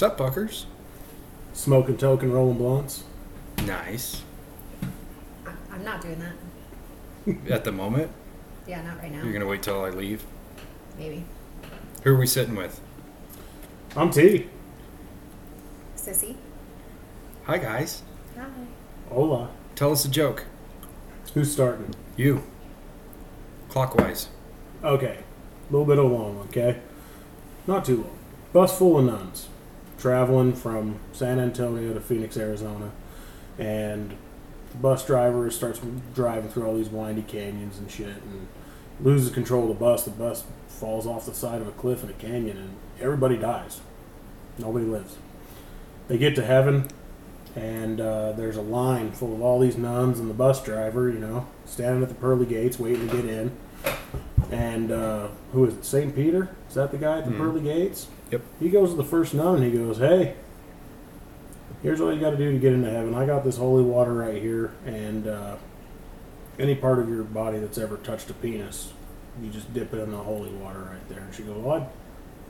[0.00, 0.64] What's up, Buckers?
[1.52, 3.04] Smoking token, rolling blunts.
[3.66, 4.22] Nice.
[5.46, 6.18] I- I'm not doing
[7.26, 7.50] that.
[7.52, 8.10] At the moment,
[8.66, 9.22] Yeah, not right now.
[9.22, 10.24] you're gonna wait till I leave.
[10.96, 11.26] Maybe.
[12.02, 12.80] Who are we sitting with?
[13.94, 14.48] I'm T.
[15.98, 16.36] Sissy.
[17.44, 18.02] Hi, guys.
[18.38, 18.46] Hi.
[19.10, 19.50] Hola.
[19.74, 20.46] Tell us a joke.
[21.34, 21.94] Who's starting?
[22.16, 22.42] You.
[23.68, 24.30] Clockwise.
[24.82, 25.18] Okay.
[25.18, 26.80] A little bit of a long one, okay?
[27.66, 28.18] Not too long.
[28.54, 29.50] Bus full of nuns
[30.10, 32.90] traveling from San Antonio to Phoenix, Arizona.
[33.58, 34.16] And
[34.72, 35.80] the bus driver starts
[36.14, 38.46] driving through all these windy canyons and shit and
[39.00, 40.04] loses control of the bus.
[40.04, 42.70] The bus falls off the side of a cliff in a canyon and
[43.00, 43.80] everybody dies.
[44.58, 45.16] Nobody lives.
[46.08, 46.88] They get to heaven
[47.54, 51.18] and uh, there's a line full of all these nuns and the bus driver, you
[51.18, 53.52] know, standing at the pearly gates waiting to get in.
[54.50, 55.84] And uh, who is it?
[55.84, 56.14] St.
[56.14, 56.48] Peter?
[56.68, 57.36] Is that the guy at the Mhm.
[57.38, 58.06] pearly gates?
[58.30, 58.42] Yep.
[58.60, 60.34] He goes to the first nun and he goes, Hey,
[61.82, 63.14] here's what you got to do to get into heaven.
[63.14, 65.56] I got this holy water right here, and uh,
[66.58, 68.92] any part of your body that's ever touched a penis,
[69.42, 71.20] you just dip it in the holy water right there.
[71.20, 71.86] And she goes, Well, I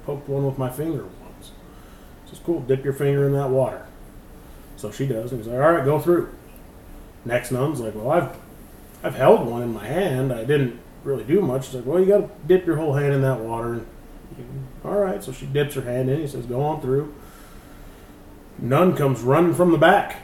[0.04, 1.52] poked one with my finger once.
[2.26, 3.86] Says, Cool, dip your finger in that water.
[4.76, 6.34] So she does, and he's like, All right, go through.
[7.24, 8.36] Next nun's like, Well, I've
[9.02, 10.30] I've held one in my hand.
[10.30, 11.66] I didn't really do much.
[11.66, 13.74] She's like, Well, you got to dip your whole hand in that water.
[13.74, 13.86] And,
[14.84, 16.20] all right, so she dips her hand in.
[16.20, 17.14] He says, Go on through.
[18.58, 20.22] Nun comes running from the back.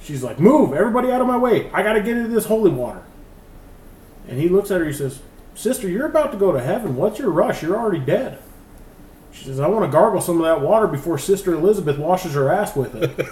[0.00, 1.70] She's like, Move, everybody out of my way.
[1.72, 3.02] I got to get into this holy water.
[4.26, 4.86] And he looks at her.
[4.86, 5.20] He says,
[5.54, 6.96] Sister, you're about to go to heaven.
[6.96, 7.62] What's your rush?
[7.62, 8.38] You're already dead.
[9.32, 12.50] She says, I want to gargle some of that water before Sister Elizabeth washes her
[12.50, 13.28] ass with it.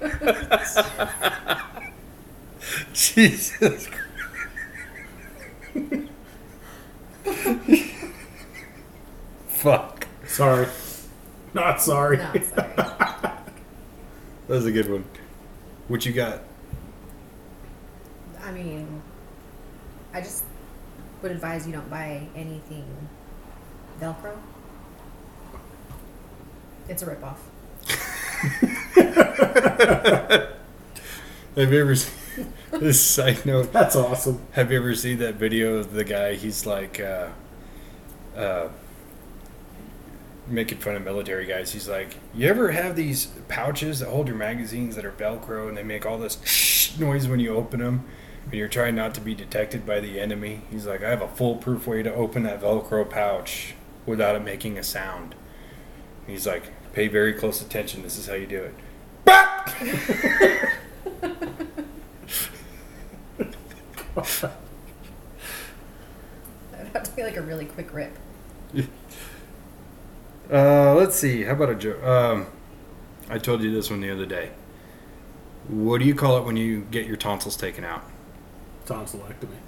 [2.92, 3.88] Jesus.
[9.60, 10.06] Fuck.
[10.26, 10.66] sorry.
[11.52, 12.16] Not sorry.
[12.16, 12.72] No, sorry.
[14.48, 15.04] That was a good one.
[15.86, 16.40] What you got?
[18.42, 19.00] I mean,
[20.12, 20.42] I just
[21.22, 22.84] would advise you don't buy anything
[24.00, 24.36] Velcro.
[26.88, 27.36] It's a ripoff.
[31.56, 33.72] Have you ever seen this side note?
[33.72, 34.40] That's awesome.
[34.52, 36.34] Have you ever seen that video of the guy?
[36.34, 37.28] He's like, uh,
[38.36, 38.68] uh,
[40.50, 41.72] making fun of military guys.
[41.72, 45.76] He's like, you ever have these pouches that hold your magazines that are Velcro and
[45.76, 48.04] they make all this noise when you open them
[48.44, 50.62] and you're trying not to be detected by the enemy?
[50.70, 53.74] He's like, I have a foolproof way to open that Velcro pouch
[54.06, 55.34] without it making a sound.
[56.26, 58.02] He's like, pay very close attention.
[58.02, 58.74] This is how you do it.
[59.26, 59.66] Bop!
[64.30, 64.52] That
[66.78, 68.16] would have to be like a really quick rip.
[70.50, 71.44] Uh, let's see.
[71.44, 72.02] How about a joke?
[72.02, 72.46] Um,
[73.28, 74.50] I told you this one the other day.
[75.68, 78.04] What do you call it when you get your tonsils taken out?
[78.86, 79.58] Tonsillectomy.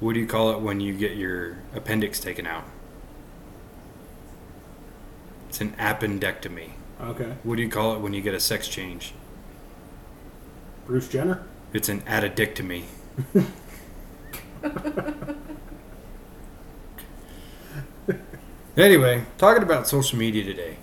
[0.00, 2.64] What do you call it when you get your appendix taken out?
[5.48, 6.70] It's an appendectomy.
[7.00, 7.34] Okay.
[7.44, 9.12] What do you call it when you get a sex change?
[10.86, 11.44] Bruce Jenner?
[11.72, 12.84] It's an addictomy.
[18.76, 20.76] anyway, talking about social media today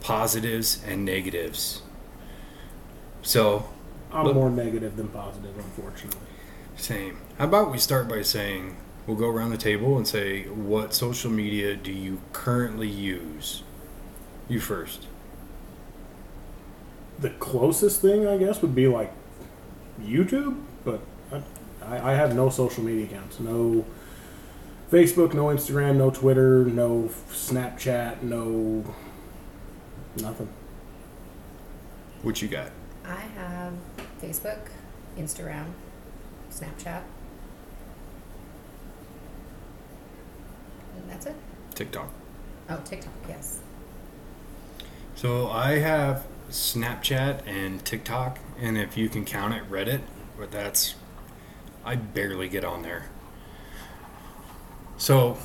[0.00, 1.82] positives and negatives.
[3.22, 3.68] So,
[4.12, 6.20] I'm Look- more negative than positive, unfortunately.
[6.76, 7.18] Same.
[7.38, 8.76] How about we start by saying
[9.06, 13.62] we'll go around the table and say what social media do you currently use?
[14.48, 15.06] You first.
[17.18, 19.12] The closest thing, I guess, would be like
[20.00, 21.00] YouTube, but
[21.82, 23.40] I, I have no social media accounts.
[23.40, 23.84] No
[24.90, 28.84] Facebook, no Instagram, no Twitter, no Snapchat, no
[30.16, 30.48] nothing.
[32.22, 32.70] What you got?
[33.04, 33.72] I have
[34.22, 34.58] Facebook,
[35.18, 35.66] Instagram,
[36.50, 37.02] Snapchat.
[40.96, 41.34] And that's it.
[41.74, 42.08] TikTok.
[42.68, 43.60] Oh, TikTok, yes.
[45.16, 50.02] So I have Snapchat and TikTok, and if you can count it, Reddit,
[50.38, 50.94] but that's
[51.84, 53.06] I barely get on there.
[54.98, 55.36] So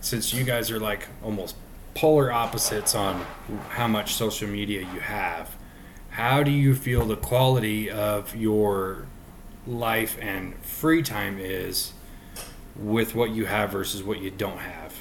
[0.00, 1.56] since you guys are like almost
[1.94, 3.24] polar opposites on
[3.70, 5.56] how much social media you have,
[6.10, 9.06] how do you feel the quality of your
[9.66, 11.92] life and free time is
[12.76, 14.94] with what you have versus what you don't have?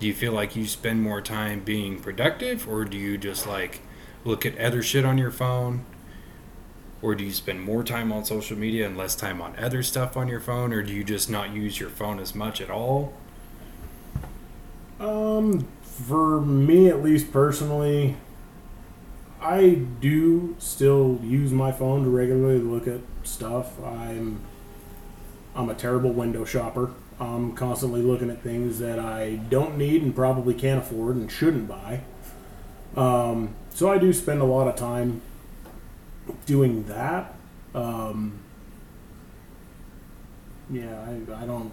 [0.00, 3.80] Do you feel like you spend more time being productive, or do you just like
[4.24, 5.84] look at other shit on your phone?
[7.02, 10.16] Or do you spend more time on social media and less time on other stuff
[10.16, 13.12] on your phone, or do you just not use your phone as much at all?
[15.00, 18.16] Um, for me, at least personally,
[19.40, 23.82] I do still use my phone to regularly look at stuff.
[23.82, 24.40] I'm
[25.54, 26.92] I'm a terrible window shopper.
[27.18, 31.68] I'm constantly looking at things that I don't need and probably can't afford and shouldn't
[31.68, 32.00] buy.
[32.96, 35.20] Um, so I do spend a lot of time
[36.46, 37.34] doing that.
[37.74, 38.38] Um,
[40.70, 41.72] yeah, I, I don't.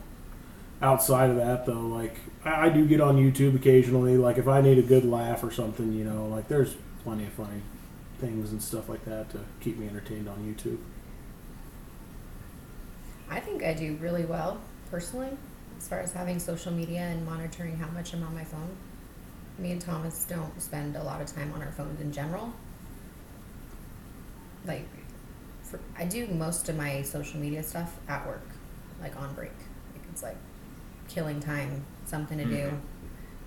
[0.81, 2.15] Outside of that, though, like
[2.45, 4.17] I, I do get on YouTube occasionally.
[4.17, 7.33] Like if I need a good laugh or something, you know, like there's plenty of
[7.33, 7.61] funny
[8.19, 10.77] things and stuff like that to keep me entertained on YouTube.
[13.29, 14.59] I think I do really well
[14.89, 15.29] personally,
[15.77, 18.75] as far as having social media and monitoring how much I'm on my phone.
[19.57, 22.53] Me and Thomas don't spend a lot of time on our phones in general.
[24.69, 24.85] Like,
[25.63, 28.47] for, I do most of my social media stuff at work,
[29.01, 29.51] like on break.
[29.93, 30.37] Like it's like
[31.07, 32.67] killing time, something to do.
[32.67, 32.79] Mhm.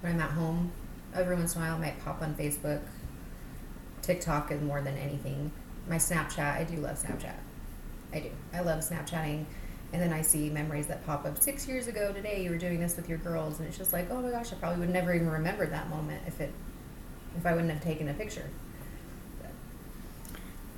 [0.00, 0.72] When I'm at home,
[1.14, 2.80] every once in a while I might pop on Facebook.
[4.02, 5.52] TikTok is more than anything.
[5.88, 7.36] My Snapchat, I do love Snapchat.
[8.12, 8.30] I do.
[8.52, 9.44] I love Snapchatting.
[9.92, 12.42] And then I see memories that pop up six years ago today.
[12.42, 14.56] You were doing this with your girls, and it's just like, oh my gosh, I
[14.56, 16.52] probably would never even remember that moment if it,
[17.36, 18.48] if I wouldn't have taken a picture.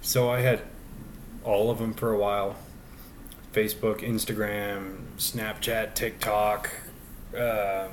[0.04, 0.60] So I had
[1.44, 2.56] all of them for a while
[3.54, 6.70] Facebook, Instagram, Snapchat, TikTok.
[7.34, 7.90] Um,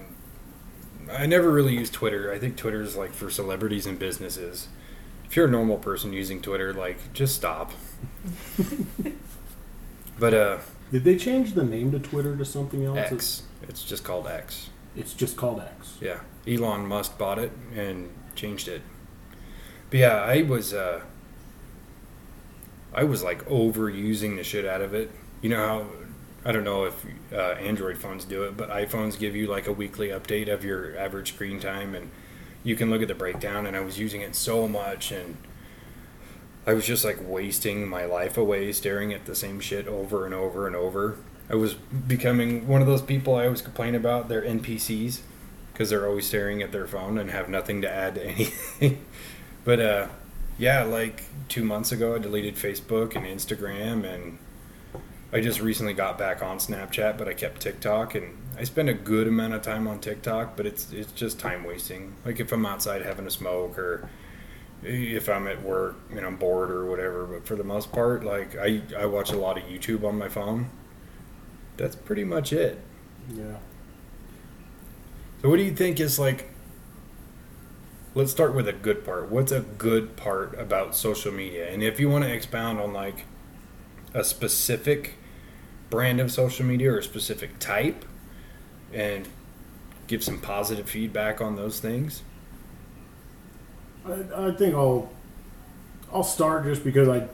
[1.09, 2.31] I never really used Twitter.
[2.33, 4.67] I think Twitter is like for celebrities and businesses.
[5.25, 7.71] If you're a normal person using Twitter, like just stop.
[10.19, 10.57] but uh,
[10.91, 12.97] Did they change the name to Twitter to something else?
[12.97, 14.69] X, it's just called X.
[14.97, 15.97] It's just called X.
[16.01, 18.81] Yeah, Elon Musk bought it and changed it.
[19.89, 21.03] But yeah, I was uh,
[22.93, 25.11] I was like overusing the shit out of it.
[25.41, 25.87] You know how
[26.43, 29.71] I don't know if uh, Android phones do it, but iPhones give you like a
[29.71, 32.09] weekly update of your average screen time, and
[32.63, 33.67] you can look at the breakdown.
[33.67, 35.37] And I was using it so much, and
[36.65, 40.33] I was just like wasting my life away staring at the same shit over and
[40.33, 41.17] over and over.
[41.49, 44.27] I was becoming one of those people I always complain about.
[44.27, 45.19] They're NPCs
[45.73, 49.05] because they're always staring at their phone and have nothing to add to anything.
[49.63, 50.07] but uh,
[50.61, 54.37] yeah, like two months ago, I deleted Facebook and Instagram, and
[55.33, 58.93] I just recently got back on Snapchat, but I kept TikTok, and I spend a
[58.93, 62.13] good amount of time on TikTok, but it's it's just time wasting.
[62.23, 64.07] Like if I'm outside having a smoke or
[64.83, 67.25] if I'm at work and I'm bored or whatever.
[67.25, 70.29] But for the most part, like I I watch a lot of YouTube on my
[70.29, 70.69] phone.
[71.77, 72.79] That's pretty much it.
[73.33, 73.57] Yeah.
[75.41, 76.50] So what do you think is like
[78.13, 79.29] let's start with a good part.
[79.29, 81.69] What's a good part about social media?
[81.69, 83.25] And if you want to expound on like
[84.13, 85.15] a specific
[85.89, 88.05] brand of social media or a specific type
[88.93, 89.27] and
[90.07, 92.23] give some positive feedback on those things.
[94.05, 95.11] I, I think I'll
[96.11, 97.27] I'll start just because I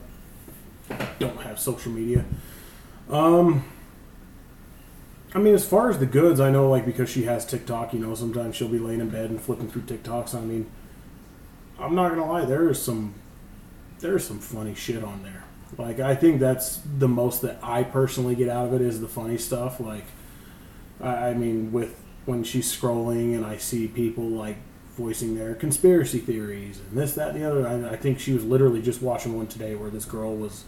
[1.18, 2.24] don't have social media.
[3.10, 3.64] Um,
[5.34, 8.00] I mean, as far as the goods, I know like because she has TikTok, you
[8.00, 10.34] know, sometimes she'll be laying in bed and flipping through TikToks.
[10.34, 10.66] I mean,
[11.78, 13.14] I'm not gonna lie, there is some
[14.00, 15.44] there is some funny shit on there.
[15.76, 19.08] Like I think that's the most that I personally get out of it is the
[19.08, 19.80] funny stuff.
[19.80, 20.04] Like
[21.00, 21.94] I, I mean, with
[22.24, 24.56] when she's scrolling and I see people like
[24.96, 27.66] voicing their conspiracy theories and this, that, and the other.
[27.66, 30.64] I, I think she was literally just watching one today where this girl was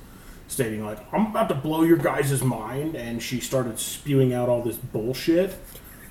[0.50, 4.62] stating like, "I'm about to blow your guys' mind," and she started spewing out all
[4.62, 5.56] this bullshit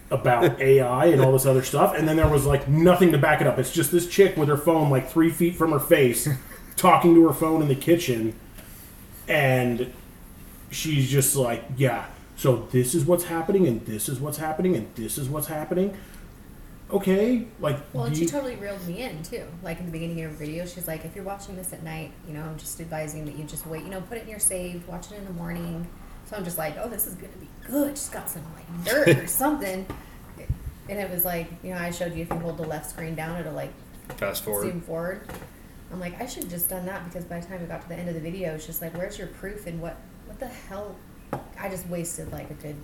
[0.10, 3.42] about AI and all this other stuff, and then there was like nothing to back
[3.42, 3.60] it up.
[3.60, 6.28] It's just this chick with her phone like three feet from her face,
[6.76, 8.34] talking to her phone in the kitchen,
[9.28, 9.94] and
[10.72, 12.06] she's just like, "Yeah."
[12.36, 15.98] So this is what's happening, and this is what's happening, and this is what's happening.
[16.92, 19.46] Okay, like Well, and she you- totally reeled me in too.
[19.62, 22.12] Like in the beginning of her video, she's like, if you're watching this at night,
[22.28, 24.40] you know, I'm just advising that you just wait, you know, put it in your
[24.40, 25.88] saved, watch it in the morning.
[26.26, 27.98] So I'm just like, oh, this is gonna be good.
[27.98, 29.86] She's got some like dirt or something.
[30.90, 33.14] And it was like, you know, I showed you if you hold the left screen
[33.14, 33.72] down, it'll like
[34.18, 34.64] Fast forward.
[34.64, 35.22] zoom forward.
[35.94, 37.88] I'm like, I should have just done that because by the time we got to
[37.90, 40.48] the end of the video, it's just like, where's your proof and what, what the
[40.48, 40.96] hell?
[41.60, 42.76] I just wasted like a good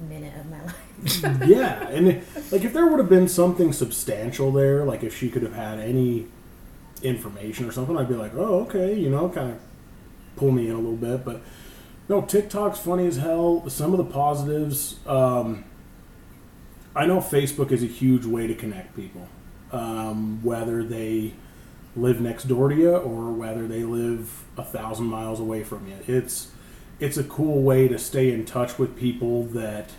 [0.00, 1.48] minute of my life.
[1.48, 5.28] yeah, and it, like if there would have been something substantial there, like if she
[5.30, 6.26] could have had any
[7.02, 9.58] information or something, I'd be like, oh, okay, you know, kind of
[10.36, 11.24] pull me in a little bit.
[11.24, 11.42] But
[12.08, 13.68] no, TikTok's funny as hell.
[13.68, 15.64] Some of the positives, um,
[16.94, 19.28] I know Facebook is a huge way to connect people,
[19.72, 21.34] um, whether they
[21.96, 25.96] live next door to you or whether they live a thousand miles away from you.
[26.06, 26.48] It's
[27.00, 29.90] it's a cool way to stay in touch with people that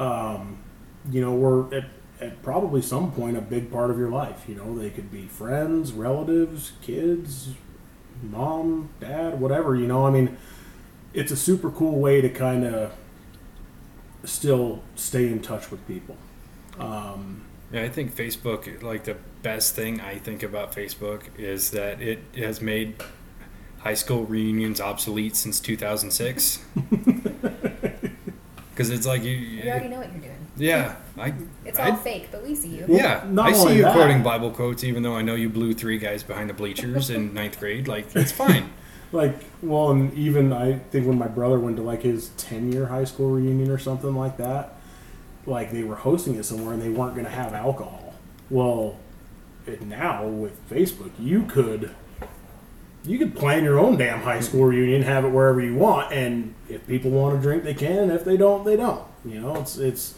[0.00, 0.58] um,
[1.10, 1.84] you know, we're at,
[2.20, 4.44] at probably some point a big part of your life.
[4.48, 7.50] You know, they could be friends, relatives, kids,
[8.22, 9.76] mom, dad, whatever.
[9.76, 10.36] You know, I mean,
[11.12, 12.92] it's a super cool way to kind of
[14.24, 16.16] still stay in touch with people.
[16.78, 22.02] Um, Yeah, I think Facebook, like the best thing I think about Facebook is that
[22.02, 22.96] it has made
[23.80, 26.64] high school reunions obsolete since 2006.
[28.70, 30.36] Because it's like you, We already know what you're doing.
[30.56, 31.32] yeah, I,
[31.64, 32.84] It's I- all fake, but we see you.
[32.88, 35.48] Well, yeah, not I see you that- quoting Bible quotes, even though I know you
[35.48, 37.88] blew three guys behind the bleachers in ninth grade.
[37.88, 38.70] Like it's fine.
[39.12, 42.86] like, well, and even I think when my brother went to like his 10 year
[42.86, 44.74] high school reunion or something like that,
[45.46, 48.14] like they were hosting it somewhere and they weren't going to have alcohol.
[48.50, 48.98] Well,
[49.66, 51.94] it, now with Facebook, you could
[53.04, 56.54] you could plan your own damn high school reunion, have it wherever you want, and
[56.68, 57.98] if people want to drink, they can.
[57.98, 59.04] And if they don't, they don't.
[59.24, 60.14] You know, it's it's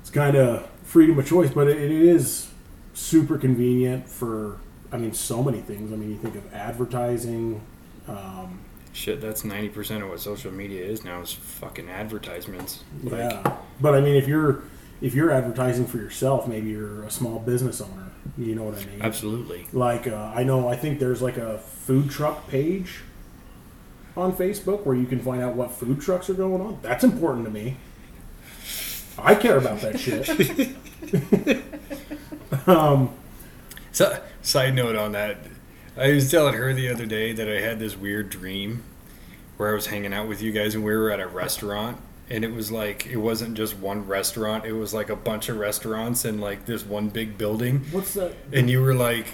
[0.00, 2.48] it's kind of freedom of choice, but it, it is
[2.94, 4.58] super convenient for.
[4.92, 5.90] I mean, so many things.
[5.90, 7.62] I mean, you think of advertising.
[8.06, 8.60] Um,
[8.92, 12.84] Shit, that's ninety percent of what social media is now is fucking advertisements.
[13.02, 14.62] Like, yeah, but I mean, if you're
[15.00, 18.11] if you're advertising for yourself, maybe you're a small business owner.
[18.38, 19.02] You know what I mean?
[19.02, 19.66] absolutely.
[19.72, 23.00] Like uh, I know, I think there's like a food truck page
[24.16, 26.78] on Facebook where you can find out what food trucks are going on.
[26.82, 27.76] That's important to me.
[29.18, 30.28] I care about that shit.
[32.66, 33.10] um,
[33.92, 35.36] So, side note on that,
[35.96, 38.82] I was telling her the other day that I had this weird dream
[39.58, 41.98] where I was hanging out with you guys and we were at a restaurant
[42.32, 45.58] and it was like it wasn't just one restaurant, it was like a bunch of
[45.58, 48.34] restaurants in like this one big building what's that?
[48.52, 49.26] and you were like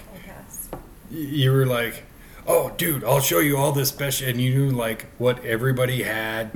[1.11, 2.05] you were like,
[2.47, 6.51] "Oh, dude, I'll show you all this special," and you knew like what everybody had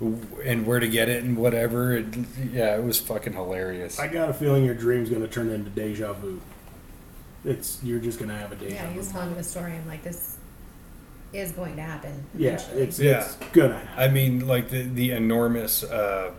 [0.00, 1.96] and where to get it and whatever.
[1.96, 3.98] And, yeah, it was fucking hilarious.
[3.98, 6.40] I got a feeling your dream's going to turn into deja vu.
[7.44, 8.74] It's you're just going to have a deja vu.
[8.74, 9.72] Yeah, he was telling me the story.
[9.72, 10.35] I'm like, this
[11.36, 12.24] is going to happen.
[12.34, 12.82] Yeah, eventually.
[12.82, 13.18] it's Yeah.
[13.24, 14.02] it's gonna happen.
[14.02, 16.32] I mean, like the the enormous uh,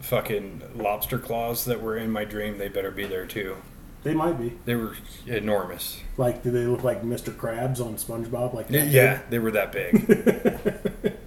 [0.00, 2.58] fucking lobster claws that were in my dream.
[2.58, 3.56] They better be there too.
[4.04, 4.56] They might be.
[4.64, 4.94] They were
[5.26, 6.00] enormous.
[6.16, 7.32] Like, do they look like Mr.
[7.34, 8.54] Krabs on SpongeBob?
[8.54, 11.16] Like that Yeah, they were that big.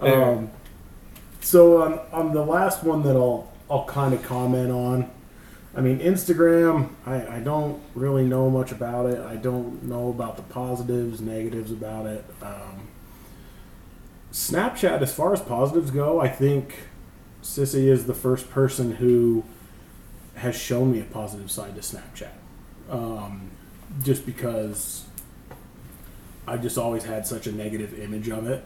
[0.00, 0.50] Um,
[1.40, 5.10] so on, on the last one that I'll I'll kind of comment on.
[5.76, 6.90] I mean, Instagram.
[7.04, 9.20] I, I don't really know much about it.
[9.20, 12.24] I don't know about the positives, negatives about it.
[12.40, 12.88] Um,
[14.32, 16.74] Snapchat, as far as positives go, I think
[17.42, 19.44] Sissy is the first person who
[20.36, 22.32] has shown me a positive side to Snapchat.
[22.90, 23.50] Um,
[24.02, 25.04] just because
[26.46, 28.64] I just always had such a negative image of it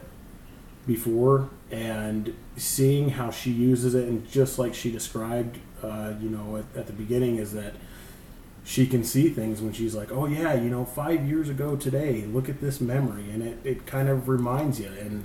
[0.85, 6.57] before and seeing how she uses it and just like she described uh, you know
[6.57, 7.73] at, at the beginning is that
[8.63, 12.25] she can see things when she's like oh yeah you know five years ago today
[12.25, 13.29] look at this memory.
[13.31, 14.91] And it, it kind of reminds you.
[14.99, 15.23] And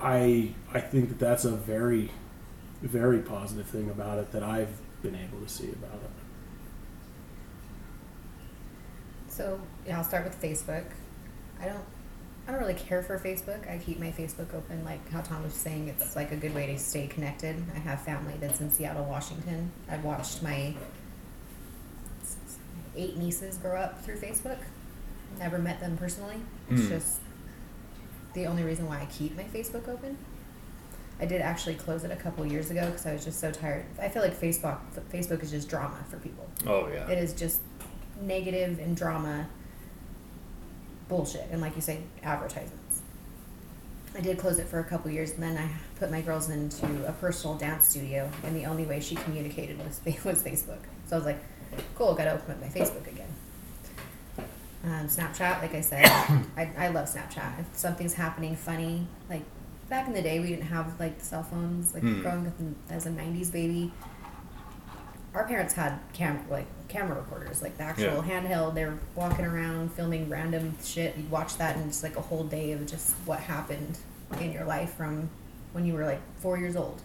[0.00, 2.10] i i think that that's a very
[2.82, 6.10] very positive thing about it that i've been able to see about it.
[9.28, 10.84] So yeah, I'll start with Facebook.
[11.60, 11.84] I don't
[12.46, 13.70] I don't really care for Facebook.
[13.70, 16.66] I keep my Facebook open like how Tom was saying it's like a good way
[16.66, 17.56] to stay connected.
[17.74, 19.70] I have family that's in Seattle, Washington.
[19.88, 20.74] I've watched my
[22.96, 24.58] eight nieces grow up through Facebook.
[25.38, 26.36] Never met them personally.
[26.70, 26.88] It's Hmm.
[26.90, 27.20] just
[28.34, 30.16] the only reason why I keep my Facebook open.
[31.20, 33.84] I did actually close it a couple years ago because I was just so tired.
[34.00, 34.78] I feel like Facebook
[35.12, 36.46] Facebook is just drama for people.
[36.66, 37.08] oh yeah.
[37.08, 37.60] It is just
[38.20, 39.46] negative and drama
[41.08, 41.46] bullshit.
[41.50, 42.80] And like you say, advertisements.
[44.16, 45.68] I did close it for a couple years, and then I
[45.98, 50.00] put my girls into a personal dance studio, and the only way she communicated was
[50.24, 50.78] was Facebook.
[51.08, 51.38] So I was like,
[51.96, 53.28] cool, got to open up my Facebook again.
[54.84, 56.04] Um, Snapchat, like I said,
[56.56, 57.58] I, I love Snapchat.
[57.60, 59.42] If something's happening funny, like
[59.88, 61.92] back in the day, we didn't have like cell phones.
[61.94, 62.20] Like Hmm.
[62.22, 63.90] growing up in, as a '90s baby,
[65.34, 68.74] our parents had cam like camera recorders, like the actual handheld.
[68.74, 71.16] They were walking around filming random shit.
[71.16, 73.98] You watch that, and it's like a whole day of just what happened
[74.40, 75.28] in your life from
[75.72, 77.02] when you were like four years old.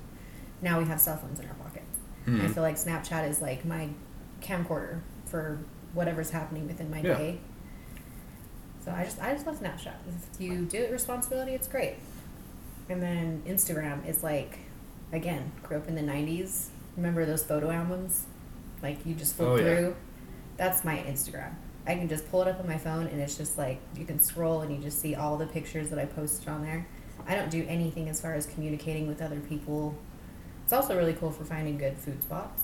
[0.62, 1.86] Now we have cell phones in our pockets.
[2.25, 2.41] Hmm.
[2.41, 3.89] I feel like Snapchat is like my
[4.41, 5.59] camcorder for
[5.93, 7.15] whatever's happening within my Yeah.
[7.17, 7.39] day.
[8.86, 9.93] So I just I just love Snapchat.
[10.33, 11.95] If you do it responsibility, it's great.
[12.89, 14.59] And then Instagram is like,
[15.12, 16.67] again, grew up in the '90s.
[16.99, 18.25] Remember those photo albums?
[18.83, 19.63] Like you just flip Oh, yeah.
[19.63, 19.95] through.
[20.57, 21.53] That's my Instagram.
[21.87, 24.21] I can just pull it up on my phone, and it's just like you can
[24.21, 26.85] scroll and you just see all the pictures that I posted on there.
[27.25, 29.95] I don't do anything as far as communicating with other people.
[30.65, 32.63] It's also really cool for finding good food spots.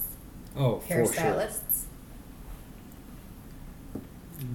[0.55, 1.49] Oh, for sure.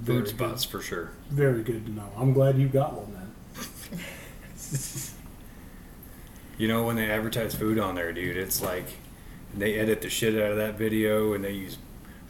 [0.04, 1.12] Food spots for sure.
[1.30, 2.10] Very good to know.
[2.16, 4.00] I'm glad you got one then.
[6.58, 8.84] You know when they advertise food on there, dude, it's like
[9.54, 11.78] they edit the shit out of that video and they use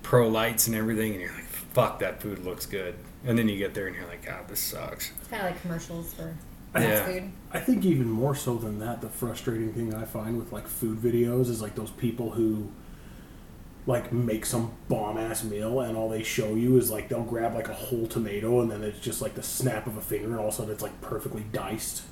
[0.02, 3.58] pro lights and everything, and you're like, "Fuck, that food looks good." And then you
[3.58, 6.34] get there and you're like, "God, this sucks." It's kind of like commercials for
[6.74, 7.04] Yeah.
[7.04, 7.24] food.
[7.52, 10.98] I think even more so than that, the frustrating thing I find with like food
[10.98, 12.70] videos is like those people who
[13.86, 17.54] like make some bomb ass meal and all they show you is like they'll grab
[17.54, 20.36] like a whole tomato and then it's just like the snap of a finger and
[20.38, 22.02] all of a sudden it's like perfectly diced.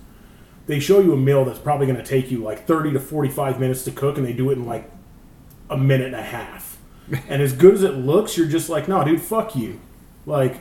[0.67, 3.61] They show you a meal that's probably going to take you like 30 to 45
[3.61, 4.91] minutes to cook and they do it in like
[5.71, 6.79] a minute and a half.
[7.29, 9.81] and as good as it looks, you're just like, no, dude, fuck you.
[10.27, 10.57] Like,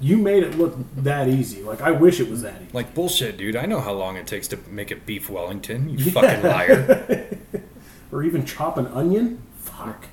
[0.00, 1.62] you made it look that easy.
[1.62, 2.70] Like, I wish it was that easy.
[2.72, 3.56] Like bullshit, dude.
[3.56, 5.88] I know how long it takes to make a beef Wellington.
[5.88, 7.38] You fucking liar.
[8.12, 9.42] or even chop an onion.
[9.58, 10.06] Fuck.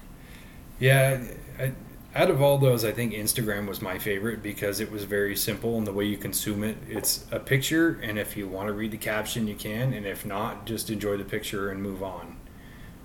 [0.79, 1.23] Yeah,
[1.59, 1.73] I,
[2.15, 5.77] out of all those, I think Instagram was my favorite because it was very simple
[5.77, 6.77] in the way you consume it.
[6.87, 10.25] It's a picture, and if you want to read the caption, you can, and if
[10.25, 12.37] not, just enjoy the picture and move on.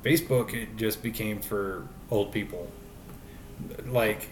[0.09, 2.71] Facebook, it just became for old people.
[3.87, 4.29] Like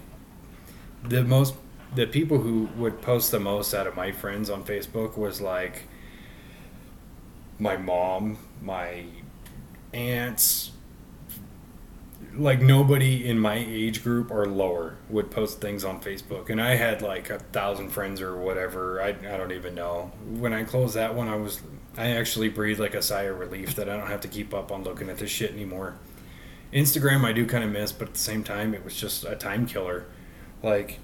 [1.04, 1.54] the most,
[1.95, 5.83] the people who would post the most out of my friends on Facebook was like
[7.59, 9.04] my mom, my
[9.92, 10.73] aunts,
[12.35, 16.76] like nobody in my age group or lower would post things on Facebook, and I
[16.76, 19.02] had like a thousand friends or whatever.
[19.02, 20.12] I, I don't even know.
[20.26, 21.61] When I closed that one, I was
[21.97, 24.71] I actually breathe like a sigh of relief that I don't have to keep up
[24.71, 25.95] on looking at this shit anymore.
[26.73, 29.35] Instagram, I do kind of miss, but at the same time, it was just a
[29.37, 30.05] time killer.
[30.62, 30.99] Like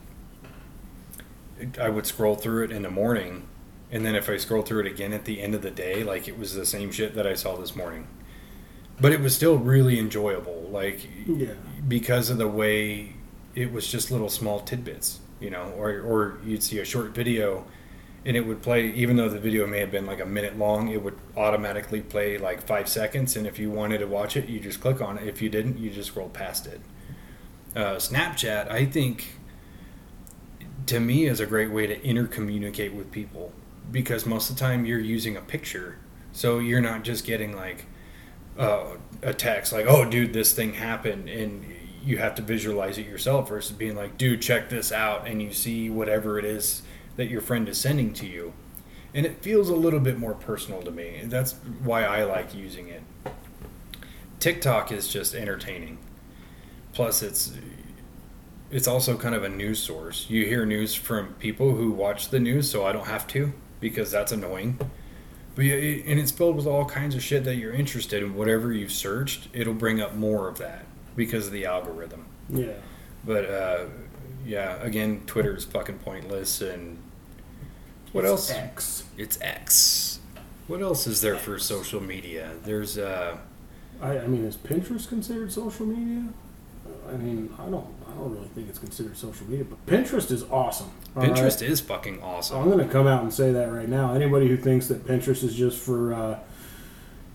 [1.80, 3.46] I would scroll through it in the morning,
[3.90, 6.26] and then if I scroll through it again at the end of the day, like
[6.28, 8.06] it was the same shit that I saw this morning
[9.00, 11.54] but it was still really enjoyable like Yeah.
[11.88, 13.14] because of the way
[13.54, 17.64] it was just little small tidbits you know or, or you'd see a short video
[18.24, 20.88] and it would play even though the video may have been like a minute long
[20.88, 24.60] it would automatically play like five seconds and if you wanted to watch it you
[24.60, 25.26] just click on it.
[25.26, 26.80] If you didn't you just scroll past it.
[27.74, 29.38] Uh, snapchat i think
[30.86, 33.52] to me is a great way to intercommunicate with people
[33.90, 35.98] because most of the time you're using a picture.
[36.32, 37.86] So you're not just getting like
[38.58, 41.64] uh, a text like, "Oh, dude, this thing happened," and
[42.04, 45.52] you have to visualize it yourself versus being like, "Dude, check this out," and you
[45.52, 46.82] see whatever it is
[47.16, 48.52] that your friend is sending to you,
[49.14, 51.20] and it feels a little bit more personal to me.
[51.24, 53.02] That's why I like using it.
[54.40, 55.98] TikTok is just entertaining.
[56.92, 57.52] Plus, it's
[58.70, 60.26] it's also kind of a news source.
[60.30, 64.10] You hear news from people who watch the news, so I don't have to because
[64.10, 64.78] that's annoying.
[65.54, 68.34] But yeah, it, and it's filled with all kinds of shit that you're interested in.
[68.34, 72.24] Whatever you've searched, it'll bring up more of that because of the algorithm.
[72.48, 72.72] Yeah.
[73.24, 73.84] But uh,
[74.44, 76.60] yeah, again, Twitter is fucking pointless.
[76.60, 76.98] And
[78.12, 78.50] what It's else?
[78.50, 79.04] X.
[79.16, 80.20] It's X.
[80.66, 82.52] What else is there for social media?
[82.64, 83.36] There's uh,
[84.00, 86.28] I, I mean, is Pinterest considered social media?
[87.08, 87.86] I mean, I don't.
[88.08, 90.90] I don't really think it's considered social media, but Pinterest is awesome.
[91.16, 91.32] all right?
[91.32, 92.58] Pinterest is fucking awesome.
[92.58, 94.14] I'm going to come out and say that right now.
[94.14, 96.38] Anybody who thinks that Pinterest is just for, uh,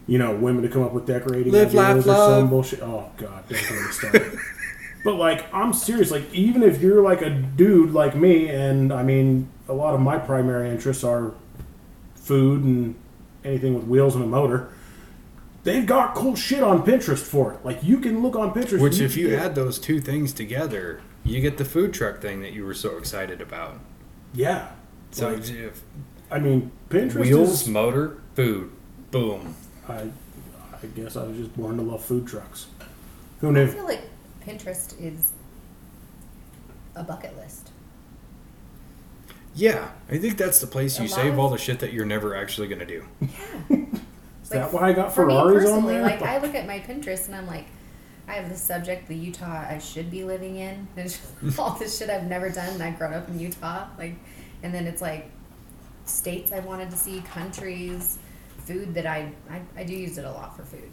[0.08, 2.82] you know, women to come up with decorating Live, laugh, ideas or some bullshit.
[2.82, 4.40] Oh God, don't get me started.
[5.08, 6.12] but like, I'm serious.
[6.12, 10.02] Like, even if you're like a dude like me, and I mean, a lot of
[10.02, 11.34] my primary interests are
[12.16, 12.94] food and
[13.46, 14.68] anything with wheels and a motor.
[15.64, 17.64] They've got cool shit on Pinterest for it.
[17.64, 18.82] Like, you can look on Pinterest.
[18.82, 22.20] Which, and if you get- add those two things together, you get the food truck
[22.20, 23.80] thing that you were so excited about.
[24.34, 24.68] yeah.
[25.12, 25.82] So Like, if
[26.30, 27.68] I mean, Pinterest wheels, is.
[27.70, 28.72] motor, food,
[29.12, 29.56] boom.
[29.88, 29.94] I,
[30.84, 32.68] I guess I was just born to love food trucks.
[33.40, 33.68] Who I knew?
[33.68, 34.02] feel like
[34.48, 35.34] Pinterest is
[36.96, 37.72] a bucket list.
[39.56, 41.92] Yeah, I think that's the place A you lot save of- all the shit that
[41.94, 43.04] you're never actually gonna do.
[43.20, 43.28] Yeah.
[44.44, 46.04] Is that why I got for me Ferraris on personally, there?
[46.04, 47.66] like I look at my Pinterest and I'm like,
[48.30, 51.72] I have this subject, the Utah I should be living in, and it's just all
[51.78, 52.70] this shit I've never done.
[52.76, 54.16] And I've grown up in Utah, like,
[54.64, 55.30] and then it's like
[56.06, 58.20] states I wanted to see, countries,
[58.60, 60.90] food that I I, I do use it a lot for food.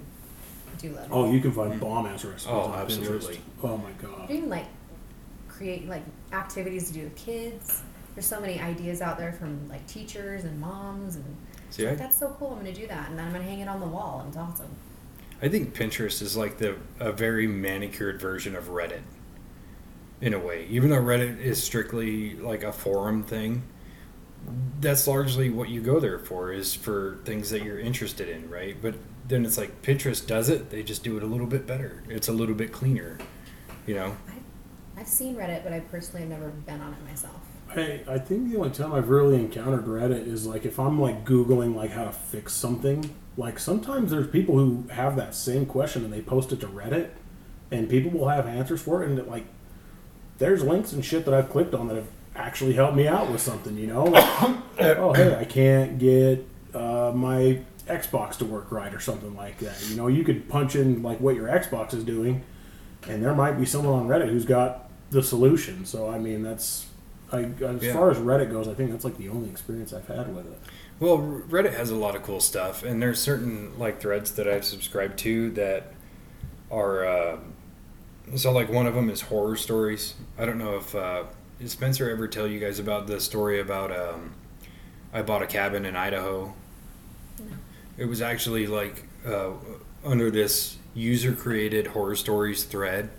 [0.85, 1.09] I do love.
[1.11, 1.33] oh, it.
[1.35, 3.37] you can find bomb ass recipes Oh, on absolutely.
[3.37, 3.41] Pinterest.
[3.63, 4.29] Oh my god.
[4.29, 4.67] do even like
[5.49, 7.83] create like activities to do with kids.
[8.15, 11.37] There's so many ideas out there from like teachers and moms and
[11.71, 12.51] See, it's I, that's so cool.
[12.53, 14.21] I'm gonna do that, and then I'm gonna hang it on the wall.
[14.21, 14.69] and It's awesome.
[15.43, 19.03] I think Pinterest is like the a very manicured version of Reddit.
[20.21, 23.65] In a way, even though Reddit is strictly like a forum thing,
[24.81, 28.77] that's largely what you go there for is for things that you're interested in, right?
[28.81, 28.95] But
[29.27, 32.03] then it's like Pinterest does it; they just do it a little bit better.
[32.09, 33.19] It's a little bit cleaner.
[33.87, 34.17] You know,
[34.97, 37.41] I've seen Reddit, but I personally have never been on it myself.
[37.77, 41.25] I, I think the only time I've really encountered Reddit is like if I'm like
[41.25, 43.15] Googling like how to fix something.
[43.37, 47.11] Like sometimes there's people who have that same question and they post it to Reddit
[47.71, 49.45] and people will have answers for it and it, like
[50.39, 53.41] there's links and shit that I've clicked on that have actually helped me out with
[53.41, 54.05] something, you know?
[54.05, 54.25] Like,
[54.99, 59.77] oh hey, I can't get uh, my Xbox to work right or something like that.
[59.89, 62.43] You know, you could punch in like what your Xbox is doing
[63.09, 65.85] and there might be someone on Reddit who's got the solution.
[65.85, 66.87] So I mean that's
[67.33, 67.93] I, as Yeah.
[67.93, 70.59] far as Reddit goes, I think that's like the only experience I've had with it.
[71.01, 74.65] Well, Reddit has a lot of cool stuff, and there's certain like threads that I've
[74.65, 75.93] subscribed to that
[76.71, 77.05] are.
[77.05, 77.37] Uh,
[78.37, 80.15] so, like one of them is horror stories.
[80.39, 81.25] I don't know if uh,
[81.59, 84.35] did Spencer ever tell you guys about the story about um,
[85.13, 86.55] I bought a cabin in Idaho.
[87.97, 89.51] It was actually like uh,
[90.05, 93.11] under this user created horror stories thread.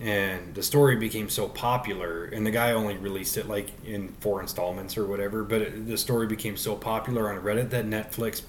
[0.00, 4.40] And the story became so popular, and the guy only released it like in four
[4.40, 5.42] installments or whatever.
[5.42, 8.42] But it, the story became so popular on Reddit that Netflix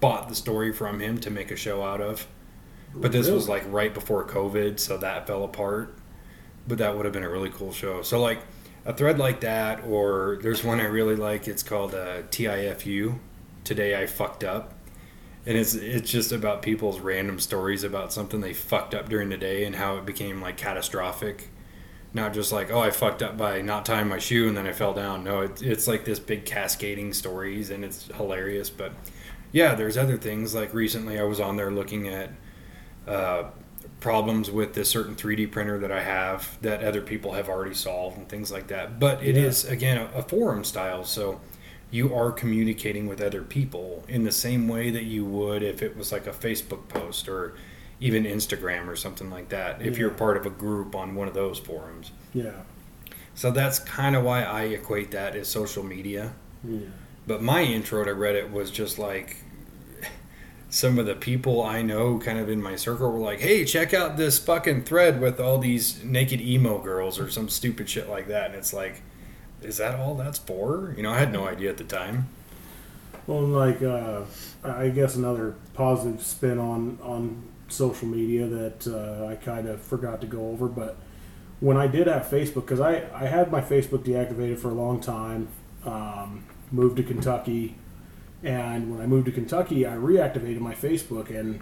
[0.00, 2.26] bought the story from him to make a show out of.
[2.94, 5.98] But this was like right before COVID, so that fell apart.
[6.66, 8.00] But that would have been a really cool show.
[8.02, 8.38] So like
[8.86, 11.48] a thread like that, or there's one I really like.
[11.48, 13.18] It's called uh, TIFU.
[13.64, 14.73] Today I fucked up,
[15.46, 19.36] and it's it's just about people's random stories about something they fucked up during the
[19.36, 21.50] day and how it became like catastrophic.
[22.12, 24.72] Not just like oh I fucked up by not tying my shoe and then I
[24.72, 25.24] fell down.
[25.24, 28.70] No, it, it's like this big cascading stories and it's hilarious.
[28.70, 28.92] But
[29.52, 32.30] yeah, there's other things like recently I was on there looking at
[33.06, 33.44] uh,
[34.00, 38.16] problems with this certain 3D printer that I have that other people have already solved
[38.16, 38.98] and things like that.
[39.00, 39.72] But it is Yeah.
[39.72, 41.40] again a, a forum style, so
[41.94, 45.96] you are communicating with other people in the same way that you would if it
[45.96, 47.54] was like a Facebook post or
[48.00, 49.80] even Instagram or something like that.
[49.80, 52.10] If you're part of a group on one of those forums.
[52.34, 52.62] Yeah.
[53.36, 56.32] So that's kind of why I equate that as social media.
[56.64, 56.80] Yeah.
[57.28, 59.36] But my intro to Reddit was just like
[60.70, 63.94] some of the people I know kind of in my circle were like, hey, check
[63.94, 68.26] out this fucking thread with all these naked emo girls or some stupid shit like
[68.26, 68.46] that.
[68.46, 69.00] And it's like,
[69.64, 70.94] is that all that's for?
[70.96, 72.28] You know, I had no idea at the time.
[73.26, 74.22] Well, like uh,
[74.62, 80.20] I guess another positive spin on on social media that uh, I kind of forgot
[80.20, 80.96] to go over, but
[81.60, 85.00] when I did have Facebook, because I I had my Facebook deactivated for a long
[85.00, 85.48] time,
[85.84, 87.76] um, moved to Kentucky,
[88.42, 91.60] and when I moved to Kentucky, I reactivated my Facebook, and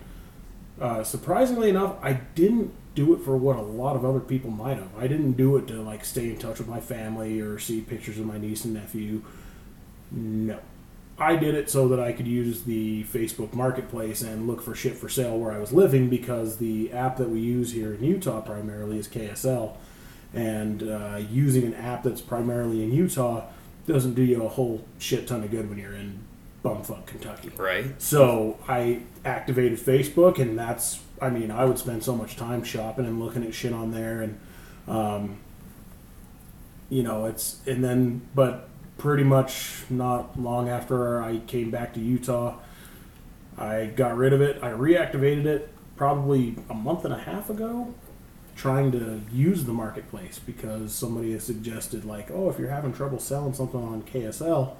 [0.81, 4.76] uh, surprisingly enough, I didn't do it for what a lot of other people might
[4.76, 4.90] have.
[4.98, 8.18] I didn't do it to like stay in touch with my family or see pictures
[8.18, 9.22] of my niece and nephew.
[10.11, 10.59] No.
[11.18, 14.96] I did it so that I could use the Facebook Marketplace and look for shit
[14.96, 18.40] for sale where I was living because the app that we use here in Utah
[18.40, 19.76] primarily is KSL.
[20.35, 23.44] And uh, using an app that's primarily in Utah
[23.87, 26.20] doesn't do you a whole shit ton of good when you're in
[26.64, 27.50] bumfuck Kentucky.
[27.57, 28.00] Right?
[28.00, 33.07] So I activated Facebook, and that's, I mean, I would spend so much time shopping
[33.07, 34.41] and looking at shit on there, and,
[34.89, 35.39] um,
[36.91, 42.01] you know, it's, and then, but pretty much not long after I came back to
[42.01, 42.57] Utah,
[43.57, 44.59] I got rid of it.
[44.63, 47.95] I reactivated it probably a month and a half ago,
[48.57, 53.21] trying to use the marketplace because somebody has suggested, like, oh, if you're having trouble
[53.21, 54.75] selling something on KSL,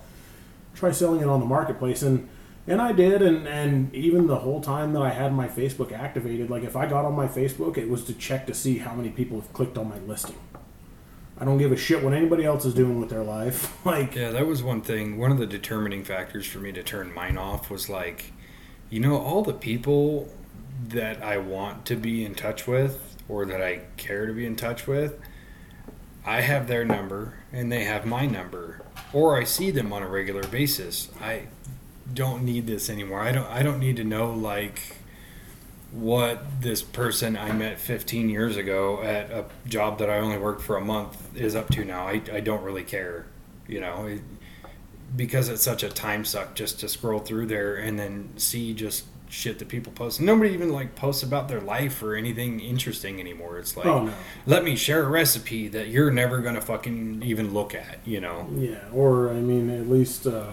[0.75, 2.29] try selling it on the marketplace and
[2.66, 6.51] and I did and and even the whole time that I had my Facebook activated
[6.51, 9.11] like if I got on my Facebook it was to check to see how many
[9.11, 10.38] people have clicked on my listing.
[11.38, 13.77] I don't give a shit what anybody else is doing with their life.
[13.85, 15.18] Like Yeah, that was one thing.
[15.18, 18.33] One of the determining factors for me to turn mine off was like,
[18.90, 20.33] you know, all the people
[20.88, 24.55] that I want to be in touch with or that I care to be in
[24.55, 25.18] touch with,
[26.25, 30.09] I have their number and they have my number or I see them on a
[30.09, 31.09] regular basis.
[31.20, 31.48] I
[32.14, 33.20] don't need this anymore.
[33.20, 34.81] I don't I don't need to know like
[35.92, 40.62] what this person I met 15 years ago at a job that I only worked
[40.62, 42.07] for a month is up to now.
[42.07, 43.27] I, I don't really care,
[43.68, 44.22] you know, it,
[45.14, 49.05] because it's such a time suck just to scroll through there and then see just
[49.29, 50.18] shit that people post.
[50.18, 53.59] Nobody even like posts about their life or anything interesting anymore.
[53.59, 54.14] It's like, oh no.
[54.46, 58.48] let me share a recipe that you're never gonna fucking even look at, you know.
[58.55, 60.53] Yeah, or I mean at least uh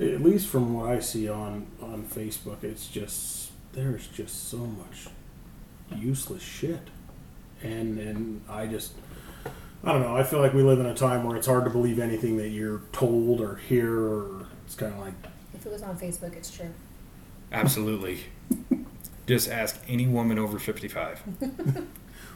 [0.00, 5.08] at least from what I see on on Facebook it's just there's just so much
[5.96, 6.88] useless shit.
[7.62, 8.92] And and I just
[9.84, 10.16] I don't know.
[10.16, 12.48] I feel like we live in a time where it's hard to believe anything that
[12.48, 15.14] you're told or hear, or it's kind of like,
[15.54, 16.70] If it was on Facebook, it's true.
[17.50, 18.20] Absolutely.
[19.26, 21.22] Just ask any woman over 55.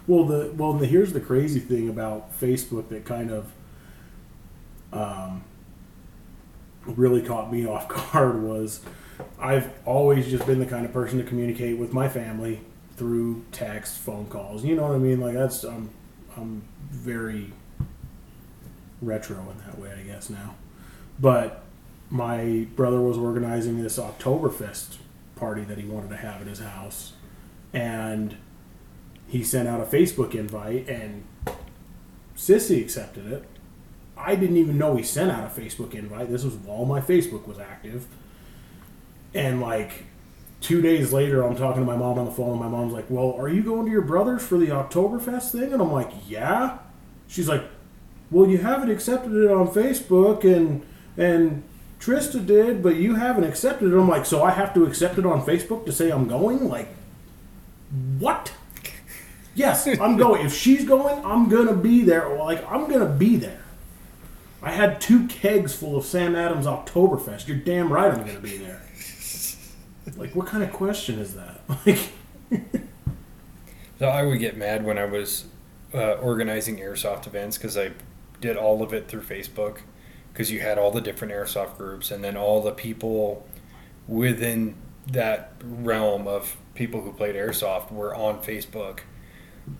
[0.09, 3.53] Well, the well, the, here's the crazy thing about Facebook that kind of
[4.93, 5.43] um,
[6.87, 8.81] really caught me off guard was
[9.39, 12.61] I've always just been the kind of person to communicate with my family
[12.97, 14.65] through text, phone calls.
[14.65, 15.21] You know what I mean?
[15.21, 15.91] Like that's I'm
[16.37, 17.53] I'm very
[19.01, 20.55] retro in that way, I guess now.
[21.19, 21.63] But
[22.11, 24.97] my brother was organizing this Oktoberfest
[25.35, 27.13] party that he wanted to have at his house,
[27.73, 28.37] and
[29.27, 31.25] he sent out a Facebook invite, and
[32.37, 33.45] Sissy accepted it.
[34.17, 36.31] I didn't even know he sent out a Facebook invite.
[36.31, 38.07] This was while my Facebook was active.
[39.35, 40.05] And like
[40.61, 43.07] two days later, I'm talking to my mom on the phone, and my mom's like,
[43.11, 45.73] Well, are you going to your brother's for the Oktoberfest thing?
[45.73, 46.79] And I'm like, Yeah.
[47.29, 47.65] She's like,
[48.31, 50.85] Well, you haven't accepted it on Facebook, and
[51.17, 51.63] and
[52.01, 53.97] Trista did, but you haven't accepted it.
[53.97, 56.69] I'm like, So I have to accept it on Facebook to say I'm going?
[56.69, 56.89] Like,
[58.19, 58.53] what?
[59.55, 60.45] Yes, I'm going.
[60.45, 62.29] If she's going, I'm gonna be there.
[62.37, 63.63] Like, I'm gonna be there.
[64.67, 67.47] I had two kegs full of Sam Adams Oktoberfest.
[67.47, 68.83] You're damn right I'm gonna be there.
[70.17, 71.61] Like, what kind of question is that?
[71.87, 71.99] Like,
[74.01, 75.45] So I would get mad when I was
[75.95, 77.93] uh, organizing airsoft events because I
[78.41, 79.79] did all of it through Facebook
[80.33, 83.47] because you had all the different airsoft groups and then all the people
[84.09, 84.75] within
[85.07, 89.01] that realm of people who played airsoft were on Facebook.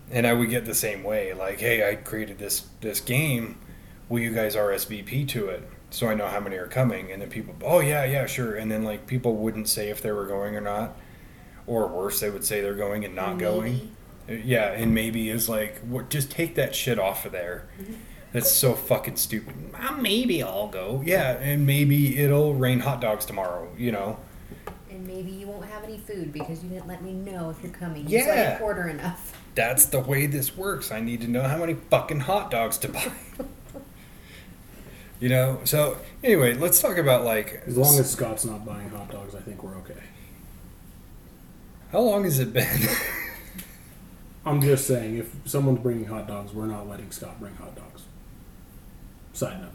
[0.09, 3.57] And I would get the same way, like, "Hey, I created this this game.
[4.09, 7.29] Will you guys RSVP to it so I know how many are coming?" And then
[7.29, 10.55] people, "Oh yeah, yeah, sure." And then like people wouldn't say if they were going
[10.55, 10.95] or not,
[11.65, 13.91] or worse, they would say they're going and not going.
[14.29, 16.09] Yeah, and maybe is like, what?
[16.09, 17.67] Just take that shit off of there.
[18.33, 19.55] That's so fucking stupid.
[19.73, 21.01] "Ah, maybe I'll go.
[21.05, 23.69] Yeah, and maybe it'll rain hot dogs tomorrow.
[23.77, 24.19] You know.
[24.89, 27.71] And maybe you won't have any food because you didn't let me know if you're
[27.71, 28.05] coming.
[28.07, 28.51] Yeah.
[28.51, 29.39] didn't order enough.
[29.55, 30.91] That's the way this works.
[30.91, 33.11] I need to know how many fucking hot dogs to buy.
[35.19, 35.59] you know.
[35.63, 39.39] So anyway, let's talk about like as long as Scott's not buying hot dogs, I
[39.39, 40.03] think we're okay.
[41.91, 42.87] how long has it been?
[44.45, 48.03] I'm just saying, if someone's bringing hot dogs, we're not letting Scott bring hot dogs.
[49.33, 49.71] Side note.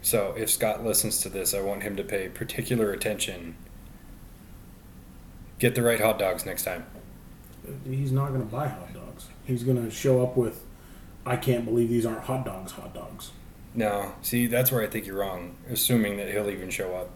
[0.00, 3.56] so if Scott listens to this, I want him to pay particular attention.
[5.58, 6.86] Get the right hot dogs next time.
[7.84, 9.26] He's not going to buy hot dogs.
[9.44, 10.64] He's going to show up with,
[11.26, 13.32] I can't believe these aren't hot dogs, hot dogs.
[13.74, 15.56] No, see, that's where I think you're wrong.
[15.70, 17.10] Assuming that he'll even show up.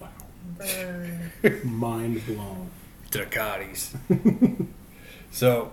[0.00, 0.08] Wow.
[0.58, 1.60] Burn.
[1.64, 2.70] Mind blown.
[3.10, 3.94] Ducatis.
[5.30, 5.72] so,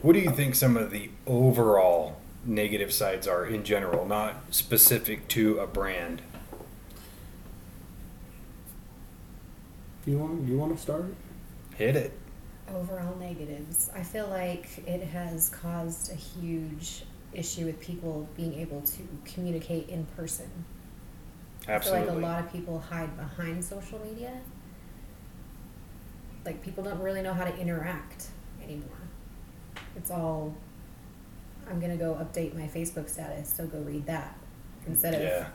[0.00, 5.28] what do you think some of the overall negative sides are in general, not specific
[5.28, 6.22] to a brand?
[10.06, 11.14] You want you want to start?
[11.76, 12.12] Hit it.
[12.74, 13.90] Overall negatives.
[13.94, 19.88] I feel like it has caused a huge issue with people being able to communicate
[19.88, 20.50] in person.
[21.68, 22.02] Absolutely.
[22.02, 24.32] I feel like a lot of people hide behind social media.
[26.44, 28.28] Like people don't really know how to interact
[28.62, 28.88] anymore.
[29.96, 30.54] It's all
[31.68, 34.36] I'm gonna go update my Facebook status, so go read that.
[34.86, 35.46] Instead of yeah.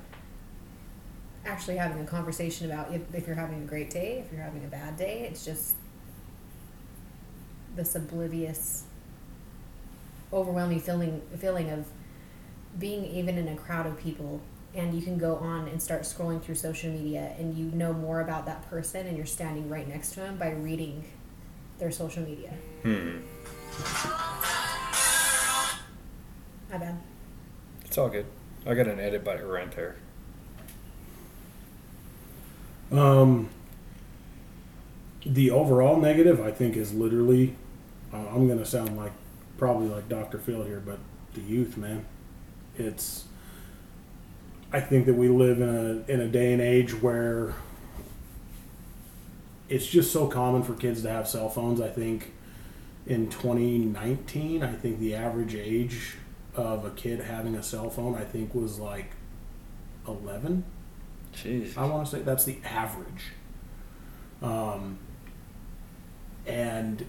[1.45, 4.63] actually having a conversation about if, if you're having a great day, if you're having
[4.63, 5.75] a bad day, it's just
[7.75, 8.85] this oblivious,
[10.33, 11.85] overwhelming feeling feeling of
[12.77, 14.41] being even in a crowd of people
[14.75, 18.21] and you can go on and start scrolling through social media and you know more
[18.21, 21.03] about that person and you're standing right next to them by reading
[21.79, 22.53] their social media.
[22.83, 23.17] Hmm.
[26.71, 26.99] My bad.
[27.85, 28.25] It's all good.
[28.65, 29.95] I got an edit button right there.
[32.91, 33.49] Um,
[35.25, 37.55] the overall negative, I think, is literally.
[38.13, 39.11] Uh, I'm gonna sound like
[39.57, 40.37] probably like Dr.
[40.37, 40.99] Phil here, but
[41.33, 42.05] the youth, man,
[42.77, 43.25] it's.
[44.71, 47.53] I think that we live in a in a day and age where
[49.69, 51.81] it's just so common for kids to have cell phones.
[51.81, 52.33] I think
[53.05, 56.15] in 2019, I think the average age
[56.55, 59.11] of a kid having a cell phone, I think, was like
[60.07, 60.63] 11.
[61.33, 61.77] Jeez.
[61.77, 63.31] I want to say that's the average.
[64.41, 64.97] Um,
[66.45, 67.05] and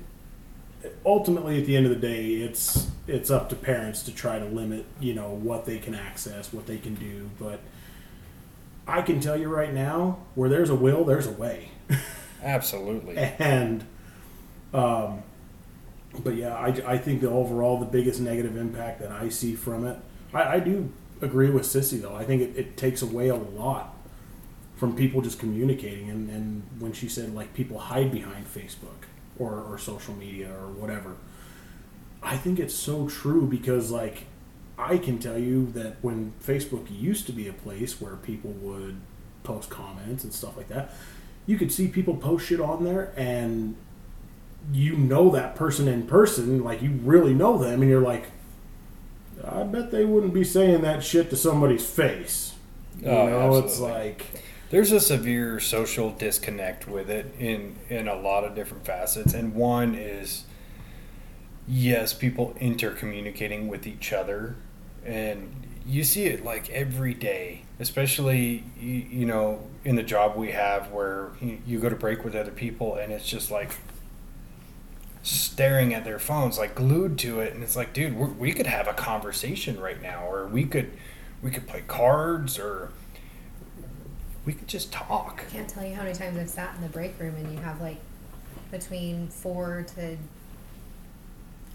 [1.05, 4.45] ultimately, at the end of the day, it's it's up to parents to try to
[4.45, 7.31] limit, you know, what they can access, what they can do.
[7.39, 7.61] But
[8.87, 11.71] I can tell you right now, where there's a will, there's a way.
[12.43, 13.17] Absolutely.
[13.17, 13.85] and
[14.73, 15.23] um,
[16.23, 19.87] but yeah, I, I think the overall the biggest negative impact that I see from
[19.87, 19.99] it,
[20.33, 22.15] I, I do agree with Sissy though.
[22.15, 23.95] I think it, it takes away a lot
[24.77, 29.09] from people just communicating and, and when she said like people hide behind Facebook
[29.39, 31.17] or, or social media or whatever.
[32.23, 34.25] I think it's so true because, like,
[34.77, 39.01] I can tell you that when Facebook used to be a place where people would
[39.45, 40.93] post comments and stuff like that,
[41.47, 43.77] you could see people post shit on there and
[44.73, 48.27] you know that person in person, like, you really know them, and you're like,
[49.45, 52.55] I bet they wouldn't be saying that shit to somebody's face.
[53.01, 54.27] You Oh, know, it's like,
[54.71, 59.55] There's a severe social disconnect with it in in a lot of different facets, and
[59.55, 60.45] one is
[61.67, 64.57] yes, people intercommunicating with each other,
[65.05, 70.51] and you see it like every day, especially you, you know in the job we
[70.51, 73.71] have where you, you go to break with other people, and it's just like
[75.23, 78.87] staring at their phones, like glued to it, and it's like, dude, we could have
[78.87, 80.91] a conversation right now, or we could
[81.43, 82.91] we could play cards, or
[84.49, 85.45] we could just talk.
[85.47, 87.59] I can't tell you how many times I've sat in the break room and you
[87.59, 87.99] have like
[88.71, 90.17] between four to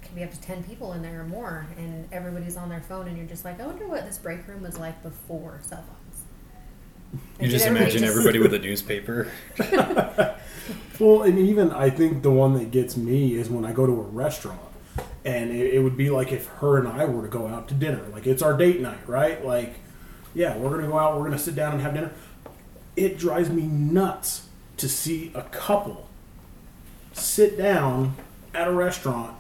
[0.02, 3.08] could be up to ten people in there or more, and everybody's on their phone,
[3.08, 7.22] and you're just like, I wonder what this break room was like before cell phones.
[7.40, 9.32] You just everybody imagine just- everybody with a newspaper.
[11.00, 13.92] Well, and even I think the one that gets me is when I go to
[13.92, 14.62] a restaurant,
[15.26, 17.74] and it, it would be like if her and I were to go out to
[17.74, 18.02] dinner.
[18.14, 19.44] Like it's our date night, right?
[19.44, 19.74] Like,
[20.34, 22.12] yeah, we're gonna go out, we're gonna sit down and have dinner.
[22.96, 26.08] It drives me nuts to see a couple
[27.14, 28.16] sit down
[28.54, 29.36] at a restaurant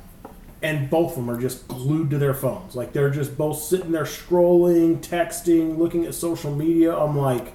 [0.62, 2.76] and both of them are just glued to their phones.
[2.76, 6.96] Like they're just both sitting there scrolling, texting, looking at social media.
[6.96, 7.54] I'm like,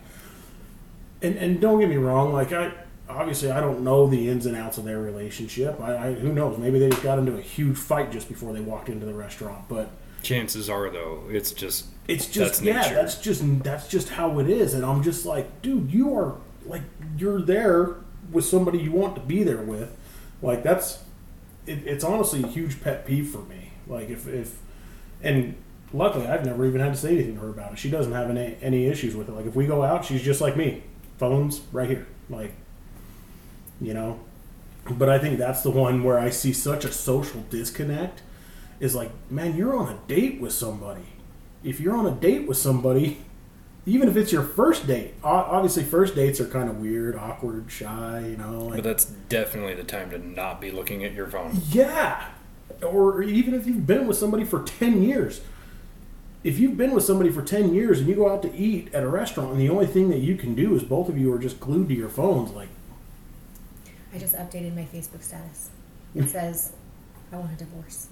[1.23, 2.73] and and don't get me wrong, like I
[3.09, 5.81] obviously I don't know the ins and outs of their relationship.
[5.81, 6.59] I, I who knows?
[6.59, 9.65] Maybe they just got into a huge fight just before they walked into the restaurant.
[9.69, 9.91] But
[10.29, 12.95] Chances are, though, it's just it's just That's yeah, nature.
[12.97, 14.75] that's just that's just how it is.
[14.75, 16.37] And I'm just like, dude, you are
[16.67, 16.83] like
[17.17, 17.95] you're there
[18.31, 19.97] with somebody you want to be there with.
[20.43, 21.03] Like that's
[21.67, 23.73] it, it's honestly a huge pet peeve for me.
[23.87, 24.59] Like if if
[25.23, 25.55] and
[25.95, 27.79] luckily I've never even had to say anything to her about it.
[27.79, 29.33] She doesn't have any any issues with it.
[29.33, 30.83] Like if we go out, she's just like me.
[31.17, 32.07] Phones right here.
[32.29, 32.53] Like
[33.81, 34.21] you know.
[34.91, 38.21] But I think that's the one where I see such a social disconnect
[38.81, 41.07] is like, man, you're on a date with somebody.
[41.65, 43.19] If you're on a date with somebody,
[43.87, 48.21] even if it's your first date, obviously first dates are kind of weird, awkward, shy,
[48.29, 48.67] you know.
[48.67, 51.61] Like, But that's definitely the time to not be looking at your phone.
[51.71, 52.29] yeah.
[52.83, 55.41] Or even if you've been with somebody for 10 years.
[56.45, 59.03] If you've been with somebody for 10 years and you go out to eat at
[59.03, 61.39] a restaurant and the only thing that you can do is both of you are
[61.39, 62.69] just glued to your phones, like,
[64.15, 65.71] I just updated my Facebook status.
[66.15, 66.73] It says,
[67.33, 68.09] I want a divorce.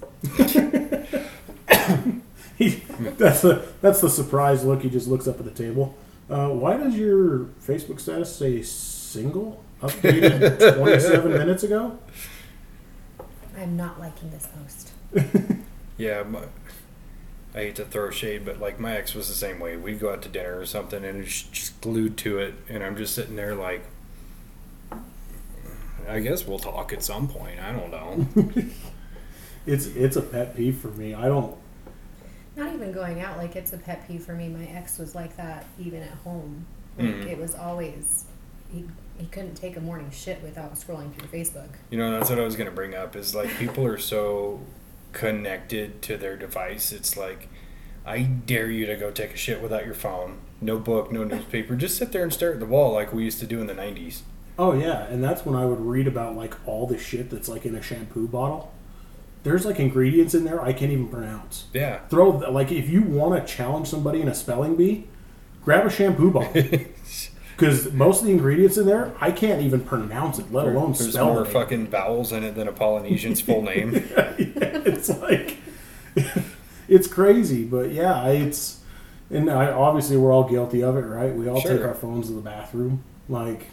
[2.57, 2.69] he,
[3.17, 4.81] that's the that's the surprised look.
[4.83, 5.95] He just looks up at the table.
[6.29, 9.63] Uh, why does your Facebook status say single?
[9.81, 11.97] Updated 27 minutes ago.
[13.57, 14.91] I'm not liking this post.
[15.99, 16.41] Yeah, my,
[17.55, 19.75] I hate to throw shade, but like my ex was the same way.
[19.77, 22.95] We'd go out to dinner or something, and it's just glued to it, and I'm
[22.95, 23.83] just sitting there like,
[26.07, 27.59] I guess we'll talk at some point.
[27.59, 28.27] I don't know.
[29.67, 31.13] It's it's a pet peeve for me.
[31.13, 31.55] I don't.
[32.55, 34.47] Not even going out, like it's a pet peeve for me.
[34.49, 36.65] My ex was like that even at home.
[36.97, 37.27] Like Mhm.
[37.27, 38.25] it was always
[38.71, 38.85] he
[39.19, 41.69] he couldn't take a morning shit without scrolling through Facebook.
[41.89, 43.15] You know, that's what I was gonna bring up.
[43.15, 44.61] Is like people are so
[45.13, 46.91] connected to their device.
[46.91, 47.47] It's like,
[48.05, 50.37] I dare you to go take a shit without your phone.
[50.61, 51.75] No book, no newspaper.
[51.75, 53.73] Just sit there and stare at the wall like we used to do in the
[53.75, 54.21] '90s.
[54.59, 57.65] Oh yeah, and that's when I would read about like all the shit that's like
[57.65, 58.71] in a shampoo bottle.
[59.47, 61.67] There's like ingredients in there I can't even pronounce.
[61.73, 61.99] Yeah.
[62.09, 65.07] Throw like if you want to challenge somebody in a spelling bee,
[65.63, 66.63] grab a shampoo bottle.
[67.55, 71.13] Because most of the ingredients in there, I can't even pronounce it, let alone There's
[71.13, 71.47] spell more it.
[71.47, 73.93] fucking vowels in it than a Polynesian's full name.
[73.95, 75.57] it's like
[76.87, 78.81] it's crazy, but yeah, it's
[79.31, 81.33] and I, obviously we're all guilty of it, right?
[81.33, 83.69] We all take our phones to the bathroom, like,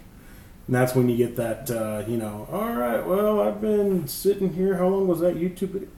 [0.67, 2.49] and that's when you get that, uh, you know.
[2.51, 4.77] All right, well, I've been sitting here.
[4.77, 5.71] How long was that YouTube?
[5.71, 5.89] video?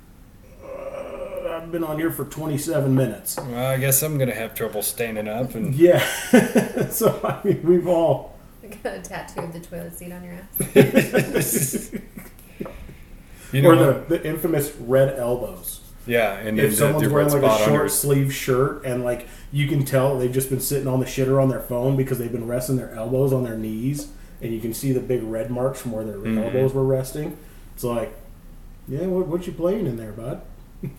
[0.64, 3.36] Uh, I've been on here for 27 minutes.
[3.36, 5.98] Well, I guess I'm gonna have trouble standing up and Yeah,
[6.90, 8.36] so I mean, we've all.
[8.62, 11.92] I got a tattoo of the toilet seat on your ass.
[13.52, 14.08] you know or what?
[14.08, 15.80] the, the infamous red elbows.
[16.06, 17.94] yeah, and if someone's the, the wearing like a short yours.
[17.94, 21.48] sleeve shirt and like you can tell they've just been sitting on the shitter on
[21.48, 24.08] their phone because they've been resting their elbows on their knees
[24.40, 26.44] and you can see the big red marks from where their Mhm.
[26.44, 27.36] elbows were resting.
[27.74, 28.12] It's like,
[28.88, 30.42] yeah, what, what you playing in there, bud?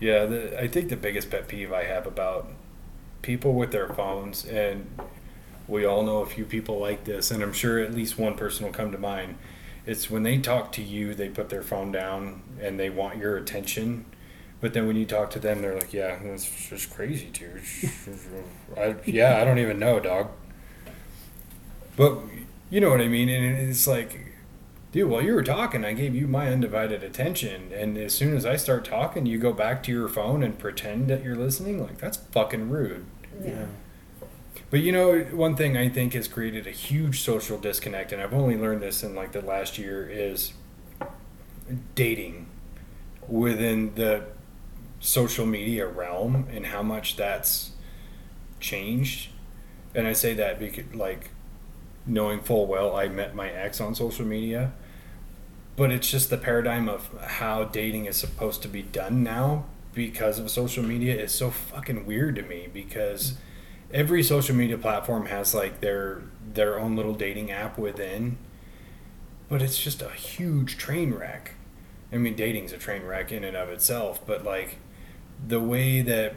[0.00, 2.48] Yeah, the, I think the biggest pet peeve I have about
[3.22, 4.86] people with their phones, and
[5.68, 8.66] we all know a few people like this, and I'm sure at least one person
[8.66, 9.36] will come to mind,
[9.86, 13.36] It's when they talk to you, they put their phone down and they want your
[13.36, 14.06] attention.
[14.62, 17.62] But then when you talk to them, they're like, "Yeah, that's just crazy, dude.
[18.78, 20.28] I, yeah, I don't even know, dog."
[21.96, 22.18] But
[22.70, 24.20] you know what I mean, and it's like,
[24.92, 28.44] dude, while you were talking, I gave you my undivided attention, and as soon as
[28.44, 31.80] I start talking, you go back to your phone and pretend that you're listening.
[31.82, 33.04] Like that's fucking rude.
[33.42, 33.66] Yeah.
[34.70, 38.34] But you know, one thing I think has created a huge social disconnect, and I've
[38.34, 40.52] only learned this in like the last year, is
[41.94, 42.46] dating
[43.28, 44.24] within the
[45.00, 47.72] social media realm and how much that's
[48.58, 49.30] changed.
[49.94, 51.30] And I say that because, like,
[52.06, 54.72] knowing full well I met my ex on social media,
[55.76, 60.38] but it's just the paradigm of how dating is supposed to be done now because
[60.38, 63.34] of social media is so fucking weird to me because
[63.92, 68.36] every social media platform has like their their own little dating app within
[69.48, 71.52] but it's just a huge train wreck.
[72.12, 74.78] I mean dating's a train wreck in and of itself but like
[75.46, 76.34] the way that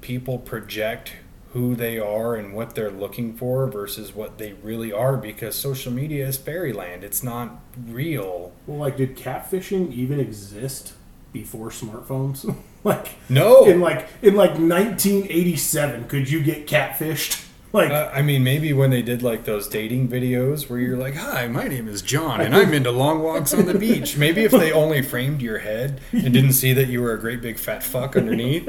[0.00, 1.14] people project
[1.52, 5.92] who they are and what they're looking for versus what they really are because social
[5.92, 10.94] media is fairyland it's not real Well, like, did catfishing even exist
[11.32, 12.54] before smartphones?
[12.84, 17.46] like, no in like in like 1987, could you get catfished?
[17.74, 21.14] Like, Uh, I mean, maybe when they did like those dating videos where you're like,
[21.14, 24.50] "Hi, my name is John, and I'm into long walks on the beach." Maybe if
[24.52, 27.82] they only framed your head and didn't see that you were a great big fat
[27.82, 28.66] fuck underneath.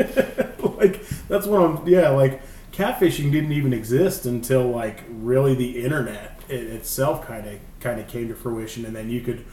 [0.77, 1.85] like that's what I'm.
[1.85, 2.41] Yeah, like
[2.73, 8.07] catfishing didn't even exist until like really the internet it, itself kind of kind of
[8.07, 9.45] came to fruition, and then you could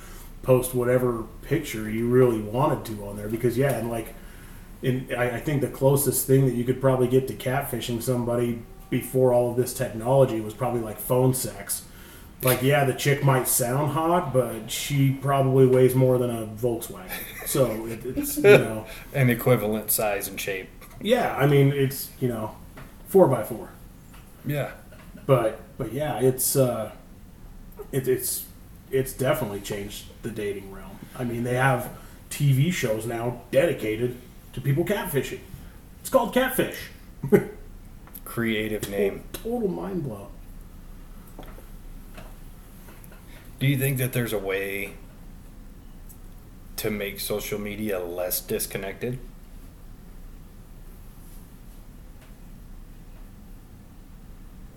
[0.42, 4.14] post whatever picture you really wanted to on there because yeah, and like.
[4.82, 8.62] In, I, I think the closest thing that you could probably get to catfishing somebody
[8.88, 11.82] before all of this technology was probably like phone sex.
[12.42, 17.10] Like, yeah, the chick might sound hot, but she probably weighs more than a Volkswagen.
[17.46, 20.70] So it, it's you know, An equivalent size and shape.
[21.02, 21.36] yeah.
[21.36, 22.56] I mean, it's you know,
[23.10, 23.68] four by four.
[24.46, 24.70] Yeah.
[25.26, 26.92] But but yeah, it's uh,
[27.92, 28.46] it, it's
[28.90, 30.98] it's definitely changed the dating realm.
[31.18, 31.90] I mean, they have
[32.30, 34.16] TV shows now dedicated
[34.54, 35.40] to people catfishing.
[36.00, 36.88] It's called Catfish.
[38.24, 39.24] Creative name.
[39.32, 40.28] Total mind blow.
[43.58, 44.94] Do you think that there's a way
[46.76, 49.18] to make social media less disconnected?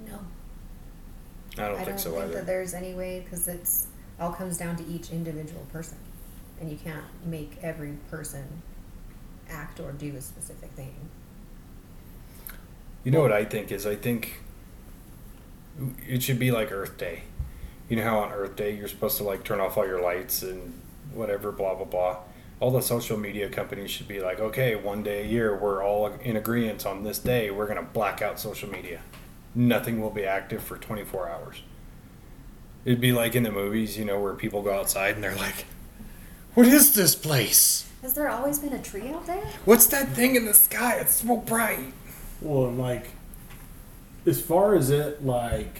[0.05, 0.19] No.
[1.57, 2.33] I don't I think don't so think either.
[2.35, 3.87] that there's any way because it's
[4.19, 5.97] all comes down to each individual person,
[6.59, 8.61] and you can't make every person
[9.49, 10.95] act or do a specific thing.
[13.03, 14.41] You know what I think is I think
[16.07, 17.23] it should be like Earth Day.
[17.89, 20.41] You know how on Earth Day you're supposed to like turn off all your lights
[20.41, 20.79] and
[21.13, 22.17] whatever, blah blah blah.
[22.59, 26.07] All the social media companies should be like, okay, one day a year we're all
[26.07, 29.01] in agreement on this day we're gonna black out social media.
[29.55, 31.61] Nothing will be active for 24 hours.
[32.85, 35.65] It'd be like in the movies, you know, where people go outside and they're like,
[36.53, 37.85] "What is this place?
[38.01, 39.43] Has there always been a tree out there?
[39.63, 40.95] What's that thing in the sky?
[40.95, 41.93] It's so bright."
[42.41, 43.07] Well, and like,
[44.25, 45.79] as far as it like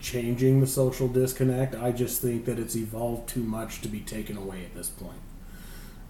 [0.00, 4.36] changing the social disconnect, I just think that it's evolved too much to be taken
[4.36, 5.20] away at this point.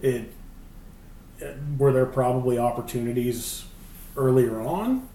[0.01, 0.33] It
[1.39, 3.65] it- were there probably opportunities
[4.17, 5.09] earlier on,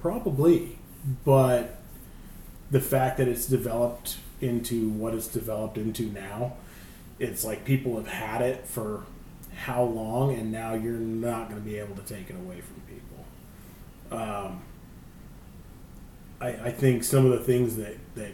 [0.00, 0.78] probably,
[1.24, 1.76] but
[2.70, 6.54] the fact that it's developed into what it's developed into now,
[7.18, 9.04] it's like people have had it for
[9.54, 12.80] how long, and now you're not going to be able to take it away from
[12.88, 14.18] people.
[14.18, 14.62] Um,
[16.40, 18.32] I, I think some of the things that, that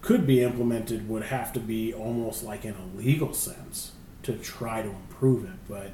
[0.00, 3.92] could be implemented would have to be almost like in a legal sense
[4.24, 5.92] to try to improve it, but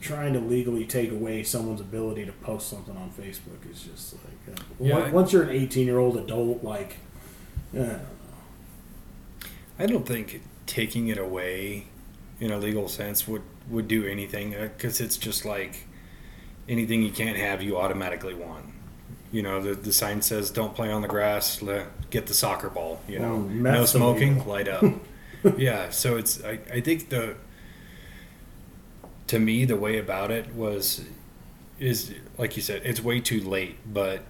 [0.00, 4.56] trying to legally take away someone's ability to post something on Facebook is just like
[4.56, 6.96] uh, Yeah, once you're an 18 year old adult, like
[7.76, 9.48] uh, I don't know.
[9.78, 11.86] I don't think taking it away
[12.40, 15.86] in a legal sense would would do anything because it's just like
[16.68, 18.66] anything you can't have you automatically want.
[19.32, 21.62] You know, the the sign says don't play on the grass,
[22.10, 23.00] get the soccer ball.
[23.08, 24.84] You know, Oh, no smoking, light up.
[25.56, 27.36] yeah, so it's I, I think the
[29.28, 31.04] to me the way about it was
[31.78, 34.22] is like you said it's way too late, but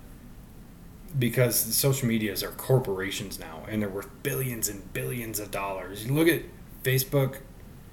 [1.19, 6.05] because social medias are corporations now and they're worth billions and billions of dollars.
[6.05, 6.43] You look at
[6.83, 7.37] Facebook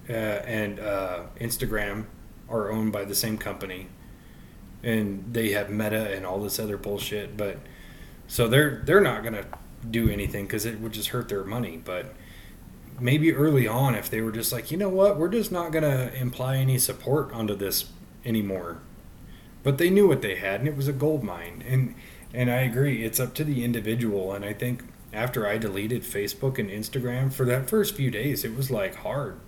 [0.10, 2.06] uh, and uh, Instagram
[2.50, 3.88] are owned by the same company,
[4.84, 7.38] and they have Meta and all this other bullshit.
[7.38, 7.58] But
[8.28, 9.46] so they're they're not gonna
[9.90, 11.82] do anything because it would just hurt their money.
[11.84, 12.14] But
[13.00, 16.12] maybe early on, if they were just like, you know what, we're just not gonna
[16.16, 17.86] imply any support onto this
[18.24, 18.80] anymore.
[19.64, 21.64] But they knew what they had, and it was a gold mine.
[21.68, 21.96] And
[22.34, 24.34] and I agree, it's up to the individual.
[24.34, 24.84] And I think
[25.14, 29.40] after I deleted Facebook and Instagram for that first few days, it was like hard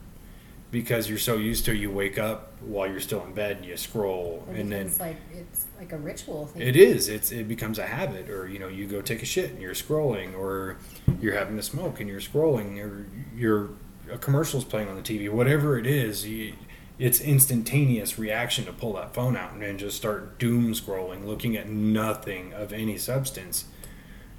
[0.71, 3.77] because you're so used to you wake up while you're still in bed and you
[3.77, 6.61] scroll and then it's like it's like a ritual thing.
[6.61, 9.51] it is it's it becomes a habit or you know you go take a shit
[9.51, 10.77] and you're scrolling or
[11.21, 13.05] you're having a smoke and you're scrolling or
[13.35, 13.69] you're
[14.11, 16.53] a commercial's playing on the TV whatever it is you,
[16.97, 21.69] it's instantaneous reaction to pull that phone out and just start doom scrolling looking at
[21.69, 23.65] nothing of any substance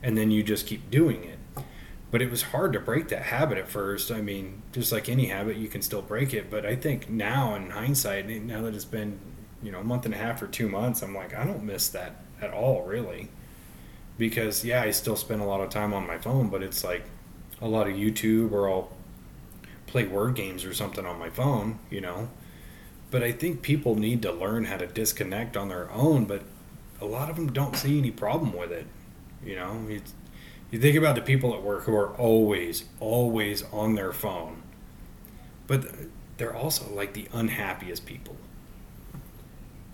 [0.03, 1.39] and then you just keep doing it
[2.11, 4.11] but it was hard to break that habit at first.
[4.11, 6.51] I mean, just like any habit, you can still break it.
[6.51, 9.18] But I think now, in hindsight, now that it's been
[9.63, 11.89] you know a month and a half or two months, I'm like, I don't miss
[11.89, 13.29] that at all, really.
[14.17, 17.05] Because yeah, I still spend a lot of time on my phone, but it's like
[17.61, 18.91] a lot of YouTube or I'll
[19.87, 22.29] play word games or something on my phone, you know.
[23.11, 26.27] But I think people need to learn how to disconnect on their own.
[26.27, 26.43] But
[27.01, 28.87] a lot of them don't see any problem with it.
[29.45, 30.13] You know, it's
[30.71, 34.63] you think about the people at work who are always, always on their phone,
[35.67, 35.87] but
[36.37, 38.37] they're also like the unhappiest people.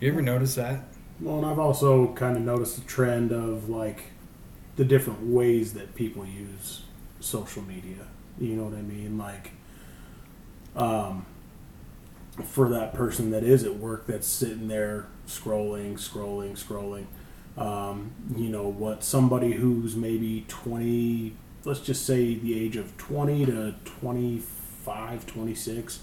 [0.04, 0.84] You ever notice that?
[1.18, 4.02] Well, and I've also kind of noticed the trend of like
[4.76, 6.82] the different ways that people use
[7.20, 8.04] social media.
[8.38, 9.16] You know what I mean?
[9.16, 9.52] Like,
[10.76, 11.24] um,
[12.44, 17.06] for that person that is at work that's sitting there scrolling, scrolling, scrolling.
[17.56, 19.04] Um, you know what?
[19.04, 21.34] Somebody who's maybe twenty,
[21.64, 26.00] let's just say the age of twenty to 25, 26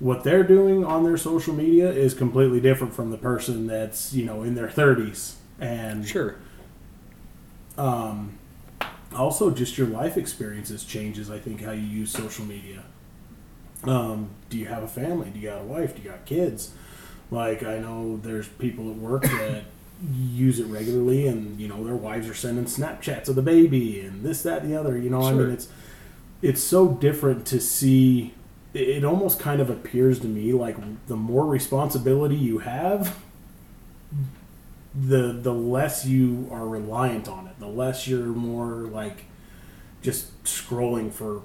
[0.00, 4.24] what they're doing on their social media is completely different from the person that's you
[4.24, 6.36] know in their 30s and Sure.
[7.76, 8.38] um,
[9.14, 12.82] also just your life experiences changes i think how you use social media.
[13.84, 15.30] Um, do you have a family?
[15.30, 15.94] Do you got a wife?
[15.94, 16.72] Do you got kids?
[17.30, 19.64] Like i know there's people at work that
[20.14, 24.24] use it regularly and you know their wives are sending snapchats of the baby and
[24.24, 25.68] this that and the other you know i mean it's
[26.40, 28.32] it's so different to see
[28.74, 33.18] it almost kind of appears to me like the more responsibility you have
[34.94, 39.24] the the less you are reliant on it the less you're more like
[40.02, 41.42] just scrolling for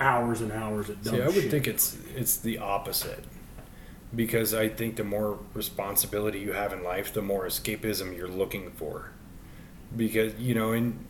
[0.00, 1.50] hours and hours at dumb See, I would shit.
[1.50, 3.24] think it's it's the opposite.
[4.14, 8.70] Because I think the more responsibility you have in life, the more escapism you're looking
[8.72, 9.10] for.
[9.96, 11.06] Because you know, and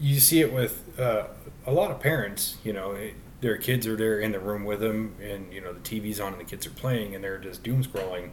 [0.00, 1.24] you see it with uh,
[1.66, 2.56] a lot of parents.
[2.64, 5.72] You know, it, their kids are there in the room with them, and you know
[5.72, 8.30] the TV's on and the kids are playing, and they're just doom scrolling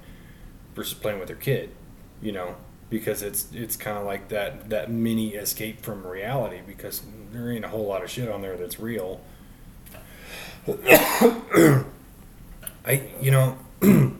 [0.75, 1.71] versus playing with their kid.
[2.21, 2.55] You know,
[2.89, 6.61] because it's it's kind of like that that mini escape from reality.
[6.65, 7.01] Because
[7.33, 9.19] there ain't a whole lot of shit on there that's real.
[10.67, 11.83] I
[13.19, 13.57] you know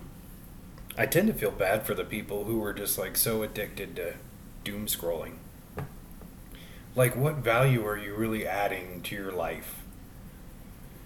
[0.97, 4.15] I tend to feel bad for the people who are just like so addicted to
[4.63, 5.33] doom scrolling.
[6.95, 9.78] Like what value are you really adding to your life?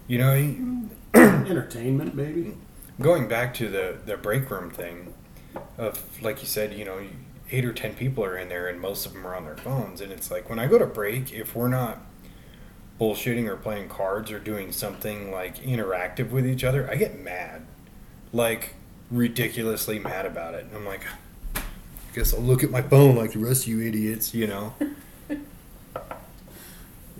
[0.08, 0.86] You know, mm-hmm.
[1.45, 2.58] entertainment maybe
[3.01, 5.14] going back to the the break room thing
[5.78, 7.01] of like you said, you know,
[7.51, 10.01] eight or ten people are in there and most of them are on their phones
[10.01, 11.99] and it's like when I go to break if we're not
[12.99, 17.64] bullshitting or playing cards or doing something like interactive with each other, I get mad.
[18.32, 18.76] Like
[19.12, 20.66] ridiculously mad about it.
[20.66, 21.06] And I'm like
[21.56, 21.62] I
[22.16, 24.74] guess I'll look at my phone like the rest of you idiots, you know.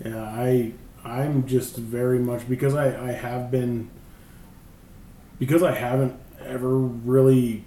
[0.04, 0.72] Yeah, I
[1.04, 3.90] I'm just very much because I I have been
[5.38, 7.64] because I haven't ever really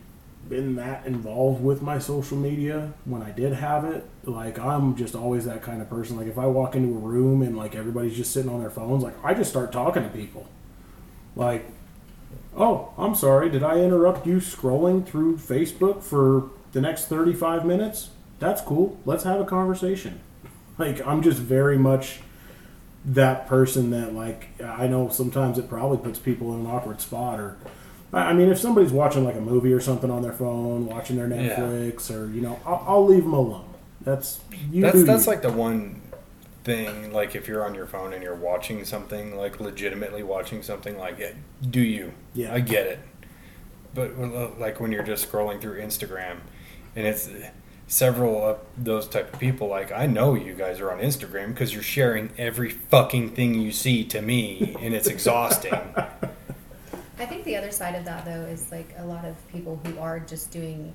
[0.49, 4.05] been that involved with my social media when I did have it.
[4.23, 6.17] Like I'm just always that kind of person.
[6.17, 9.03] Like if I walk into a room and like everybody's just sitting on their phones,
[9.03, 10.47] like I just start talking to people.
[11.35, 11.65] Like,
[12.55, 18.09] oh, I'm sorry, did I interrupt you scrolling through Facebook for the next 35 minutes?
[18.39, 18.99] That's cool.
[19.05, 20.21] Let's have a conversation.
[20.79, 22.19] Like I'm just very much
[23.07, 27.39] that person that like I know sometimes it probably puts people in an awkward spot
[27.39, 27.57] or
[28.13, 31.27] I mean if somebody's watching like a movie or something on their phone, watching their
[31.29, 31.55] Yeah.
[31.57, 33.65] Netflix or you know I'll, I'll leave them alone.
[34.01, 34.39] That's
[34.71, 35.31] you that's that's you.
[35.31, 36.01] like the one
[36.65, 40.97] thing like if you're on your phone and you're watching something like legitimately watching something
[40.97, 41.33] like it
[41.71, 42.53] do you Yeah.
[42.53, 42.99] i get it
[43.95, 44.17] but
[44.59, 46.39] like when you're just scrolling through instagram
[46.97, 47.29] and it's
[47.87, 51.73] several of those type of people like i know you guys are on instagram because
[51.73, 55.73] you're sharing every fucking thing you see to me and it's exhausting
[57.19, 59.97] I think the other side of that though is like a lot of people who
[59.97, 60.93] are just doing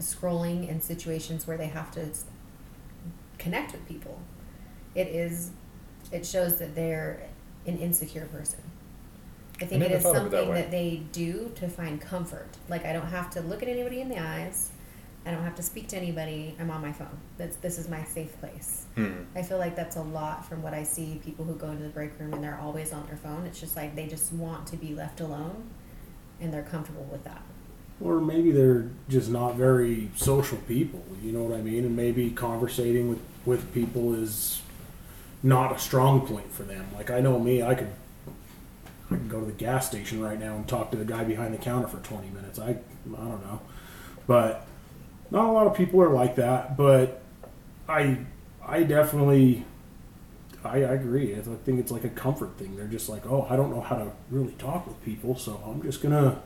[0.00, 2.08] scrolling in situations where they have to
[3.38, 4.20] connect with people.
[4.94, 5.50] it is,
[6.10, 7.22] it shows that they're
[7.66, 8.60] an insecure person.
[9.60, 12.00] I think it never is thought of it that something that they do to find
[12.00, 12.56] comfort.
[12.68, 14.70] Like I don't have to look at anybody in the eyes.
[15.26, 16.54] I don't have to speak to anybody.
[16.58, 17.18] I'm on my phone.
[17.36, 18.86] That's this is my safe place.
[18.94, 19.24] Hmm.
[19.34, 21.90] I feel like that's a lot from what I see people who go into the
[21.90, 23.44] break room and they're always on their phone.
[23.44, 25.68] It's just like they just want to be left alone
[26.40, 27.42] and they're comfortable with that.
[28.00, 31.04] Or maybe they're just not very social people.
[31.22, 31.84] You know what I mean?
[31.84, 34.62] And maybe conversating with with people is
[35.42, 36.86] not a strong point for them.
[36.94, 37.90] Like I know me, I could
[39.10, 41.54] I could go to the gas station right now and talk to the guy behind
[41.54, 42.58] the counter for 20 minutes.
[42.58, 43.60] I I don't know.
[44.26, 44.67] But
[45.30, 47.22] not a lot of people are like that, but
[47.88, 48.18] I
[48.66, 49.64] I definitely
[50.64, 51.34] I, I agree.
[51.34, 52.76] I think it's like a comfort thing.
[52.76, 55.82] They're just like, "Oh, I don't know how to really talk with people, so I'm
[55.82, 56.40] just going to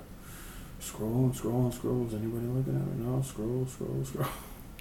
[0.80, 2.06] scroll and scroll and scroll.
[2.06, 3.04] Is anybody looking at me?
[3.04, 4.26] No, scroll, scroll, scroll.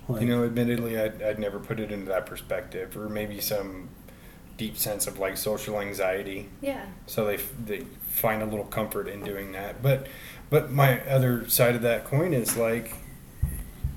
[0.07, 3.89] Like, You know, admittedly, I'd, I'd never put it into that perspective, or maybe some
[4.57, 6.49] deep sense of like social anxiety.
[6.59, 6.85] Yeah.
[7.05, 9.83] So they they find a little comfort in doing that.
[9.83, 10.07] But
[10.49, 12.95] but my other side of that coin is like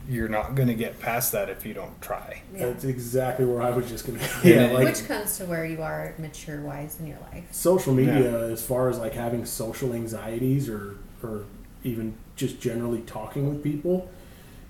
[0.09, 2.43] you're not going to get past that if you don't try.
[2.53, 2.67] Yeah.
[2.67, 4.19] That's exactly where I was just gonna.
[4.43, 7.45] Yeah, Yeah, like Which comes to where you are mature wise in your life.
[7.53, 11.45] social media, as far as like having social anxieties or or
[11.83, 14.11] even just generally talking with people.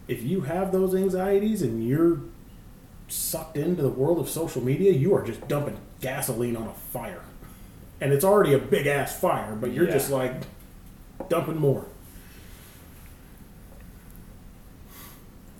[0.07, 2.20] If you have those anxieties and you're
[3.09, 7.22] sucked into the world of social media, you are just dumping gasoline on a fire,
[8.01, 10.35] and it's already a big ass fire, but you're just like
[11.28, 11.87] dumping more.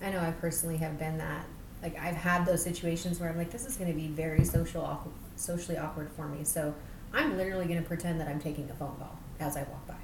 [0.05, 1.45] I know I personally have been that.
[1.81, 4.81] Like I've had those situations where I'm like, this is going to be very social,
[4.83, 6.43] awkward, socially awkward for me.
[6.43, 6.73] So
[7.13, 9.95] I'm literally going to pretend that I'm taking a phone call as I walk by,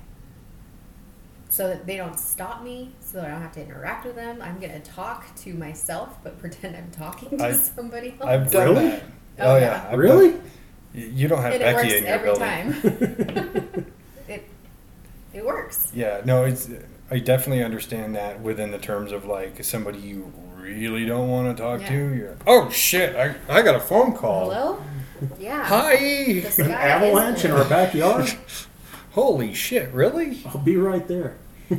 [1.49, 4.41] so that they don't stop me, so that I don't have to interact with them.
[4.41, 8.29] I'm going to talk to myself, but pretend I'm talking to I've- somebody else.
[8.29, 8.89] I've done Really?
[8.89, 9.03] that.
[9.39, 9.61] Oh, Oh, yeah.
[9.61, 9.89] yeah.
[9.91, 10.31] I've Really?
[10.31, 10.41] done-
[10.93, 13.71] you you don't have and it Becky works in your every building.
[13.71, 13.93] time.
[14.27, 14.43] it
[15.33, 15.89] it works.
[15.95, 16.67] Yeah, no, it's.
[17.11, 21.61] I definitely understand that within the terms of like somebody you really don't want to
[21.61, 21.89] talk Yeah.
[21.89, 21.95] to.
[22.15, 23.15] You're, oh shit!
[23.15, 24.49] I, I got a phone call.
[24.49, 24.81] Hello.
[25.39, 25.63] Yeah.
[25.65, 25.93] Hi.
[25.93, 28.33] An avalanche in our backyard.
[29.11, 29.91] Holy shit!
[29.91, 30.41] Really?
[30.45, 31.37] I'll be right there.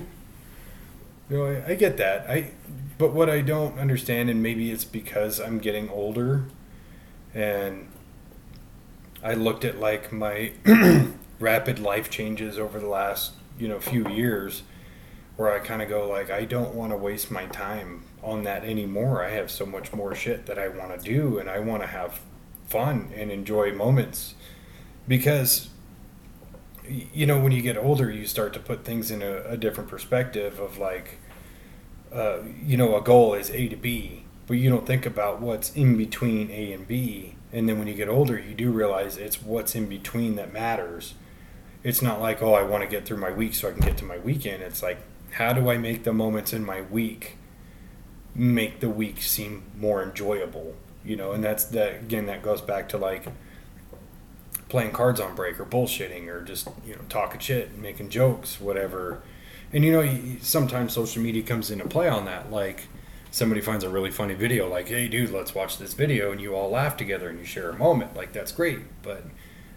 [1.30, 2.28] No, I, I get that.
[2.28, 2.50] I,
[2.98, 6.44] but what I don't understand, and maybe it's because I'm getting older,
[7.32, 7.88] and
[9.24, 10.52] I looked at like my
[11.40, 14.62] rapid life changes over the last you know few years,
[15.42, 18.64] where I kind of go like I don't want to waste my time on that
[18.64, 19.24] anymore.
[19.24, 21.88] I have so much more shit that I want to do, and I want to
[21.88, 22.20] have
[22.68, 24.36] fun and enjoy moments,
[25.08, 25.68] because
[26.88, 29.88] you know when you get older you start to put things in a, a different
[29.88, 31.18] perspective of like
[32.12, 35.70] uh, you know a goal is a to b but you don't think about what's
[35.74, 37.36] in between a and b.
[37.52, 41.14] And then when you get older you do realize it's what's in between that matters.
[41.84, 43.96] It's not like oh i want to get through my week so i can get
[43.98, 44.62] to my weekend.
[44.62, 44.98] It's like
[45.32, 47.36] how do i make the moments in my week
[48.34, 50.74] make the week seem more enjoyable?
[51.04, 53.26] You know and that's that again that goes back to like
[54.68, 58.60] playing cards on break or bullshitting or just you know talking shit and making jokes
[58.60, 59.22] whatever.
[59.72, 62.50] And you know sometimes social media comes into play on that.
[62.50, 62.86] Like
[63.30, 66.54] somebody finds a really funny video like hey dude let's watch this video and you
[66.54, 68.14] all laugh together and you share a moment.
[68.14, 69.24] Like that's great but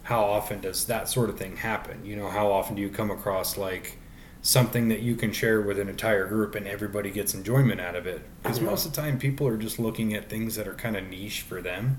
[0.03, 2.05] how often does that sort of thing happen?
[2.05, 3.97] You know how often do you come across like
[4.45, 8.05] something that you can share with an entire group and everybody gets enjoyment out of
[8.05, 8.21] it.
[8.43, 8.65] Because Yeah.
[8.65, 11.41] most of the time people are just looking at things that are kind of niche
[11.41, 11.97] for them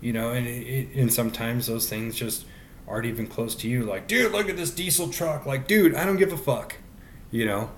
[0.00, 2.44] you know and it, it, and sometimes those things just
[2.86, 6.06] aren't even close to you like dude look at this diesel truck like dude i
[6.06, 6.76] don't give a fuck
[7.30, 7.70] you know?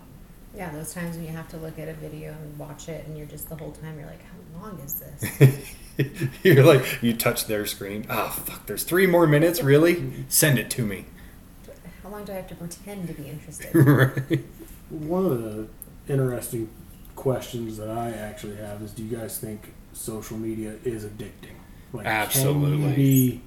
[0.55, 3.17] Yeah, those times when you have to look at a video and watch it, and
[3.17, 5.65] you're just the whole time you're like, how long is this?
[6.43, 9.63] you're like you touch their screen oh fuck there's three more minutes?
[9.63, 10.13] Really?
[10.29, 10.99] Send it to me.
[10.99, 11.20] How
[12.21, 13.75] long do I have to pretend to be interested?
[13.75, 14.45] right
[14.91, 15.69] One of the
[16.09, 16.69] interesting
[17.17, 21.57] questions that I actually have is: Do you guys think social media is addicting?
[21.93, 22.89] Like, Can Absolutely.
[22.89, 23.41] you be,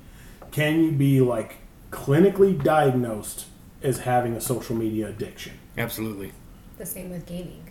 [0.51, 1.57] can you be like
[1.91, 3.45] clinically diagnosed
[3.81, 5.53] as having a social media addiction?
[5.75, 6.31] absolutely
[6.77, 7.69] the same with gaming.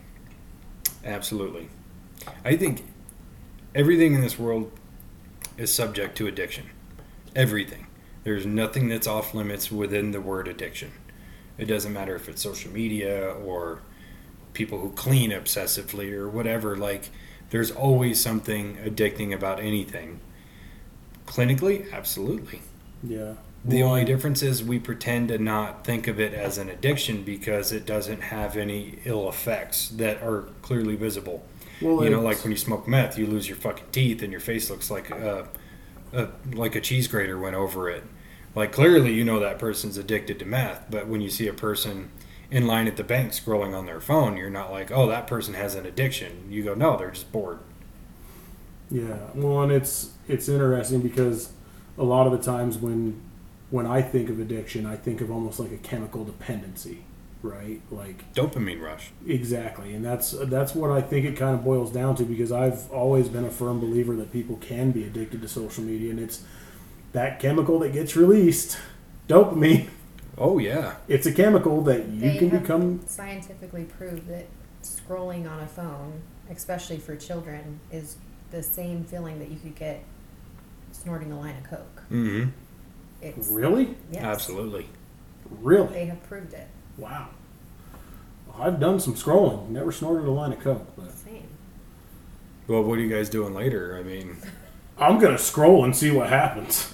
[1.04, 1.68] Absolutely.
[2.44, 2.84] I think
[3.74, 4.70] everything in this world
[5.56, 6.66] is subject to addiction.
[7.34, 7.81] Everything.
[8.24, 10.92] There's nothing that's off limits within the word addiction.
[11.58, 13.82] It doesn't matter if it's social media or
[14.52, 16.76] people who clean obsessively or whatever.
[16.76, 17.10] Like,
[17.50, 20.20] there's always something addicting about anything.
[21.26, 22.62] Clinically, absolutely.
[23.02, 23.34] Yeah.
[23.64, 27.70] The only difference is we pretend to not think of it as an addiction because
[27.70, 31.44] it doesn't have any ill effects that are clearly visible.
[31.80, 34.40] Well, you know, like when you smoke meth, you lose your fucking teeth and your
[34.40, 35.48] face looks like a
[36.12, 38.04] a, like a cheese grater went over it.
[38.54, 42.10] Like clearly, you know that person's addicted to meth, but when you see a person
[42.50, 45.54] in line at the bank scrolling on their phone, you're not like, oh, that person
[45.54, 46.46] has an addiction.
[46.50, 47.60] You go, no, they're just bored.
[48.90, 51.52] Yeah, well, and it's it's interesting because
[51.96, 53.20] a lot of the times when
[53.70, 57.04] when I think of addiction, I think of almost like a chemical dependency,
[57.42, 57.80] right?
[57.90, 59.12] Like Dopamine rush.
[59.26, 62.90] exactly, and that's that's what I think it kind of boils down to because I've
[62.90, 66.42] always been a firm believer that people can be addicted to social media, and it's
[67.12, 68.78] that chemical that gets released,
[69.28, 69.88] dopamine.
[70.38, 70.96] Oh yeah.
[71.08, 73.00] It's a chemical that you They can have become.
[73.06, 74.46] scientifically proved that
[74.82, 78.16] scrolling on a phone, especially for children, is
[78.50, 80.02] the same feeling that you could get
[80.92, 82.02] snorting a line of coke.
[82.10, 82.48] Mm-hmm.
[83.20, 84.88] It's Really, yes, Absolutely.
[85.60, 86.66] really, They have proved it.
[86.96, 87.28] wow.
[88.58, 89.68] I've done some scrolling.
[89.70, 91.46] Never snorted a line of coke, but Same.
[92.68, 93.96] Well, what are you guys doing later?
[93.98, 94.36] I mean,
[94.98, 96.92] I'm gonna scroll and see what happens.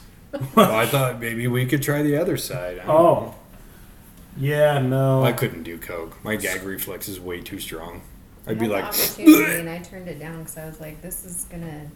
[0.55, 2.79] Well, I thought maybe we could try the other side.
[2.79, 2.87] I oh.
[2.87, 3.35] don't Oh,
[4.37, 5.25] yeah, no.
[5.25, 6.23] I couldn't do coke.
[6.25, 8.03] My gag reflex is way too strong.
[8.47, 10.81] I'd I be had like, the opportunity and I turned it down because I was
[10.81, 11.91] like, this is gonna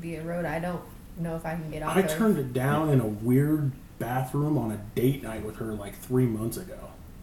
[0.00, 0.82] be a road I don't
[1.18, 2.10] know if I can get off I of.
[2.10, 6.26] turned it down in a weird bathroom on a date night with her like three
[6.26, 6.78] months ago.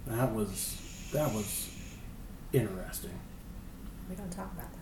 [0.07, 1.69] That was that was
[2.53, 3.17] interesting.
[4.09, 4.78] We don't talk about that.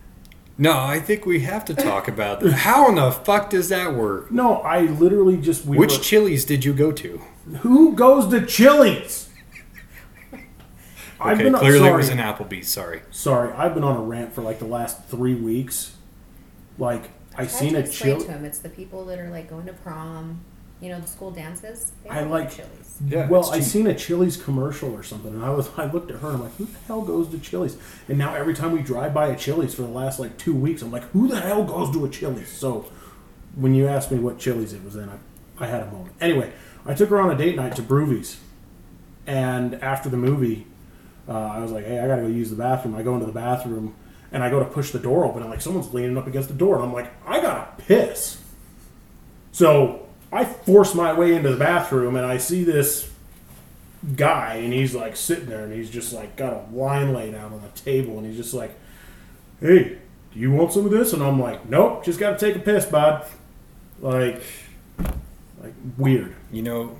[0.57, 2.51] No, I think we have to talk about that.
[2.51, 4.31] How in the fuck does that work?
[4.31, 7.21] No, I literally just we Which were- Chili's did you go to?
[7.61, 9.29] who goes to Chili's?
[11.19, 12.67] I've Okay, been clearly sorry, it was an Applebee's.
[12.67, 13.01] Sorry.
[13.09, 13.51] sorry.
[13.53, 15.95] I've been on a rant for like the last three weeks.
[16.77, 18.25] Like I Try seen to a explain Chili.
[18.25, 20.41] to him it's the people that are like going to prom,
[20.81, 21.91] you know, the school dances.
[22.03, 22.99] They I like- Chili's.
[23.05, 23.27] Yeah.
[23.29, 26.27] well, I seen a Chili's commercial or something, and I was I looked at her
[26.29, 27.77] and I'm like, who the hell goes to Chili's?
[28.07, 30.81] And now every time we drive by a Chili's for the last like two weeks,
[30.81, 32.49] I'm like, who the hell goes to a Chili's?
[32.49, 32.85] So
[33.55, 35.17] when you asked me what Chili's it was in, I,
[35.63, 36.15] I had a moment.
[36.21, 36.51] Anyway,
[36.85, 38.37] I took her on a date night to Brewvies,
[39.27, 40.65] and after the movie,
[41.27, 42.95] uh, I was like, hey, I gotta go use the bathroom.
[42.95, 43.93] I go into the bathroom
[44.31, 46.55] and I go to push the door open, and like someone's leaning up against the
[46.55, 48.41] door, and I'm like, I gotta piss.
[49.51, 53.11] So I force my way into the bathroom, and I see this
[54.15, 57.51] guy, and he's like sitting there, and he's just like got a wine laid out
[57.51, 58.77] on the table, and he's just like,
[59.61, 59.97] "Hey,
[60.33, 62.59] do you want some of this?" And I'm like, "Nope, just got to take a
[62.59, 63.25] piss, bud."
[63.99, 64.41] Like,
[65.61, 66.35] like weird.
[66.51, 66.97] You know,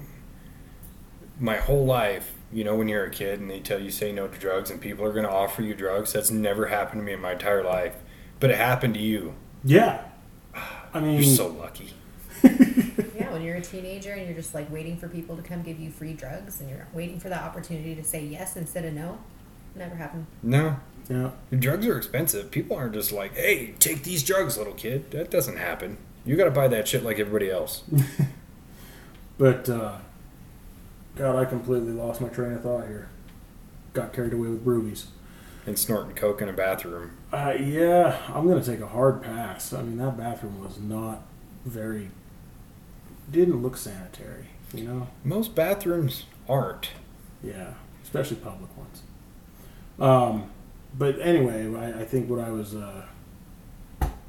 [1.40, 4.28] my whole life, you know, when you're a kid and they tell you say no
[4.28, 7.14] to drugs and people are going to offer you drugs, that's never happened to me
[7.14, 7.96] in my entire life.
[8.40, 9.34] But it happened to you.
[9.64, 10.06] Yeah,
[10.94, 11.94] I mean, You're so lucky.
[13.38, 15.80] Yeah, when you're a teenager and you're just like waiting for people to come give
[15.80, 19.20] you free drugs and you're waiting for that opportunity to say yes instead of no,
[19.76, 20.26] never happened.
[20.44, 20.78] No,
[21.10, 22.52] yeah, drugs are expensive.
[22.52, 25.12] People aren't just like, hey, take these drugs, little kid.
[25.12, 25.98] That doesn't happen.
[26.26, 27.84] You got to buy that shit like everybody else.
[29.38, 29.98] but uh,
[31.16, 33.10] God, I completely lost my train of thought here.
[33.94, 35.06] Got carried away with Brewvies.
[35.66, 37.12] And snorting coke in a bathroom.
[37.32, 39.74] Uh, yeah, I'm gonna take a hard pass.
[39.74, 41.24] I mean, that bathroom was not
[41.66, 42.10] very.
[43.30, 45.08] Didn't look sanitary, you know.
[45.24, 46.90] Most bathrooms aren't.
[47.44, 47.74] Yeah,
[48.04, 49.02] especially public ones.
[50.00, 50.50] Um,
[50.98, 53.04] but anyway, I, I think what I was uh,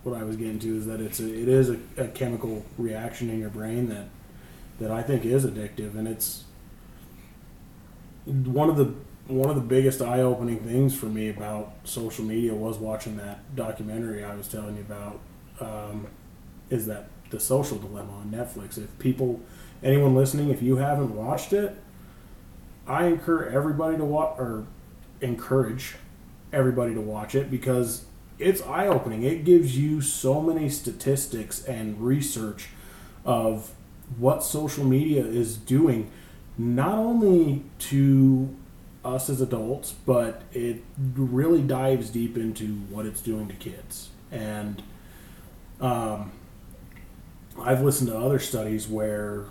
[0.03, 3.31] what I was getting to is that it's a, it is a, a chemical reaction
[3.31, 4.09] in your brain that
[4.81, 6.45] that I think is addictive, and it's
[8.25, 8.93] one of the
[9.27, 13.55] one of the biggest eye opening things for me about social media was watching that
[13.55, 15.21] documentary I was telling you about.
[15.61, 16.07] Um,
[16.71, 18.79] is that the social dilemma on Netflix?
[18.79, 19.41] If people,
[19.83, 21.77] anyone listening, if you haven't watched it,
[22.87, 24.67] I encourage everybody to watch or
[25.21, 25.97] encourage
[26.53, 28.05] everybody to watch it because
[28.39, 29.23] it's eye opening.
[29.23, 32.69] It gives you so many statistics and research
[33.25, 33.73] of
[34.17, 36.11] what social media is doing,
[36.57, 38.55] not only to
[39.05, 40.83] us as adults, but it
[41.17, 44.11] really dives deep into what it's doing to kids.
[44.31, 44.83] And
[45.81, 46.33] um,
[47.61, 49.45] I've listened to other studies where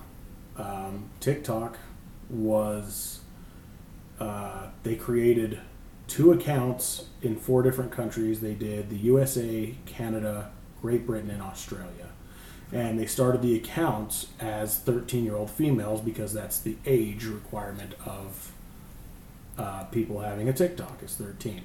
[0.58, 1.78] um, TikTok
[2.30, 3.22] was
[4.20, 5.60] uh, they created
[6.08, 8.42] two accounts in four different countries.
[8.42, 10.52] They did the USA, Canada,
[10.82, 12.10] Great Britain, and Australia.
[12.72, 17.94] And they started the accounts as 13 year old females because that's the age requirement
[18.06, 18.52] of
[19.58, 21.62] uh, people having a TikTok is 13.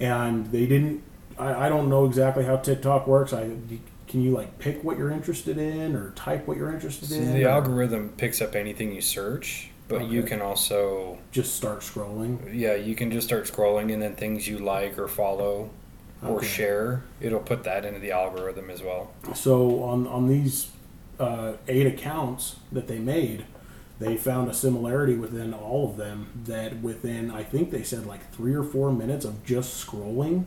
[0.00, 1.02] And they didn't,
[1.38, 3.32] I, I don't know exactly how TikTok works.
[3.32, 3.50] I
[4.12, 7.32] Can you like pick what you're interested in or type what you're interested So in?
[7.32, 12.38] the or algorithm picks up anything you search, but you can also Just start scrolling.
[12.54, 15.70] yeah, you can just start scrolling and then things you like or follow
[16.22, 16.46] or Okay.
[16.46, 19.12] share, it'll put that into the algorithm as well.
[19.34, 20.68] So on on these
[21.18, 23.46] uh, eight accounts that they made,
[23.98, 26.26] they found a similarity within all of them.
[26.44, 30.44] That within I think they said like three or four minutes of just scrolling,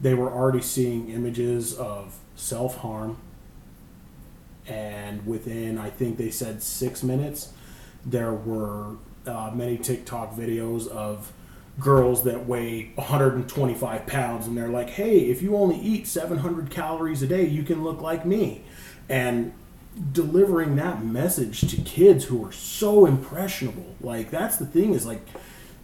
[0.00, 3.18] they were already seeing images of self harm.
[4.66, 7.52] And within I think they said six minutes,
[8.04, 11.32] there were uh, many TikTok videos of
[11.78, 17.22] girls that weigh 125 pounds and they're like hey if you only eat 700 calories
[17.22, 18.62] a day you can look like me
[19.10, 19.52] and
[20.12, 25.20] delivering that message to kids who are so impressionable like that's the thing is like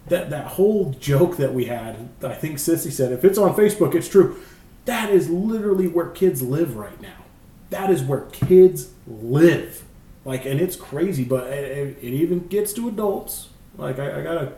[0.07, 3.93] that that whole joke that we had i think sissy said if it's on facebook
[3.93, 4.41] it's true
[4.85, 7.23] that is literally where kids live right now
[7.69, 9.83] that is where kids live
[10.25, 14.53] like and it's crazy but it, it even gets to adults like i, I gotta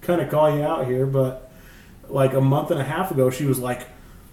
[0.00, 1.50] kind of call you out here, but
[2.08, 3.88] like a month and a half ago, she was like,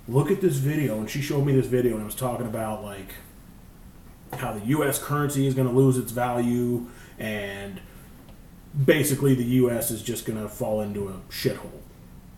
[0.08, 2.84] "Look at this video," and she showed me this video, and it was talking about
[2.84, 3.16] like
[4.34, 5.02] how the U.S.
[5.02, 6.88] currency is going to lose its value,
[7.20, 7.80] and
[8.86, 9.92] basically the U.S.
[9.92, 11.82] is just going to fall into a shithole.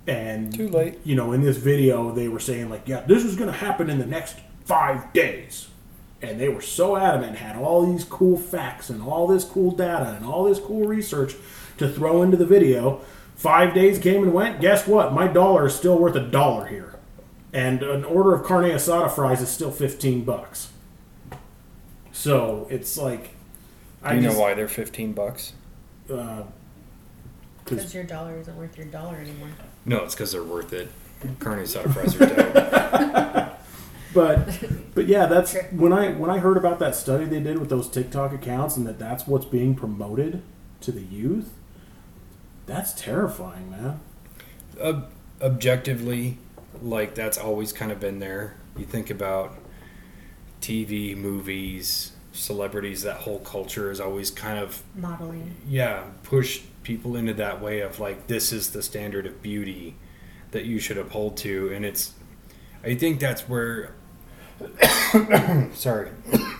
[0.07, 0.99] And Too late.
[1.03, 3.89] you know, in this video, they were saying like, "Yeah, this is going to happen
[3.89, 5.67] in the next five days."
[6.21, 10.15] And they were so adamant, had all these cool facts and all this cool data
[10.15, 11.35] and all this cool research
[11.77, 13.01] to throw into the video.
[13.35, 14.61] Five days came and went.
[14.61, 15.13] Guess what?
[15.13, 16.95] My dollar is still worth a dollar here,
[17.53, 20.69] and an order of carne asada fries is still fifteen bucks.
[22.11, 23.31] So it's like,
[24.07, 25.53] Do you know why they're fifteen bucks?
[26.11, 26.43] Uh,
[27.63, 29.49] Because your dollar isn't worth your dollar anymore.
[29.87, 30.89] No, it's because they're worth it.
[31.39, 33.57] Carne asada fries are dope.
[34.13, 34.63] but
[34.93, 37.89] but yeah, that's when I when I heard about that study they did with those
[37.89, 40.43] TikTok accounts and that that's what's being promoted
[40.81, 41.53] to the youth.
[42.65, 44.01] That's terrifying, man.
[44.79, 45.09] Ob-
[45.41, 46.37] objectively,
[46.81, 48.55] like that's always kind of been there.
[48.77, 49.57] You think about
[50.61, 53.03] TV, movies, celebrities.
[53.03, 55.55] That whole culture is always kind of Modeling.
[55.67, 59.95] yeah push people into that way of like this is the standard of beauty
[60.51, 62.13] that you should uphold to, and it's.
[62.83, 63.93] I think that's where.
[65.73, 66.09] sorry.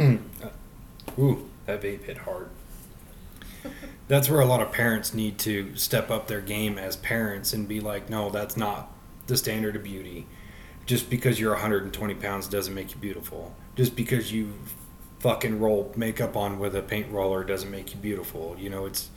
[1.19, 2.49] Ooh, that vape hit hard.
[4.07, 7.67] That's where a lot of parents need to step up their game as parents and
[7.67, 8.91] be like, no, that's not
[9.27, 10.27] the standard of beauty.
[10.85, 13.53] Just because you're 120 pounds doesn't make you beautiful.
[13.75, 14.53] Just because you
[15.19, 18.55] fucking roll makeup on with a paint roller doesn't make you beautiful.
[18.59, 19.09] You know, it's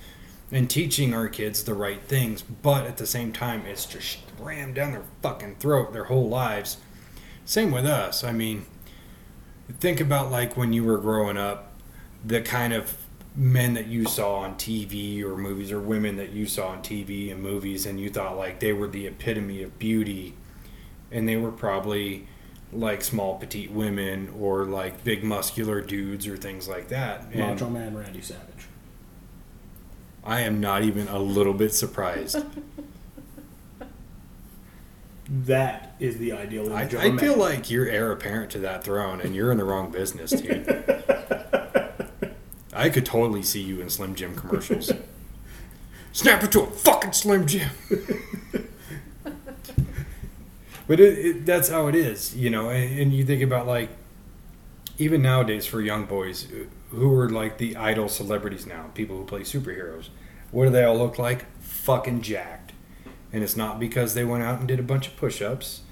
[0.53, 4.75] and teaching our kids the right things, but at the same time, it's just rammed
[4.75, 6.79] down their fucking throat their whole lives.
[7.45, 8.25] Same with us.
[8.25, 8.67] I mean,
[9.79, 11.73] think about like when you were growing up,
[12.25, 12.97] the kind of
[13.37, 17.31] men that you saw on TV or movies, or women that you saw on TV
[17.31, 20.35] and movies, and you thought like they were the epitome of beauty,
[21.13, 22.27] and they were probably
[22.73, 27.27] like small petite women or like big muscular dudes or things like that.
[27.33, 28.69] And Macho Man Randy Savage.
[30.23, 32.37] I am not even a little bit surprised.
[35.31, 38.59] That is the ideal I, image of a I feel like you're heir apparent to
[38.61, 40.67] that throne, and you're in the wrong business, dude.
[42.73, 44.91] I could totally see you in Slim Jim commercials.
[46.13, 47.71] Snap it to a fucking Slim Jim.
[50.91, 52.69] but it, it, that's how it is, you know.
[52.69, 53.91] And, and you think about like,
[54.99, 56.49] even nowadays for young boys
[56.89, 60.09] who are like the idol celebrities now, people who play superheroes,
[60.51, 61.47] what do they all look like?
[61.61, 62.73] Fucking jacked.
[63.33, 65.83] And it's not because they went out and did a bunch of push-ups.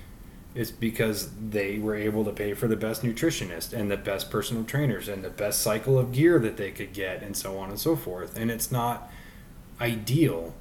[0.57, 4.65] It's because they were able to pay for the best nutritionist and the best personal
[4.65, 7.79] trainers and the best cycle of gear that they could get and so on and
[7.79, 8.37] so forth.
[8.37, 9.09] And it's not
[9.81, 10.55] ideal.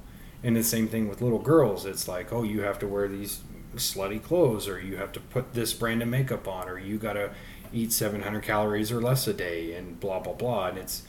[0.44, 1.84] And the same thing with little girls.
[1.84, 3.40] It's like, oh, you have to wear these
[3.76, 7.14] slutty clothes or you have to put this brand of makeup on or you got
[7.14, 7.30] to
[7.72, 10.68] eat 700 calories or less a day and blah, blah, blah.
[10.68, 11.02] And it's,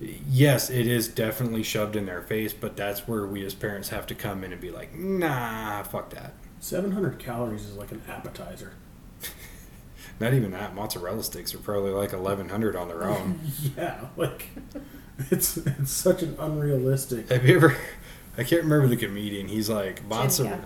[0.00, 4.06] yes, it is definitely shoved in their face, but that's where we as parents have
[4.08, 6.34] to come in and be like, nah, fuck that.
[6.60, 8.72] 700 calories is like an appetizer.
[10.20, 10.74] Not even that.
[10.74, 13.40] Mozzarella sticks are probably like 1100 on their own.
[13.76, 14.48] Yeah, like
[15.30, 17.30] it's it's such an unrealistic.
[17.30, 17.76] Have you ever?
[18.38, 19.48] I can't remember the comedian.
[19.48, 20.58] He's like Jim mozzarella.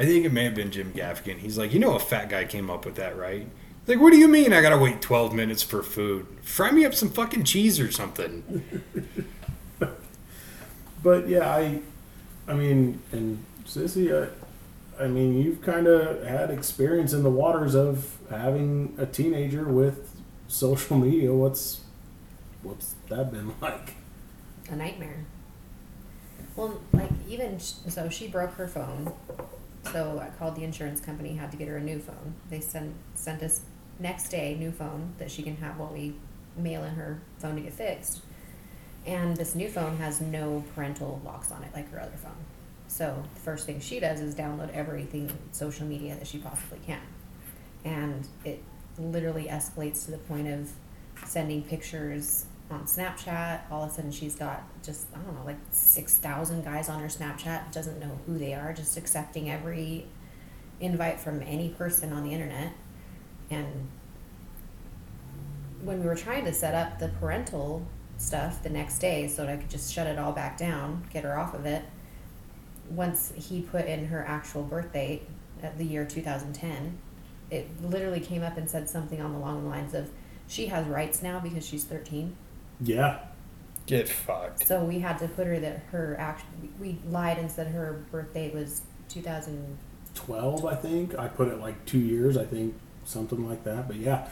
[0.00, 0.04] Gaffigan.
[0.04, 1.38] I think it may have been Jim Gaffigan.
[1.38, 3.46] He's like, you know, a fat guy came up with that, right?
[3.86, 4.52] Like, what do you mean?
[4.52, 6.26] I gotta wait 12 minutes for food?
[6.42, 8.62] Fry me up some fucking cheese or something.
[11.02, 11.80] But yeah, I,
[12.46, 17.74] I mean, and Sissy, I, I mean, you've kind of had experience in the waters
[17.74, 21.32] of having a teenager with social media.
[21.32, 21.80] What's,
[22.62, 23.94] what's that been like?
[24.68, 25.24] A nightmare.
[26.54, 29.12] Well, like even so, she broke her phone
[29.84, 32.34] So I called the insurance company, had to get her a new phone.
[32.48, 33.62] They sent sent us
[33.98, 36.14] next day new phone that she can have while we
[36.56, 38.22] mail in her phone to get fixed.
[39.06, 42.36] And this new phone has no parental locks on it like her other phone.
[42.88, 47.00] So the first thing she does is download everything social media that she possibly can.
[47.84, 48.62] And it
[48.98, 50.70] literally escalates to the point of
[51.24, 53.70] sending pictures on Snapchat.
[53.70, 57.08] All of a sudden she's got just, I don't know, like 6,000 guys on her
[57.08, 60.06] Snapchat, doesn't know who they are, just accepting every
[60.80, 62.72] invite from any person on the internet.
[63.50, 63.88] And
[65.82, 69.52] when we were trying to set up the parental stuff the next day so that
[69.52, 71.84] I could just shut it all back down, get her off of it,
[72.90, 75.22] once he put in her actual birth date
[75.62, 76.98] at the year 2010,
[77.50, 80.10] it literally came up and said something on the long lines of
[80.46, 82.36] she has rights now because she's 13.
[82.80, 83.20] Yeah.
[83.86, 84.66] Get fucked.
[84.66, 86.44] So we had to put her that her act
[86.78, 91.98] we lied and said her birthday was 2012, i think i put it like two
[91.98, 92.74] years i think
[93.04, 94.28] something like that but yeah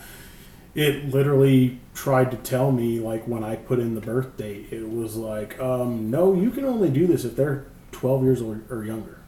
[0.75, 4.89] it literally tried to tell me like when i put in the birth date it
[4.89, 8.85] was like um, no you can only do this if they're 12 years or, or
[8.85, 9.19] younger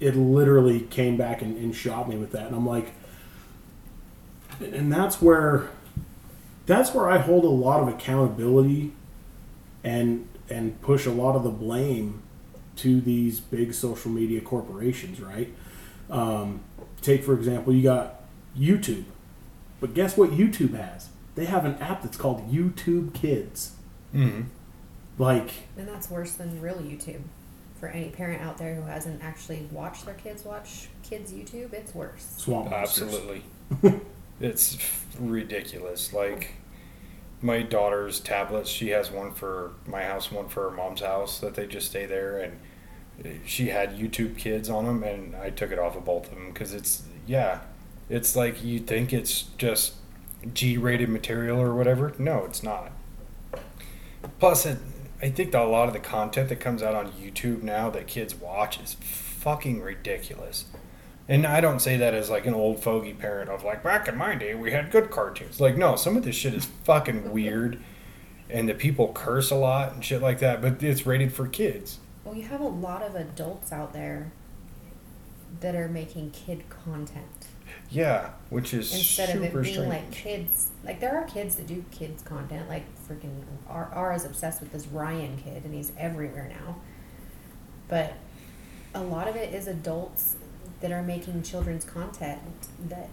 [0.00, 2.92] it literally came back and, and shot me with that and i'm like
[4.60, 5.68] and that's where
[6.68, 8.92] that's where i hold a lot of accountability
[9.82, 12.22] and and push a lot of the blame
[12.76, 15.52] to these big social media corporations, right?
[16.10, 16.60] Um,
[17.02, 18.22] take for example, you got
[18.56, 19.04] YouTube,
[19.80, 21.08] but guess what YouTube has?
[21.34, 23.72] They have an app that's called YouTube Kids.
[24.14, 24.42] Mm-hmm.
[25.18, 27.22] Like, and that's worse than real YouTube.
[27.80, 31.94] For any parent out there who hasn't actually watched their kids watch kids YouTube, it's
[31.94, 32.34] worse.
[32.36, 33.42] Swamp Absolutely.
[34.40, 34.78] it's
[35.18, 36.12] ridiculous.
[36.12, 36.52] Like
[37.40, 41.54] my daughter's tablets, she has one for my house, one for her mom's house that
[41.54, 42.58] they just stay there and
[43.44, 46.52] she had YouTube Kids on them, and I took it off of both of them
[46.52, 47.60] because it's yeah,
[48.08, 49.94] it's like you think it's just
[50.54, 52.14] G-rated material or whatever.
[52.18, 52.92] No, it's not.
[54.38, 54.78] Plus, it,
[55.20, 58.06] I think that a lot of the content that comes out on YouTube now that
[58.06, 60.66] kids watch is fucking ridiculous.
[61.28, 64.16] And I don't say that as like an old fogey parent of like back in
[64.16, 65.60] my day we had good cartoons.
[65.60, 67.78] Like no, some of this shit is fucking weird,
[68.48, 70.62] and the people curse a lot and shit like that.
[70.62, 71.98] But it's rated for kids.
[72.24, 74.32] Well, you have a lot of adults out there
[75.60, 77.48] that are making kid content.
[77.90, 79.88] Yeah, which is instead of it being strange.
[79.88, 80.70] like kids.
[80.82, 82.70] Like there are kids that do kids content.
[82.70, 86.76] Like freaking R is obsessed with this Ryan kid, and he's everywhere now.
[87.88, 88.14] But
[88.94, 90.36] a lot of it is adults
[90.80, 92.40] that are making children's content
[92.88, 93.08] that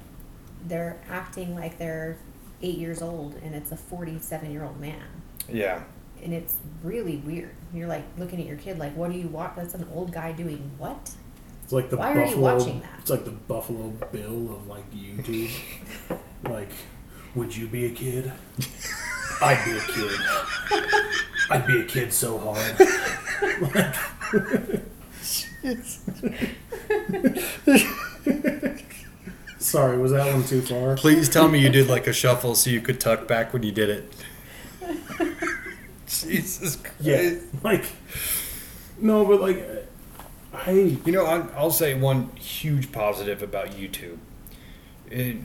[0.67, 2.17] they're acting like they're
[2.61, 5.03] eight years old, and it's a forty-seven year old man.
[5.47, 5.83] Yeah,
[6.23, 7.51] and it's really weird.
[7.73, 9.53] You're like looking at your kid like, what do you watch?
[9.55, 11.11] That's an old guy doing what?
[11.63, 12.99] It's like the Why Buffalo, are you watching that?
[12.99, 15.49] It's like the Buffalo Bill of like YouTube.
[16.49, 16.69] like,
[17.33, 18.31] would you be a kid?
[19.41, 20.19] I'd be a kid.
[21.49, 22.77] I'd be a kid so hard.
[29.57, 30.95] Sorry, was that one too far?
[30.95, 33.71] Please tell me you did like a shuffle so you could tuck back when you
[33.71, 34.13] did it.
[36.07, 36.95] Jesus Christ.
[37.01, 37.33] Yeah,
[37.63, 37.85] like
[38.99, 39.87] no, but like
[40.53, 44.17] I You know, I'll, I'll say one huge positive about YouTube.
[45.09, 45.37] It,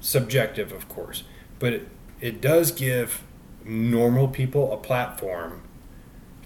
[0.00, 1.24] subjective, of course,
[1.58, 1.88] but it,
[2.20, 3.22] it does give
[3.64, 5.62] normal people a platform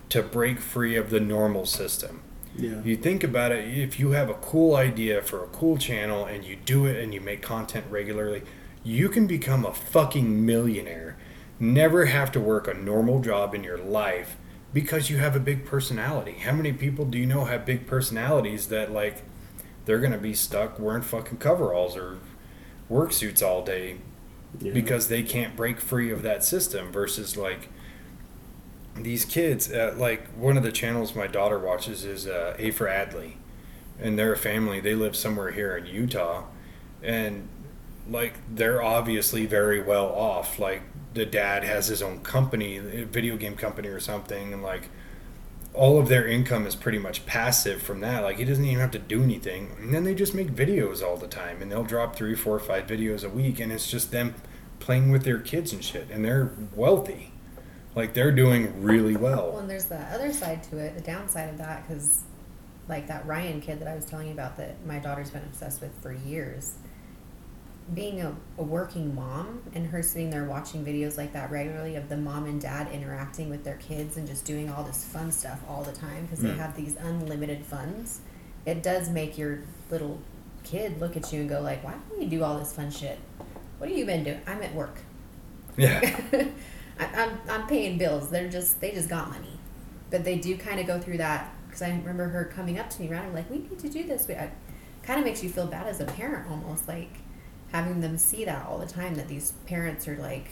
[0.09, 2.23] to break free of the normal system.
[2.57, 6.25] Yeah You think about it, if you have a cool idea for a cool channel
[6.25, 8.43] and you do it and you make content regularly,
[8.83, 11.17] you can become a fucking millionaire.
[11.59, 14.37] Never have to work a normal job in your life
[14.73, 16.33] because you have a big personality.
[16.33, 19.23] How many people do you know have big personalities that like
[19.85, 22.19] they're going to be stuck wearing fucking coveralls or
[22.89, 23.99] work suits all day
[24.61, 24.73] yeah.
[24.73, 27.69] because they can't break free of that system versus like
[28.97, 32.87] these kids uh, like one of the channels my daughter watches is uh, a for
[32.87, 33.35] adley.
[33.99, 34.81] And they're a family.
[34.81, 36.45] They live somewhere here in utah.
[37.03, 37.49] And
[38.09, 40.59] like they're obviously very well off.
[40.59, 40.83] Like
[41.13, 44.53] the dad has his own company a video game company or something.
[44.53, 44.89] And like
[45.75, 48.23] all of their income is pretty much passive from that.
[48.23, 49.77] Like he doesn't even have to do anything.
[49.79, 51.61] And then they just make videos all the time.
[51.61, 53.61] And they'll drop three four five videos a week.
[53.61, 54.35] And it's just them
[54.79, 56.09] playing with their kids and shit.
[56.11, 57.30] And they're wealthy
[57.95, 61.49] like they're doing really Well, well and there's the other side to it, the downside
[61.51, 62.23] of that, because
[62.89, 65.81] like that Ryan kid that I was telling you about that my daughter's been obsessed
[65.81, 66.75] with for years.
[67.93, 72.09] Being a, a working mom and her sitting there watching videos like that regularly of
[72.09, 75.61] the mom and dad interacting with their kids and just doing all this fun stuff
[75.69, 76.57] all the time because they Mm.
[76.59, 78.21] have these unlimited funds
[78.67, 79.61] it does make your
[79.91, 80.21] little
[80.63, 83.19] kid look at you and go like, "Why don't you do all this fun shit?
[83.79, 84.41] What have you been doing?
[84.47, 84.99] I'm at work.
[85.79, 86.21] Yeah.
[87.01, 88.31] I, I'm I'm paying bills.
[88.31, 89.59] They're just they just got money,
[90.11, 93.03] but they do kind of go through that because I remember her coming up to
[93.03, 94.35] me around like, "We need to do this." We
[95.03, 97.11] kind of makes you feel bad as a parent almost like
[97.73, 100.49] having them see that all the time that these parents are like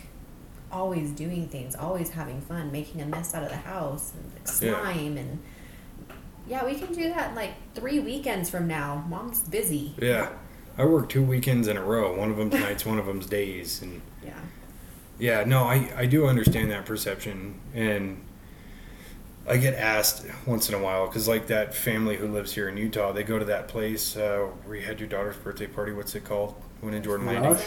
[0.72, 4.46] always doing things, always having fun, making a mess out of the house and like
[4.62, 4.80] Yeah.
[4.82, 5.38] slime and
[6.46, 9.04] yeah, we can do that like three weekends from now.
[9.08, 9.94] Mom's busy.
[10.00, 10.30] Yeah.
[10.78, 12.16] I work two weekends in a row.
[12.16, 14.00] One of them's nights, one of them's days, and
[15.18, 15.40] Yeah.
[15.40, 18.22] yeah, no, I I do understand that perception, and
[19.48, 22.76] I get asked once in a while because like that family who lives here in
[22.76, 25.92] Utah, they go to that place uh, where you had your daughter's birthday party.
[25.92, 26.54] What's it called?
[26.80, 27.64] When in Jordan Landing, Rush?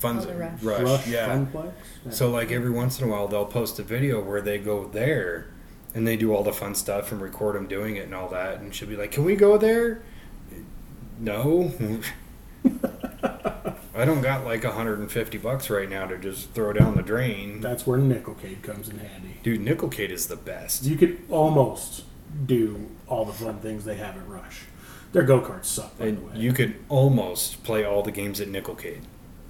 [0.00, 0.62] Fun Oh, Rush.
[0.62, 1.28] Rush, Rush yeah.
[1.28, 1.72] Funplex?
[2.10, 5.48] So like every once in a while they'll post a video where they go there
[5.94, 8.60] and they do all the fun stuff and record them doing it and all that
[8.60, 10.00] and she'll be like, "Can we go there?"
[11.18, 11.70] No.
[13.98, 17.60] I don't got like 150 bucks right now to just throw down the drain.
[17.60, 19.38] That's where Nickelcade comes in handy.
[19.42, 20.84] Dude, Nickelcade is the best.
[20.84, 22.04] You could almost
[22.46, 24.62] do all the fun things they have at Rush.
[25.10, 26.38] Their go karts suck, by the And way.
[26.38, 29.00] you could almost play all the games at Nickelcade.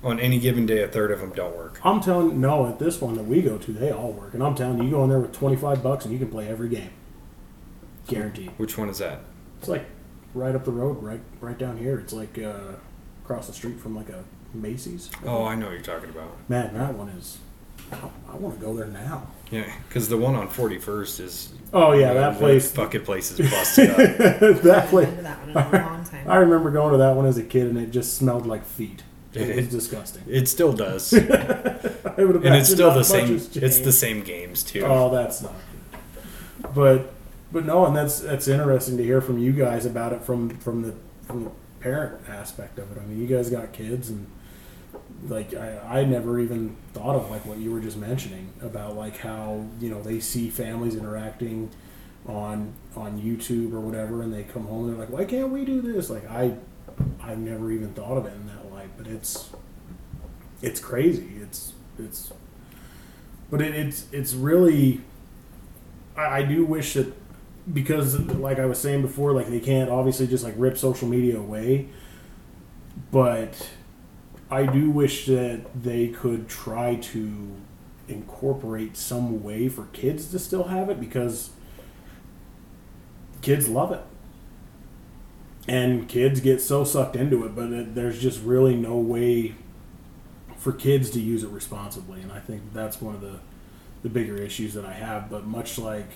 [0.03, 1.79] On any given day, a third of them don't work.
[1.85, 4.33] I'm telling no, at this one that we go to, they all work.
[4.33, 6.49] And I'm telling you, you go in there with 25 bucks and you can play
[6.49, 6.91] every game.
[8.07, 8.53] Guaranteed.
[8.57, 9.21] Which one is that?
[9.59, 9.85] It's like
[10.33, 11.99] right up the road, right right down here.
[11.99, 12.77] It's like uh,
[13.25, 14.25] across the street from like a
[14.55, 15.11] Macy's.
[15.25, 16.37] Oh, I know what you're talking about.
[16.49, 17.39] Man, that one is.
[17.91, 19.29] I want to go there now.
[19.51, 21.53] Yeah, because the one on 41st is.
[21.73, 22.71] Oh yeah, that place.
[22.73, 23.97] fucking place is busted up.
[23.97, 25.09] that I place.
[25.09, 26.31] haven't been to that one in a long time.
[26.31, 29.05] I remember going to that one as a kid, and it just smelled like feet.
[29.35, 30.25] It was disgusting.
[30.27, 33.37] It still does, I and it's still the same.
[33.37, 34.83] It's the same games too.
[34.85, 36.75] Oh, that's not good.
[36.75, 37.13] But
[37.53, 40.83] but no, and that's that's interesting to hear from you guys about it from from
[40.83, 40.95] the
[41.27, 43.01] from the parent aspect of it.
[43.01, 44.27] I mean, you guys got kids, and
[45.27, 49.19] like I, I never even thought of like what you were just mentioning about like
[49.19, 51.71] how you know they see families interacting
[52.27, 55.65] on on YouTube or whatever, and they come home and they're like, why can't we
[55.65, 56.11] do this?
[56.11, 56.55] Like I
[57.23, 59.51] I've never even thought of it in that light, but it's
[60.63, 61.33] it's crazy.
[61.41, 62.33] It's it's
[63.51, 65.01] but it, it's it's really
[66.17, 67.13] I, I do wish that
[67.73, 71.39] because like I was saying before, like they can't obviously just like rip social media
[71.39, 71.89] away,
[73.11, 73.69] but
[74.51, 77.57] I do wish that they could try to
[78.09, 81.51] incorporate some way for kids to still have it because
[83.43, 84.03] kids love it.
[85.67, 89.55] And kids get so sucked into it, but there's just really no way
[90.57, 92.23] for kids to use it responsibly.
[92.23, 93.41] And I think that's one of the,
[94.03, 95.29] the bigger issues that I have.
[95.29, 96.09] But much like,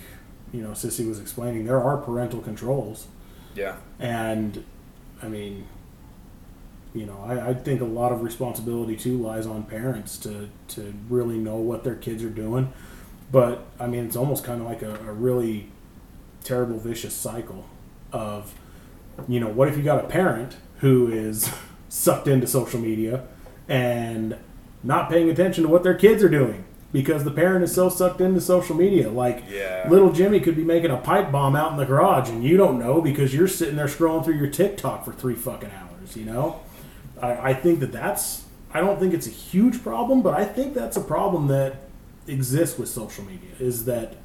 [0.51, 3.07] you know, Sissy was explaining, there are parental controls.
[3.55, 4.65] Yeah, And
[5.21, 5.67] I mean,
[6.93, 10.93] you know, I, I think a lot of responsibility too lies on parents to, to
[11.09, 12.71] really know what their kids are doing.
[13.31, 15.69] But I mean, it's almost kind of like a, a really
[16.43, 17.65] terrible, vicious cycle
[18.11, 18.53] of,
[19.27, 21.51] you know, what if you got a parent who is
[21.89, 23.23] sucked into social media
[23.67, 24.35] and
[24.83, 28.21] not paying attention to what their kids are doing because the parent is so sucked
[28.21, 29.09] into social media?
[29.09, 29.87] Like, Yeah.
[29.89, 32.77] little Jimmy could be making a pipe bomb out in the garage and you don't
[32.77, 36.59] know because you're sitting there scrolling through your TikTok for three fucking hours, you know?
[37.23, 38.43] I, I think that that's,
[38.73, 41.77] I don't think it's a huge problem, but I think that's a problem that
[42.27, 44.15] exists with social media is that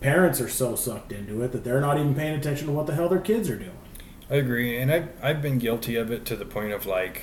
[0.00, 2.94] parents are so sucked into it that they're not even paying attention to what the
[2.94, 3.78] hell their kids are doing.
[4.30, 7.22] I agree, and I've I've been guilty of it to the point of like,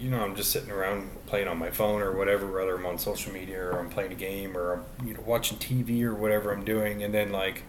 [0.00, 2.98] you know, I'm just sitting around playing on my phone or whatever, whether I'm on
[2.98, 6.52] social media or I'm playing a game or I'm you know watching TV or whatever
[6.52, 7.62] I'm doing, and then like,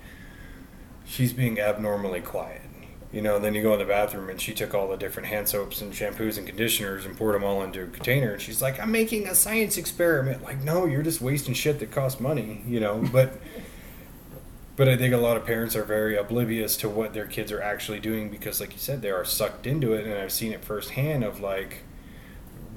[1.06, 2.64] she's being abnormally quiet.
[3.12, 5.50] You know, then you go in the bathroom and she took all the different hand
[5.50, 8.34] soaps and shampoos and conditioners and poured them all into a container.
[8.34, 10.44] And she's like, I'm making a science experiment.
[10.44, 13.04] Like, no, you're just wasting shit that costs money, you know?
[13.12, 13.34] But
[14.78, 17.62] but I think a lot of parents are very oblivious to what their kids are
[17.62, 20.06] actually doing because, like you said, they are sucked into it.
[20.06, 21.84] And I've seen it firsthand of like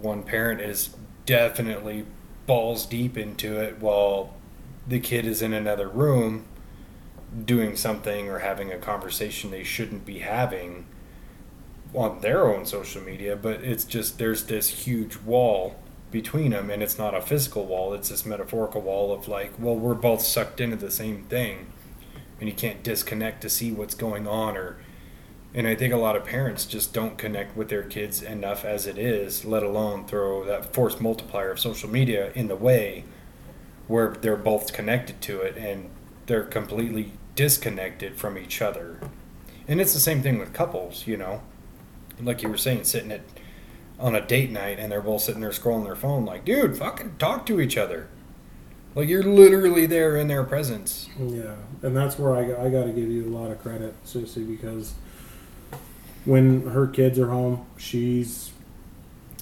[0.01, 0.91] one parent is
[1.27, 2.07] definitely
[2.47, 4.35] balls deep into it while
[4.87, 6.45] the kid is in another room
[7.45, 10.87] doing something or having a conversation they shouldn't be having
[11.93, 13.37] on their own social media.
[13.37, 15.77] But it's just there's this huge wall
[16.11, 19.75] between them, and it's not a physical wall, it's this metaphorical wall of like, well,
[19.75, 21.73] we're both sucked into the same thing
[22.41, 24.77] and you can't disconnect to see what's going on or
[25.57, 28.89] and I think a lot of parents just don't connect with their kids enough as
[28.89, 33.05] it is, let alone throw that force multiplier of social media in the way
[33.87, 35.91] where they're both connected to it and
[36.27, 38.99] they're completely disconnected from each other.
[39.67, 41.43] And it's the same thing with couples, you know.
[42.21, 43.23] Like you were saying, sitting at
[43.99, 47.17] on a date night and they're both sitting there scrolling their phone, like, dude, fucking
[47.19, 48.09] talk to each other.
[48.95, 51.09] Like you're literally there in their presence.
[51.19, 54.47] Yeah, and that's where I, I got to give you a lot of credit, Sissy,
[54.47, 54.95] because
[56.25, 58.53] when her kids are home, she's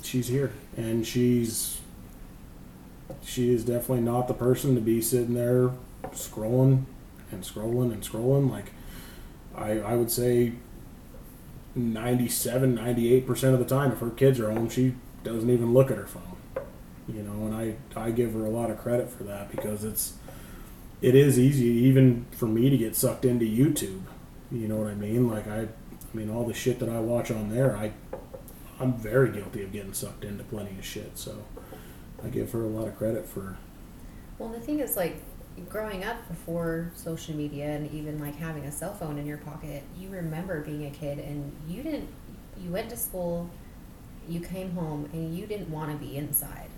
[0.02, 1.81] she's here, and she's
[3.23, 5.70] she is definitely not the person to be sitting there
[6.12, 6.85] scrolling
[7.32, 8.50] and scrolling and scrolling.
[8.50, 8.72] Like
[9.54, 10.52] I I would say
[11.74, 14.94] 97, 98 percent of the time, if her kids are home, she
[15.24, 16.32] doesn't even look at her phone
[17.09, 20.14] you know, and I I give her a lot of credit for that because it's
[21.00, 24.02] it is easy even for me to get sucked into YouTube.
[24.50, 25.28] You know what I mean?
[25.28, 27.92] Like I I mean all the shit that I watch on there, I
[28.80, 31.18] I'm very guilty of getting sucked into plenty of shit.
[31.18, 31.44] So
[32.24, 33.56] I give her a lot of credit for
[34.38, 35.16] Well, the thing is like
[35.69, 39.83] growing up before social media and even like having a cell phone in your pocket,
[39.99, 42.09] you remember being a kid and you didn't
[42.62, 43.51] you went to school,
[44.29, 46.69] you came home and you didn't want to be inside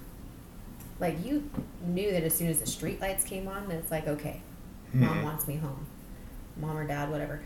[1.00, 1.48] like you
[1.84, 4.40] knew that as soon as the street lights came on, that it's like, okay,
[4.90, 5.04] mm-hmm.
[5.04, 5.86] mom wants me home,
[6.56, 7.40] mom or dad, whatever.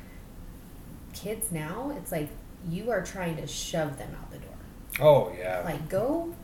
[1.14, 2.28] Kids now, it's like
[2.68, 4.54] you are trying to shove them out the door.
[5.00, 5.62] Oh yeah.
[5.64, 6.34] Like go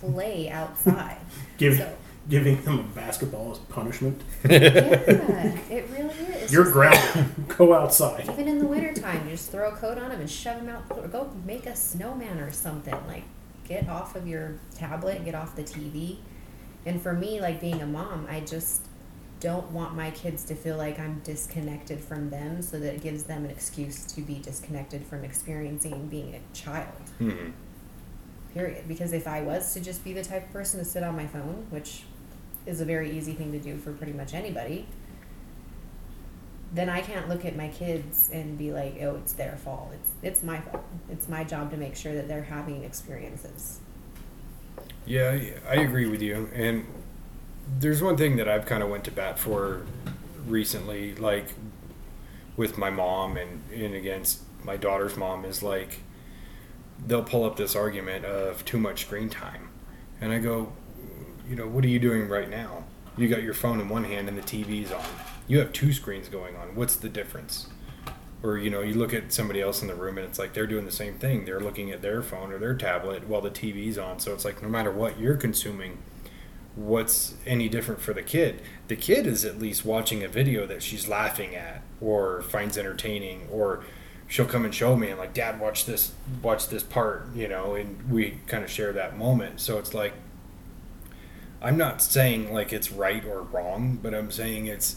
[0.00, 1.18] play outside.
[1.58, 1.92] Give, so,
[2.28, 4.22] giving them a basketball as punishment.
[4.48, 4.56] yeah,
[5.70, 6.52] it really is.
[6.52, 7.26] You're grounded.
[7.56, 8.28] go outside.
[8.28, 10.84] Even in the wintertime, you just throw a coat on them and shove them out.
[10.90, 12.96] Or go make a snowman or something.
[13.06, 13.24] Like
[13.66, 16.18] get off of your tablet, get off the TV
[16.86, 18.82] and for me, like being a mom, I just
[19.40, 23.24] don't want my kids to feel like I'm disconnected from them so that it gives
[23.24, 26.92] them an excuse to be disconnected from experiencing being a child.
[27.20, 27.50] Mm-hmm.
[28.52, 28.86] Period.
[28.86, 31.26] Because if I was to just be the type of person to sit on my
[31.26, 32.04] phone, which
[32.66, 34.86] is a very easy thing to do for pretty much anybody,
[36.72, 40.10] then I can't look at my kids and be like, "Oh, it's their fault." It's
[40.22, 40.84] it's my fault.
[41.10, 43.80] It's my job to make sure that they're having experiences.
[45.06, 45.38] Yeah,
[45.68, 46.48] I agree with you.
[46.54, 46.86] And
[47.78, 49.86] there's one thing that I've kind of went to bat for
[50.46, 51.46] recently, like
[52.56, 56.00] with my mom and, and against my daughter's mom, is like
[57.06, 59.68] they'll pull up this argument of too much screen time.
[60.20, 60.72] And I go,
[61.48, 62.84] you know, what are you doing right now?
[63.16, 65.04] You got your phone in one hand and the TV's on.
[65.46, 66.74] You have two screens going on.
[66.74, 67.68] What's the difference?
[68.44, 70.66] or you know you look at somebody else in the room and it's like they're
[70.66, 73.98] doing the same thing they're looking at their phone or their tablet while the tv's
[73.98, 75.98] on so it's like no matter what you're consuming
[76.76, 80.82] what's any different for the kid the kid is at least watching a video that
[80.82, 83.82] she's laughing at or finds entertaining or
[84.28, 86.12] she'll come and show me and like dad watch this
[86.42, 90.12] watch this part you know and we kind of share that moment so it's like
[91.64, 94.96] i'm not saying like it's right or wrong but i'm saying it's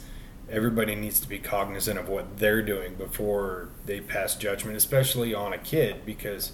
[0.49, 5.53] everybody needs to be cognizant of what they're doing before they pass judgment, especially on
[5.53, 6.51] a kid, because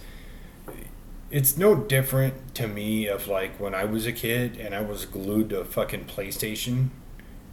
[1.30, 5.06] it's no different to me of like when I was a kid and I was
[5.06, 6.90] glued to a fucking PlayStation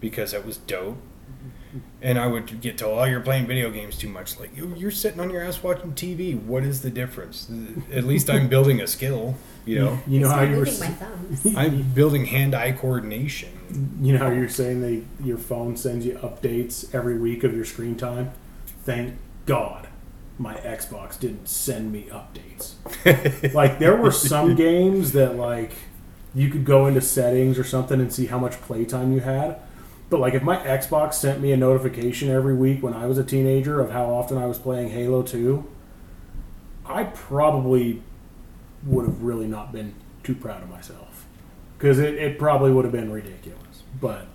[0.01, 0.99] because that was dope.
[2.03, 5.21] And I would get told, "Oh, you're playing video games too much." Like you're sitting
[5.21, 6.41] on your ass watching TV.
[6.41, 7.51] What is the difference?
[7.93, 9.37] At least I'm building a skill.
[9.65, 9.99] You know.
[10.07, 10.67] You know how you were.
[11.57, 13.99] I'm building hand-eye coordination.
[14.01, 17.65] You know how you're saying they your phone sends you updates every week of your
[17.65, 18.33] screen time.
[18.85, 19.15] Thank
[19.47, 19.89] God,
[20.39, 22.75] my Xbox didn't send me updates.
[23.55, 25.73] like there were some games that like
[26.35, 29.61] you could go into settings or something and see how much playtime you had
[30.11, 33.25] but like if my Xbox sent me a notification every week when I was a
[33.25, 35.67] teenager of how often I was playing Halo 2,
[36.85, 38.03] I probably
[38.85, 41.25] would have really not been too proud of myself.
[41.79, 43.83] Because it, it probably would have been ridiculous.
[44.01, 44.27] But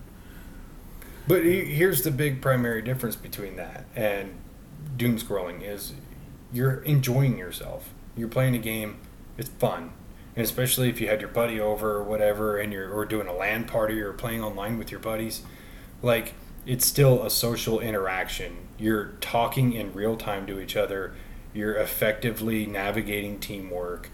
[1.28, 4.34] but here's the big primary difference between that and
[4.96, 5.94] doom scrolling is
[6.54, 7.90] you're enjoying yourself.
[8.16, 9.00] You're playing a game,
[9.38, 9.92] it's fun.
[10.36, 13.34] And especially if you had your buddy over or whatever and you're or doing a
[13.34, 15.42] LAN party or playing online with your buddies,
[16.02, 16.34] like
[16.66, 18.58] it's still a social interaction.
[18.78, 21.14] You're talking in real time to each other.
[21.54, 24.10] You're effectively navigating teamwork.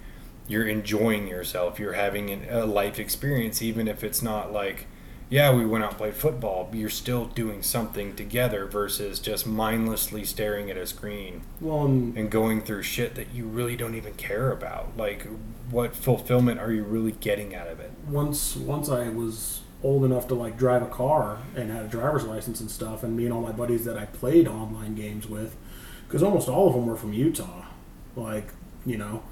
[0.47, 1.79] You're enjoying yourself.
[1.79, 4.85] You're having an, a life experience, even if it's not like,
[5.29, 6.69] yeah, we went out and played football.
[6.73, 12.29] You're still doing something together versus just mindlessly staring at a screen well, um, and
[12.29, 14.97] going through shit that you really don't even care about.
[14.97, 15.25] Like,
[15.69, 17.91] what fulfillment are you really getting out of it?
[18.05, 22.23] Once, once I was old enough to like drive a car and had a driver's
[22.23, 25.55] license and stuff, and me and all my buddies that I played online games with,
[26.07, 27.65] because almost all of them were from Utah,
[28.15, 28.47] like
[28.85, 29.23] you know,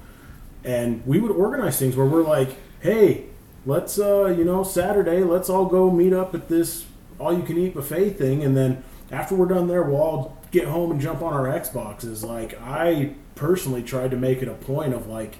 [0.64, 3.26] and we would organize things where we're like, hey,
[3.66, 6.86] let's uh, you know, Saturday, let's all go meet up at this
[7.20, 8.82] all you can eat buffet thing, and then
[9.12, 12.24] after we're done there, we'll all get home and jump on our Xboxes.
[12.24, 15.36] Like I personally tried to make it a point of like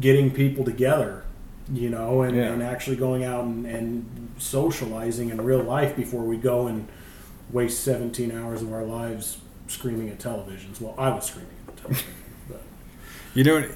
[0.00, 1.24] getting people together,
[1.72, 2.52] you know, and, Yeah.
[2.52, 6.88] and actually going out and, and socializing in real life before we go and
[7.50, 9.38] waste 17 hours of our lives
[9.68, 10.80] screaming at televisions.
[10.80, 12.08] Well, I was screaming at the television,
[12.48, 12.62] but
[13.34, 13.68] You know,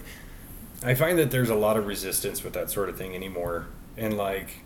[0.83, 3.67] I find that there's a lot of resistance with that sort of thing anymore.
[3.97, 4.61] And like,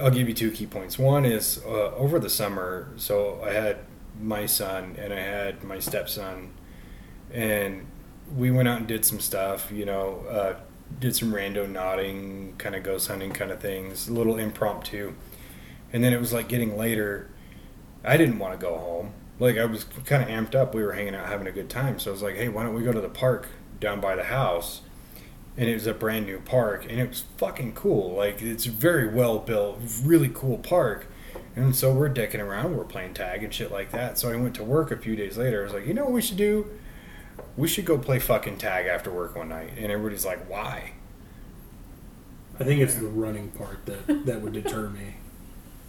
[0.00, 0.98] I'll give you two key points.
[0.98, 3.78] One is uh, over the summer, so I had
[4.20, 6.50] my son and I had my stepson,
[7.32, 7.86] and
[8.36, 10.54] we went out and did some stuff, you know, uh,
[10.98, 15.14] did some rando nodding, kind of ghost hunting kind of things, a little impromptu.
[15.92, 17.30] And then it was like getting later.
[18.04, 19.12] I didn't want to go home.
[19.38, 20.74] Like I was kind of amped up.
[20.74, 21.98] We were hanging out, having a good time.
[21.98, 23.48] So I was like, "Hey, why don't we go to the park
[23.80, 24.82] down by the house?"
[25.56, 28.14] And it was a brand new park, and it was fucking cool.
[28.14, 31.08] Like it's very well built, really cool park.
[31.54, 34.18] And so we're dicking around, we're playing tag and shit like that.
[34.18, 35.60] So I went to work a few days later.
[35.60, 36.70] I was like, "You know what we should do?
[37.56, 40.92] We should go play fucking tag after work one night." And everybody's like, "Why?"
[42.58, 45.16] I think it's the running part that, that would deter me.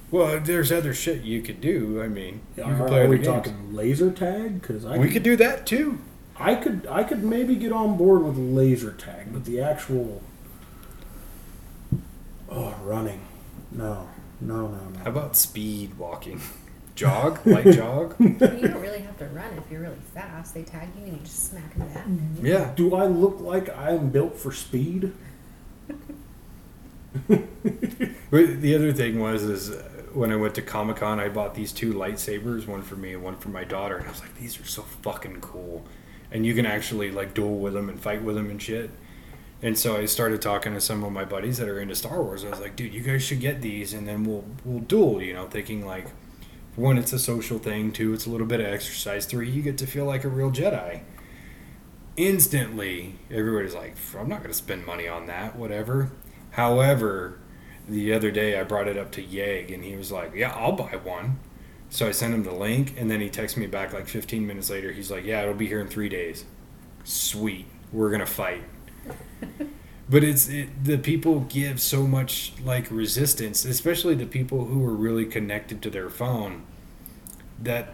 [0.09, 2.01] Well, there's other shit you could do.
[2.01, 3.27] I mean, you Are, could play are we games.
[3.27, 4.61] talking laser tag?
[4.61, 5.99] Because We could do that too.
[6.39, 10.21] I could I could maybe get on board with laser tag, but the actual
[12.49, 13.21] oh running,
[13.71, 14.07] no,
[14.39, 14.99] no, no, no.
[14.99, 16.39] How about speed walking?
[16.97, 17.39] Jog?
[17.45, 18.15] Light jog?
[18.19, 20.53] you don't really have to run if you're really fast.
[20.53, 22.45] They tag you and you just smack them that.
[22.45, 22.73] Yeah.
[22.75, 25.13] Do I look like I'm built for speed?
[28.29, 29.83] But the other thing was is uh,
[30.13, 33.23] when I went to Comic Con, I bought these two lightsabers, one for me and
[33.23, 35.85] one for my daughter, and I was like, these are so fucking cool,
[36.31, 38.89] and you can actually like duel with them and fight with them and shit.
[39.61, 42.43] And so I started talking to some of my buddies that are into Star Wars.
[42.43, 45.21] I was like, dude, you guys should get these, and then we'll we'll duel.
[45.21, 46.07] You know, thinking like,
[46.77, 47.91] one, it's a social thing.
[47.91, 49.25] Two, it's a little bit of exercise.
[49.25, 51.01] Three, you get to feel like a real Jedi.
[52.15, 55.55] Instantly, everybody's like, I'm not going to spend money on that.
[55.55, 56.11] Whatever.
[56.51, 57.39] However,
[57.89, 60.73] the other day I brought it up to Yeg and he was like, Yeah, I'll
[60.73, 61.39] buy one.
[61.89, 64.69] So I sent him the link and then he texted me back like 15 minutes
[64.69, 64.91] later.
[64.91, 66.45] He's like, Yeah, it'll be here in three days.
[67.03, 67.65] Sweet.
[67.91, 68.63] We're going to fight.
[70.09, 74.93] but it's it, the people give so much like resistance, especially the people who are
[74.93, 76.63] really connected to their phone,
[77.61, 77.89] that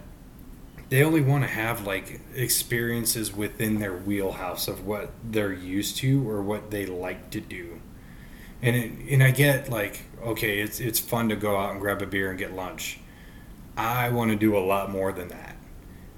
[0.89, 6.29] they only want to have like experiences within their wheelhouse of what they're used to
[6.29, 7.79] or what they like to do
[8.63, 12.01] and it, and I get like okay, it's it's fun to go out and grab
[12.01, 12.99] a beer and get lunch.
[13.75, 15.57] I want to do a lot more than that,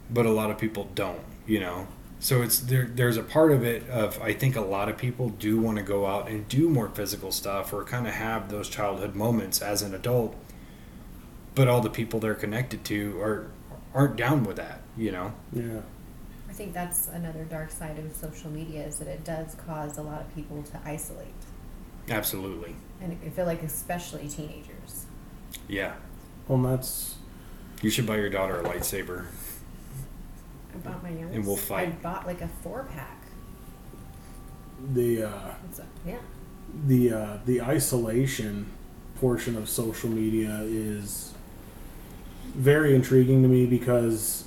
[0.10, 1.88] but a lot of people don't, you know.
[2.20, 2.86] So it's there.
[2.86, 5.84] There's a part of it of I think a lot of people do want to
[5.84, 9.82] go out and do more physical stuff or kind of have those childhood moments as
[9.82, 10.36] an adult,
[11.56, 13.48] but all the people they're connected to are
[13.94, 15.34] aren't down with that, you know.
[15.54, 15.82] Yeah,
[16.50, 20.02] I think that's another dark side of social media is that it does cause a
[20.02, 21.28] lot of people to isolate.
[22.10, 25.06] Absolutely, And I feel like especially teenagers.
[25.68, 25.94] yeah.
[26.48, 27.16] well, that's
[27.82, 29.26] You should buy your daughter a lightsaber.
[30.74, 31.34] I bought my youngest.
[31.36, 31.88] And we'll fight.
[31.88, 33.24] I bought like a four pack.
[34.94, 36.18] the uh, It's a, yeah.
[36.86, 38.68] the uh, the isolation
[39.20, 41.34] portion of social media is
[42.54, 44.46] very intriguing to me because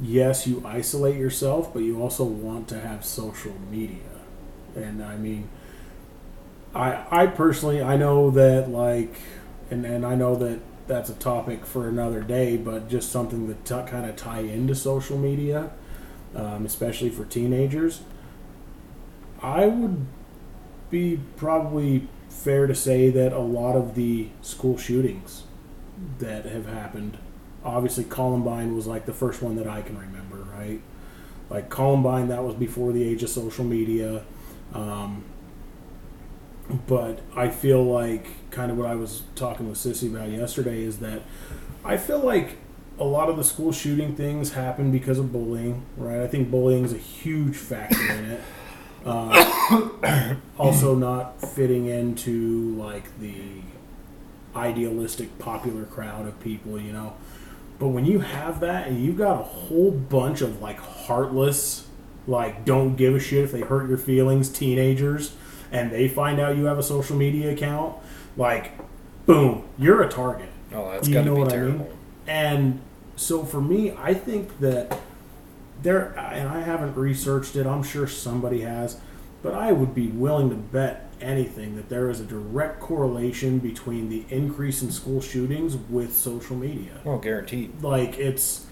[0.00, 4.02] yes, you isolate yourself, but you also want to have social media,
[4.74, 5.48] and I mean,
[6.74, 9.14] I I personally I know that like,
[9.70, 13.64] and and I know that that's a topic for another day, but just something that
[13.64, 15.70] t- kind of tie into social media,
[16.34, 18.02] um, especially for teenagers.
[19.42, 20.06] I would
[20.90, 25.43] be probably fair to say that a lot of the school shootings
[26.18, 27.18] that have happened,
[27.64, 30.80] obviously Columbine was like the first one that I can remember, right?
[31.50, 34.22] Like Columbine, that was before the age of social media.
[34.72, 35.24] Um,
[36.86, 40.98] but I feel like kind of what I was talking with Sissy about yesterday is
[40.98, 41.22] that
[41.84, 42.56] I feel like
[42.98, 46.20] a lot of the school shooting things happen because of bullying, right?
[46.20, 48.40] I think bullying is a huge factor in it.
[49.04, 53.34] Uh, also, not fitting into like the
[54.56, 57.14] idealistic popular crowd of people, you know.
[57.78, 61.86] But when you have that and you've got a whole bunch of like heartless,
[62.26, 65.34] like don't give a shit if they hurt your feelings teenagers
[65.72, 67.96] and they find out you have a social media account,
[68.36, 68.72] like
[69.26, 70.48] boom, you're a target.
[70.72, 71.66] Oh, that's You got to know be what I mean?
[71.78, 71.92] terrible.
[72.26, 72.80] And
[73.16, 74.98] so for me, I think that
[75.82, 78.98] there, and I haven't researched it, I'm sure somebody has,
[79.42, 84.08] but I would be willing to bet anything that there is a direct correlation between
[84.08, 86.92] the increase in school shootings with social media.
[87.04, 87.82] Well, guaranteed.
[87.82, 88.66] Like it's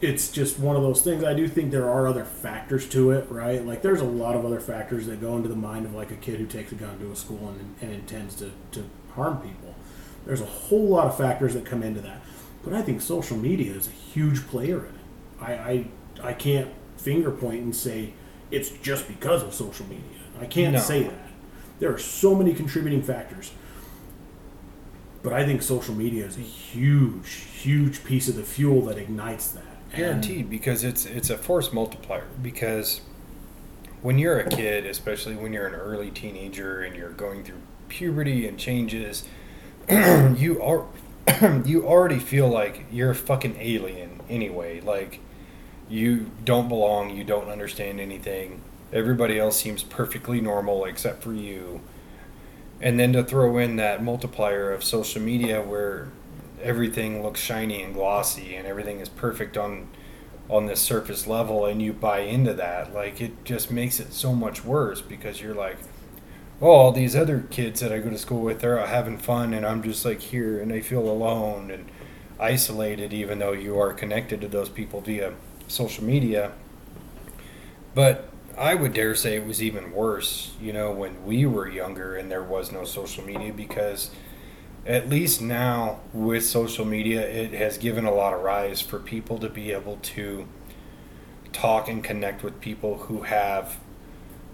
[0.00, 1.22] it's just one of those things.
[1.24, 3.64] I do think there are other factors to it, right?
[3.66, 6.16] Like there's a lot of other factors that go into the mind of like a
[6.16, 8.84] kid who takes a gun to a school and, and intends to, to
[9.14, 9.74] harm people.
[10.24, 12.22] There's a whole lot of factors that come into that.
[12.64, 15.00] But I think social media is a huge player in it.
[15.40, 15.86] I, I,
[16.30, 18.12] I can't finger point and say
[18.50, 20.04] it's just because of social media.
[20.40, 20.80] I can't No.
[20.80, 21.29] say that.
[21.80, 23.50] There are so many contributing factors.
[25.22, 29.48] But I think social media is a huge, huge piece of the fuel that ignites
[29.50, 29.64] that.
[29.92, 32.26] And- Guaranteed, because it's it's a force multiplier.
[32.40, 33.00] Because
[34.02, 38.46] when you're a kid, especially when you're an early teenager and you're going through puberty
[38.46, 39.24] and changes,
[39.90, 40.86] you are
[41.66, 44.80] you already feel like you're a fucking alien anyway.
[44.80, 45.20] Like
[45.88, 48.62] you don't belong, you don't understand anything.
[48.92, 51.80] Everybody else seems perfectly normal except for you.
[52.80, 56.08] And then to throw in that multiplier of social media where
[56.62, 59.88] everything looks shiny and glossy and everything is perfect on
[60.48, 64.34] on this surface level and you buy into that like it just makes it so
[64.34, 65.76] much worse because you're like
[66.60, 69.64] oh all these other kids that i go to school with they're having fun and
[69.64, 71.86] i'm just like here and i feel alone and
[72.38, 75.32] isolated even though you are connected to those people via
[75.68, 76.50] social media
[77.94, 78.28] but
[78.58, 82.30] i would dare say it was even worse you know when we were younger and
[82.30, 84.10] there was no social media because
[84.86, 89.38] at least now with social media, it has given a lot of rise for people
[89.38, 90.46] to be able to
[91.52, 93.78] talk and connect with people who have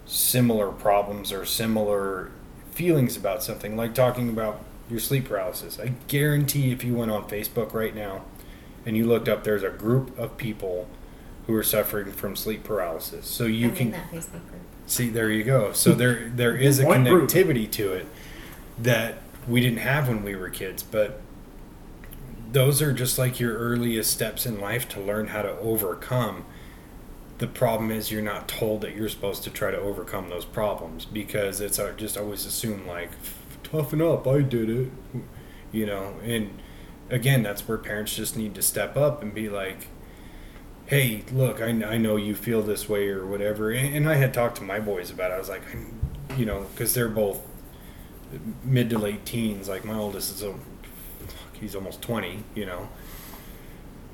[0.05, 2.31] similar problems or similar
[2.71, 5.79] feelings about something, like talking about your sleep paralysis.
[5.79, 8.23] I guarantee if you went on Facebook right now
[8.85, 10.87] and you looked up, there's a group of people
[11.47, 13.25] who are suffering from sleep paralysis.
[13.25, 14.61] So you I'm can in that Facebook group.
[14.85, 15.73] See, there you go.
[15.73, 17.27] So there there is a Point proven.
[17.27, 18.05] connectivity to it
[18.77, 19.15] that
[19.47, 21.21] we didn't have when we were kids, but
[22.51, 26.45] those are just like your earliest steps in life to learn how to overcome.
[27.39, 31.05] The problem is you're not told that you're supposed to try to overcome those problems
[31.05, 33.11] because it's uh, just always assumed like
[33.63, 34.89] toughen up, I did it.
[35.71, 36.57] You know, and
[37.09, 39.87] again, that's where parents just need to step up and be like,
[40.87, 43.71] hey, look, I, I know you feel this way or whatever.
[43.71, 45.35] And, I had talked to my boys about it.
[45.35, 45.63] I was like,
[46.37, 47.41] you know, because they're both
[48.63, 49.67] mid to late teens.
[49.67, 50.55] Like my oldest is a,
[51.53, 52.89] he's almost 20, you know.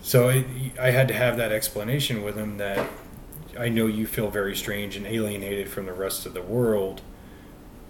[0.01, 0.45] So I,
[0.79, 2.89] I had to have that explanation with him that
[3.57, 7.01] I know you feel very strange and alienated from the rest of the world,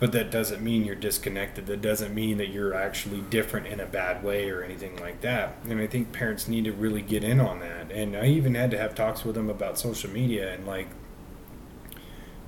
[0.03, 1.65] but that doesn't mean you're disconnected.
[1.65, 5.55] That doesn't mean that you're actually different in a bad way or anything like that.
[5.63, 7.89] And I think parents need to really get in on that.
[7.89, 10.89] And I even had to have talks with them about social media and like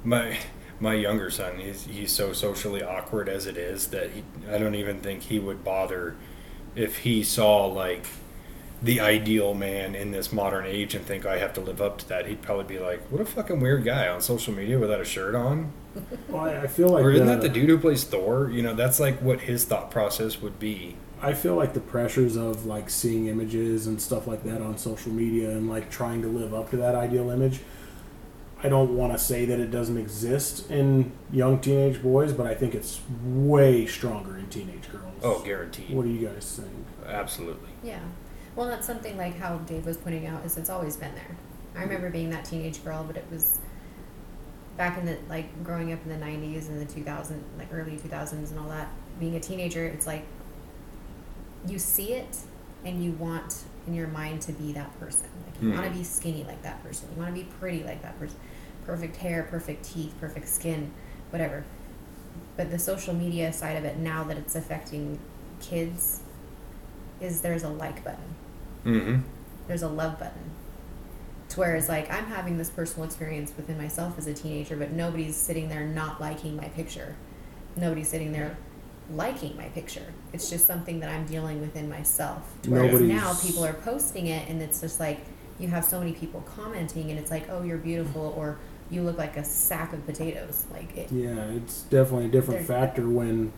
[0.03, 0.37] my
[0.81, 4.75] my younger son he's he's so socially awkward as it is that he I don't
[4.75, 6.17] even think he would bother
[6.75, 8.05] if he saw like
[8.83, 12.09] the ideal man in this modern age and think I have to live up to
[12.09, 15.05] that, he'd probably be like, "What a fucking weird guy on social media without a
[15.05, 15.71] shirt on."
[16.29, 18.49] Well, I I feel like or isn't that the dude who plays Thor?
[18.51, 20.95] You know, that's like what his thought process would be.
[21.21, 25.11] I feel like the pressures of like seeing images and stuff like that on social
[25.11, 27.61] media and like trying to live up to that ideal image.
[28.63, 32.55] I don't want to say that it doesn't exist in young teenage boys, but I
[32.55, 35.13] think it's way stronger in teenage girls.
[35.23, 35.91] Oh, guaranteed.
[35.91, 36.85] What do you guys think?
[37.05, 37.69] Absolutely.
[37.83, 37.99] Yeah.
[38.55, 41.37] Well, that's something like how Dave was pointing out is it's always been there.
[41.75, 43.59] I remember being that teenage girl, but it was
[44.77, 48.51] back in the like growing up in the 90s and the 2000 like early 2000s
[48.51, 48.89] and all that.
[49.19, 50.25] Being a teenager, it's like
[51.67, 52.37] you see it
[52.83, 55.27] and you want in your mind to be that person.
[55.45, 55.91] Like you want Mhm.
[55.91, 57.07] to be skinny like that person.
[57.15, 58.37] You want to be pretty like that person.
[58.85, 60.91] Perfect hair, perfect teeth, perfect skin,
[61.31, 61.63] whatever.
[62.57, 65.19] But the social media side of it now that it's affecting
[65.61, 66.21] kids
[67.21, 68.35] is there's a like button.
[68.85, 69.21] Mm-hmm.
[69.67, 70.51] There's a love button.
[71.55, 74.91] To where it's like I'm having this personal experience within myself as a teenager, but
[74.91, 77.15] nobody's sitting there not liking my picture.
[77.77, 78.57] Nobody's sitting there
[79.09, 80.13] liking my picture.
[80.33, 82.41] It's just something that I'm dealing with in myself.
[82.67, 85.19] Whereas Nobody's- now people are posting it and it's just like
[85.57, 88.57] you have so many people commenting and it's like, Oh, you're beautiful or
[88.91, 90.65] you look like a sack of potatoes.
[90.73, 93.53] Like it Yeah, it's definitely a different factor when,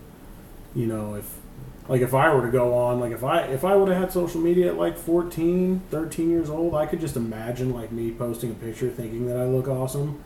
[0.75, 1.39] you know, if
[1.87, 4.11] like if I were to go on, like if I if I would have had
[4.11, 8.51] social media at like 14, 13 years old, I could just imagine like me posting
[8.51, 10.21] a picture thinking that I look awesome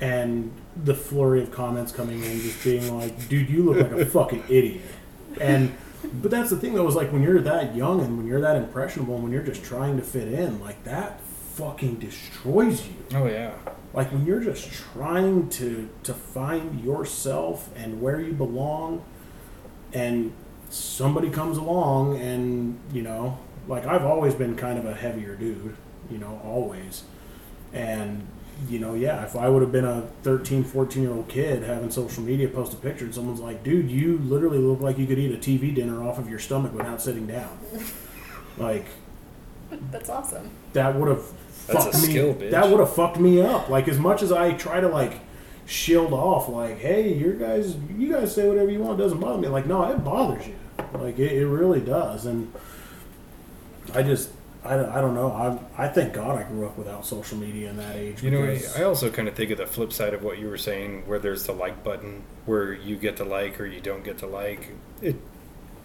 [0.00, 0.50] and
[0.82, 4.44] the flurry of comments coming in just being like, "Dude, you look like a fucking
[4.48, 4.82] idiot."
[5.40, 5.74] And
[6.22, 8.56] but that's the thing though is like when you're that young and when you're that
[8.56, 11.20] impressionable and when you're just trying to fit in, like that
[11.54, 13.52] fucking destroys you Oh yeah.
[13.92, 19.04] like when you're just trying to to find yourself and where you belong
[19.92, 20.32] and
[20.70, 23.38] somebody comes along and you know
[23.68, 25.76] like i've always been kind of a heavier dude
[26.10, 27.04] you know, always.
[27.72, 28.26] And,
[28.68, 31.90] you know, yeah, if I would have been a 13, 14 year old kid having
[31.90, 35.18] social media post a picture and someone's like, dude, you literally look like you could
[35.18, 37.58] eat a TV dinner off of your stomach without sitting down.
[38.58, 38.86] like,
[39.90, 40.50] That's awesome.
[40.72, 41.24] that would have
[41.68, 42.04] That's fucked a me.
[42.04, 42.50] skill, bitch.
[42.50, 43.68] That would have fucked me up.
[43.68, 45.20] Like as much as I try to like
[45.70, 49.40] shield off, like, hey, your guys, you guys say whatever you want, it doesn't bother
[49.40, 49.48] me.
[49.48, 50.56] Like, no, it bothers you.
[50.94, 52.26] Like it, it really does.
[52.26, 52.52] And
[53.94, 54.30] I just,
[54.64, 55.30] I, don't- I don't know.
[55.76, 58.22] I I thank God I grew up without social media in that age.
[58.22, 60.48] You know, I, I also kind of think of the flip side of what you
[60.48, 64.02] were saying, where there's the like button, where you get to like or you don't
[64.04, 64.70] get to like
[65.00, 65.16] it.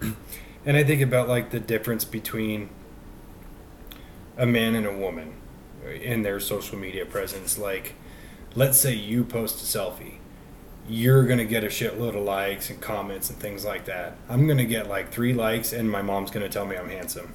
[0.67, 2.69] And I think about like the difference between
[4.35, 5.33] a man and a woman
[6.01, 7.59] in their social media presence.
[7.59, 7.93] Like,
[8.55, 10.15] let's say you post a selfie,
[10.87, 14.17] you're gonna get a shitload of likes and comments and things like that.
[14.29, 17.33] I'm gonna get like three likes, and my mom's gonna tell me I'm handsome.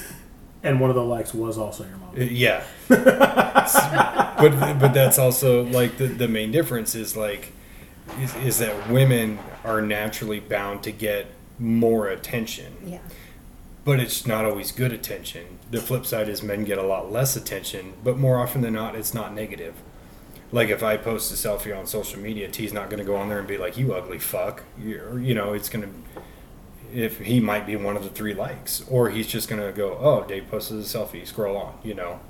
[0.62, 2.10] and one of the likes was also your mom.
[2.10, 2.64] Uh, Yeah.
[2.88, 7.52] but but that's also like the, the main difference is like
[8.20, 11.28] is, is that women are naturally bound to get
[11.58, 12.76] more attention.
[12.84, 12.98] Yeah.
[13.84, 15.58] But it's not always good attention.
[15.70, 18.94] The flip side is men get a lot less attention, but more often than not
[18.94, 19.74] it's not negative.
[20.52, 23.28] Like if I post a selfie on social media, T's not going to go on
[23.30, 25.54] there and be like, "You ugly fuck," you you know.
[25.54, 26.22] It's going to,
[26.94, 29.96] if he might be one of the three likes, or he's just going to go,
[29.98, 32.20] "Oh, Dave posted a selfie." Scroll on, you know.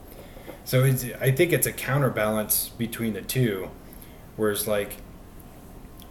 [0.64, 3.68] So it's, I think it's a counterbalance between the two,
[4.36, 4.98] whereas like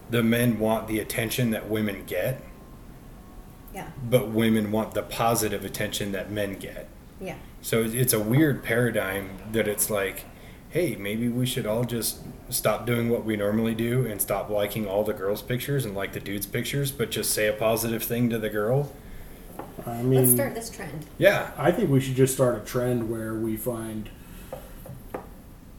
[0.09, 2.41] the men want the attention that women get,
[3.73, 3.87] Yeah.
[4.03, 6.89] but women want the positive attention that men get.
[7.21, 7.35] Yeah.
[7.61, 10.25] So it's a weird paradigm that it's like,
[10.71, 12.19] hey, maybe we should all just
[12.49, 16.13] stop doing what we normally do and stop liking all the girls' pictures and like
[16.13, 18.91] the dudes' pictures, but just say a positive thing to the girl.
[19.85, 21.05] I mean, Let's start this trend.
[21.17, 21.51] Yeah.
[21.57, 24.09] I think we should just start a trend where we find.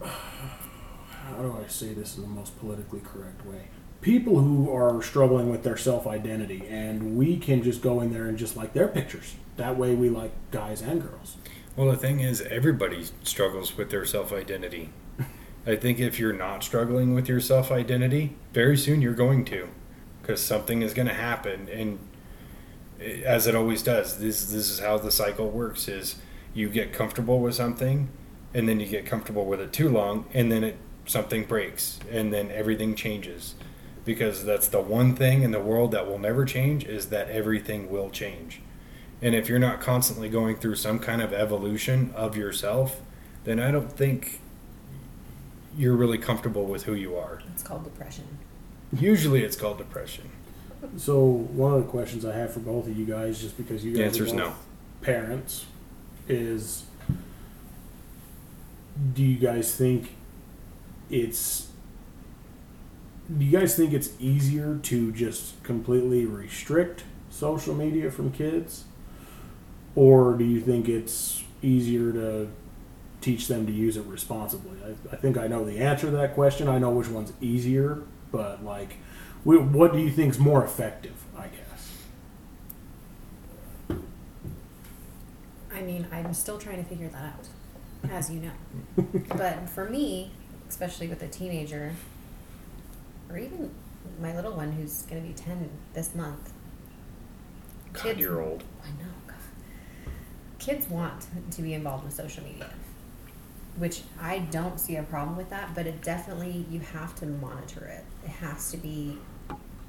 [0.01, 3.69] How do I say this in the most politically correct way?
[4.03, 8.27] People who are struggling with their self identity, and we can just go in there
[8.27, 9.37] and just like their pictures.
[9.57, 11.37] That way, we like guys and girls.
[11.75, 14.91] Well, the thing is, everybody struggles with their self identity.
[15.67, 19.69] I think if you're not struggling with your self identity, very soon you're going to,
[20.21, 21.99] because something is going to happen, and
[23.25, 26.17] as it always does, this this is how the cycle works: is
[26.53, 28.11] you get comfortable with something,
[28.53, 30.77] and then you get comfortable with it too long, and then it
[31.07, 33.55] something breaks, and then everything changes,
[34.05, 37.91] because that's the one thing in the world that will never change is that everything
[37.91, 38.61] will change.
[39.23, 43.01] And if you're not constantly going through some kind of evolution of yourself,
[43.45, 44.41] then I don't think
[45.77, 47.41] you're really comfortable with who you are.
[47.55, 48.25] It's called depression.
[48.93, 50.29] Usually it's called depression.
[50.97, 53.93] So, one of the questions I have for both of you guys, just because you
[53.93, 54.55] The guys answer are is both no.
[55.01, 55.67] parents,
[56.29, 56.85] is
[59.15, 60.11] do you guys think
[61.11, 61.69] it's
[63.39, 68.85] do you guys think it's easier to just completely restrict social media from kids
[69.95, 72.49] or do you think it's easier to
[73.21, 76.35] teach them to use it responsibly i, I think i know the answer to that
[76.35, 78.03] question i know which one's easier
[78.33, 78.97] but like
[79.45, 81.93] wh- what do you think's more effective i guess
[85.75, 89.05] I mean, I'm still trying to figure that out, as you know.
[89.37, 90.31] but for me,
[90.69, 91.93] especially with a teenager,
[93.31, 93.71] or even
[94.21, 96.53] my little one who's going to be 10 this month,
[97.95, 98.65] God, Kids- you're old.
[98.85, 99.12] I know, God.
[100.63, 102.71] Kids want to be involved with social media,
[103.79, 107.85] which I don't see a problem with that, but it definitely, you have to monitor
[107.87, 108.05] it.
[108.25, 109.19] It has to be,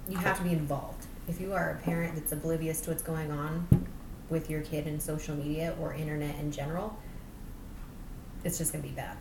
[0.09, 1.05] you have to be involved.
[1.27, 3.87] If you are a parent that's oblivious to what's going on
[4.31, 6.97] with your kid in social media or internet in general,
[8.43, 9.15] it's just going to be bad.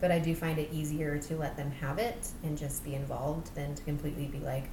[0.00, 3.52] But I do find it easier to let them have it and just be involved
[3.56, 4.68] than to completely be like,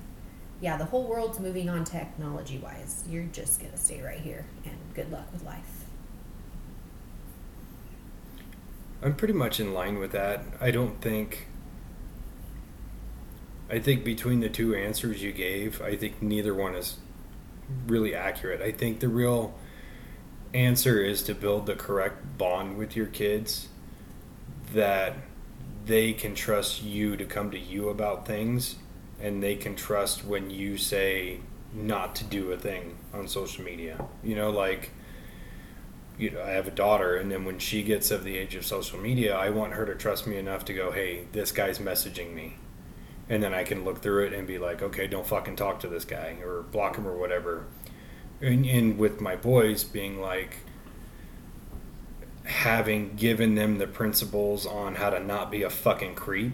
[0.62, 3.04] yeah, the whole world's moving on technology wise.
[3.10, 5.86] You're just going to stay right here and good luck with life.
[9.02, 10.44] I'm pretty much in line with that.
[10.60, 11.48] I don't think.
[13.70, 16.98] I think between the two answers you gave, I think neither one is
[17.88, 18.62] really accurate.
[18.62, 19.54] I think the real
[20.54, 23.70] answer is to build the correct bond with your kids
[24.74, 25.16] that
[25.86, 28.76] they can trust you to come to you about things
[29.22, 31.40] and they can trust when you say
[31.74, 34.04] not to do a thing on social media.
[34.24, 34.92] You know, like
[36.18, 38.66] you know, I have a daughter, and then when she gets of the age of
[38.66, 42.34] social media, I want her to trust me enough to go, "Hey, this guy's messaging
[42.34, 42.58] me,"
[43.30, 45.88] and then I can look through it and be like, "Okay, don't fucking talk to
[45.88, 47.66] this guy or block him or whatever."
[48.42, 50.58] And, and with my boys being like,
[52.44, 56.54] having given them the principles on how to not be a fucking creep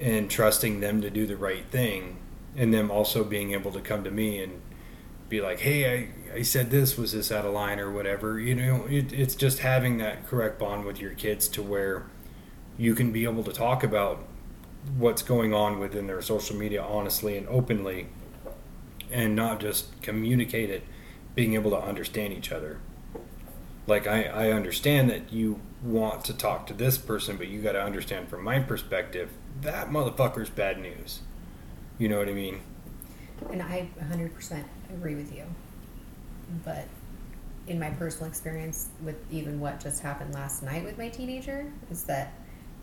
[0.00, 2.16] and trusting them to do the right thing
[2.56, 4.60] and them also being able to come to me and
[5.28, 8.40] be like hey i, I said this was this out of line or whatever?
[8.40, 12.06] You know it, it's just having that correct bond with your kids to where
[12.76, 14.24] you can be able to talk about
[14.98, 18.08] what's going on within their social media honestly and openly
[19.12, 20.82] and not just communicate it
[21.36, 22.80] being able to understand each other.
[23.86, 27.72] Like I, I understand that you want to talk to this person but you got
[27.72, 31.20] to understand from my perspective that motherfucker's bad news
[31.98, 32.60] you know what i mean
[33.50, 35.44] And I 100% agree with you.
[36.64, 36.86] But
[37.66, 42.04] in my personal experience with even what just happened last night with my teenager, is
[42.04, 42.32] that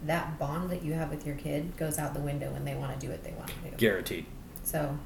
[0.03, 2.93] that bond that you have with your kid goes out the window when they want
[2.93, 3.75] to do what they want to do.
[3.77, 4.25] guaranteed
[4.63, 4.97] So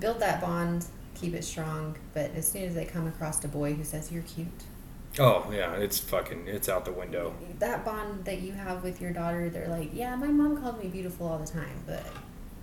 [0.00, 1.96] build that bond, keep it strong.
[2.14, 4.48] But as soon as they come across a boy who says, You're cute,
[5.18, 9.12] oh yeah it's fucking it's out the window that bond that you have with your
[9.12, 12.04] daughter, they're like, Yeah, my mom called me beautiful all the time, but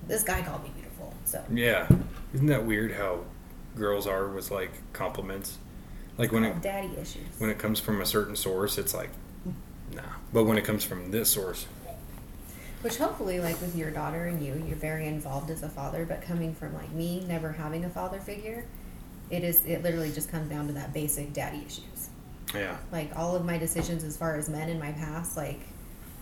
[0.07, 1.14] this guy called me beautiful.
[1.26, 1.88] So yeah
[2.34, 3.22] isn't that weird how
[3.76, 5.57] girls are with like compliments
[6.18, 7.23] like when it daddy issues.
[7.40, 9.10] when it comes from a certain source it's like
[9.94, 10.02] nah
[10.34, 11.65] but when it comes from this source
[12.82, 16.06] Which hopefully, like with your daughter and you, you're very involved as a father.
[16.06, 18.65] But coming from like me, never having a father figure,
[19.32, 22.10] it is it literally just comes down to that basic daddy issues.
[22.53, 25.61] yeah Like all of my decisions as far as men in my past, like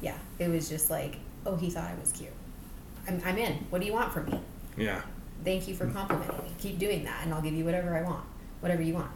[0.02, 2.32] yeah, it was just like, oh, he thought I was cute.
[3.08, 3.54] I'm, I'm in.
[3.70, 4.40] What do you want from me?
[4.78, 5.02] yeah
[5.44, 6.52] Thank you for complimenting me.
[6.58, 8.24] Keep doing that, and I'll give you whatever I want,
[8.62, 9.12] whatever you want.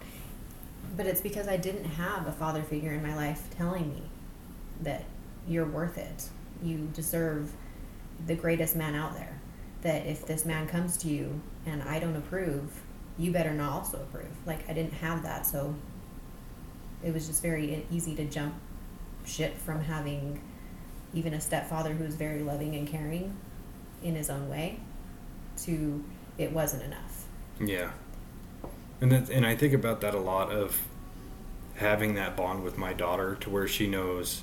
[0.97, 4.03] But it's because I didn't have a father figure in my life telling me
[4.81, 5.05] that
[5.47, 6.29] you're worth it.
[6.61, 7.53] You deserve
[8.25, 9.39] the greatest man out there.
[9.83, 12.81] That if this man comes to you and I don't approve,
[13.17, 14.35] you better not also approve.
[14.45, 15.75] Like I didn't have that, so
[17.03, 18.55] it was just very easy to jump
[19.25, 20.41] ship from having
[21.13, 23.37] even a stepfather who's very loving and caring
[24.07, 24.79] in his own way
[25.57, 26.03] to
[26.37, 27.25] it wasn't enough.
[27.59, 27.91] Yeah,
[29.01, 30.81] and that, and I think about that a lot of
[31.75, 34.41] having that bond with my daughter to where she knows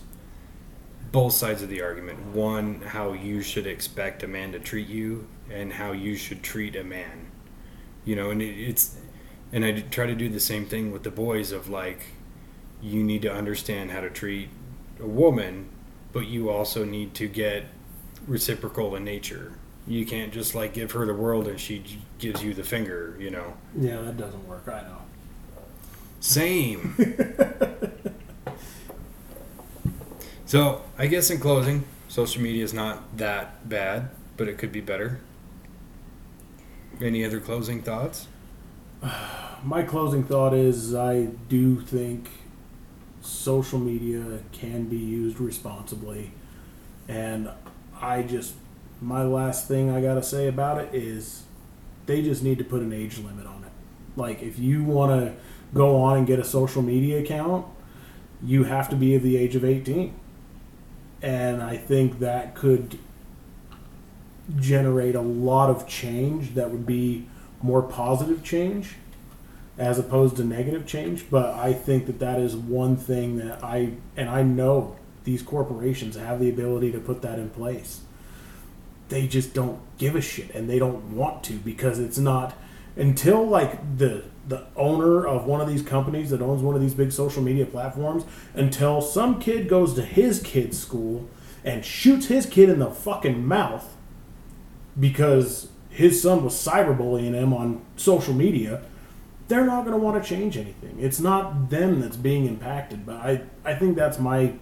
[1.12, 2.26] both sides of the argument.
[2.26, 6.76] One, how you should expect a man to treat you, and how you should treat
[6.76, 7.26] a man.
[8.04, 8.96] You know, and it, it's
[9.52, 12.00] and I try to do the same thing with the boys of like,
[12.82, 14.48] you need to understand how to treat
[15.00, 15.68] a woman,
[16.12, 17.66] but you also need to get
[18.26, 19.52] reciprocal in nature.
[19.86, 23.16] You can't just like give her the world and she j- gives you the finger,
[23.18, 23.55] you know.
[23.78, 24.66] Yeah, that doesn't work.
[24.66, 24.98] I know.
[26.20, 26.96] Same.
[30.46, 34.80] so, I guess in closing, social media is not that bad, but it could be
[34.80, 35.20] better.
[37.01, 38.26] Any other closing thoughts?
[39.62, 42.30] My closing thought is I do think
[43.20, 46.32] social media can be used responsibly.
[47.09, 47.51] And
[48.00, 48.54] I just,
[49.00, 51.44] my last thing I got to say about it is
[52.06, 53.72] they just need to put an age limit on it.
[54.16, 55.34] Like, if you want to
[55.72, 57.66] go on and get a social media account,
[58.42, 60.14] you have to be of the age of 18.
[61.22, 62.98] And I think that could
[64.56, 67.26] generate a lot of change that would be
[67.62, 68.96] more positive change
[69.78, 71.26] as opposed to negative change.
[71.30, 76.16] But I think that that is one thing that I, and I know these corporations
[76.16, 78.02] have the ability to put that in place.
[79.09, 82.55] They just don't give a shit and they don't want to because it's not
[82.96, 86.94] until like the the owner of one of these companies that owns one of these
[86.94, 91.28] big social media platforms until some kid goes to his kid's school
[91.64, 93.96] and shoots his kid in the fucking mouth
[95.01, 98.82] because his son was cyberbullying him on social media,
[99.48, 100.96] they're not going to want to change anything.
[100.98, 104.55] It's not them that's being impacted, but I, I think that's my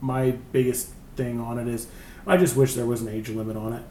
[0.00, 1.88] my biggest thing on it is
[2.26, 3.82] I just wish there was an age limit on it.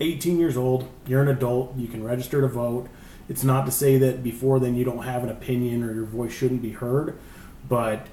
[0.00, 2.88] 18 years old, you're an adult, you can register to vote.
[3.28, 6.32] It's not to say that before then you don't have an opinion or your voice
[6.32, 7.18] shouldn't be heard,
[7.68, 8.06] but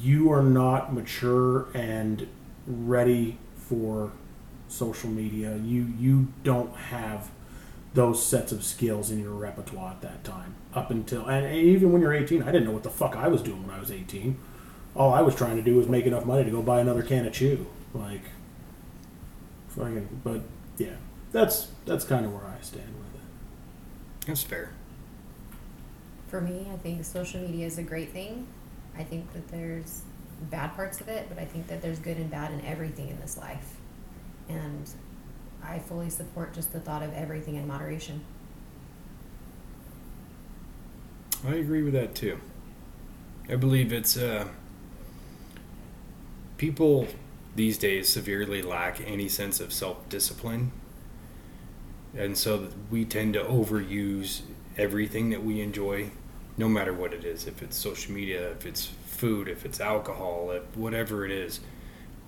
[0.00, 2.26] you are not mature and
[2.66, 4.12] ready for
[4.68, 5.56] social media.
[5.56, 7.30] You you don't have
[7.94, 10.54] those sets of skills in your repertoire at that time.
[10.74, 13.42] Up until and even when you're 18, I didn't know what the fuck I was
[13.42, 14.38] doing when I was 18.
[14.98, 17.26] All I was trying to do was make enough money to go buy another can
[17.26, 17.66] of chew.
[17.94, 18.22] Like
[19.68, 20.42] fucking but
[20.76, 20.96] yeah.
[21.32, 24.26] That's that's kind of where I stand with it.
[24.26, 24.72] That's fair.
[26.28, 28.46] For me, I think social media is a great thing.
[28.98, 30.02] I think that there's
[30.50, 33.20] bad parts of it, but I think that there's good and bad in everything in
[33.20, 33.76] this life.
[34.48, 34.90] And
[35.62, 38.24] I fully support just the thought of everything in moderation.
[41.46, 42.40] I agree with that too.
[43.48, 44.48] I believe it's uh,
[46.58, 47.06] people
[47.56, 50.72] these days severely lack any sense of self discipline.
[52.16, 54.42] And so we tend to overuse
[54.76, 56.10] everything that we enjoy,
[56.56, 57.46] no matter what it is.
[57.46, 61.60] If it's social media, if it's food, if it's alcohol, if whatever it is,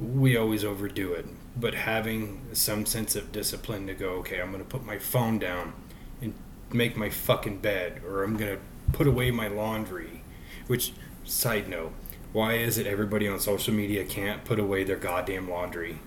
[0.00, 1.26] we always overdo it.
[1.56, 5.38] But having some sense of discipline to go, okay, I'm going to put my phone
[5.38, 5.72] down
[6.20, 6.34] and
[6.72, 8.62] make my fucking bed, or I'm going to
[8.92, 10.22] put away my laundry.
[10.66, 10.92] Which,
[11.24, 11.92] side note,
[12.32, 15.98] why is it everybody on social media can't put away their goddamn laundry?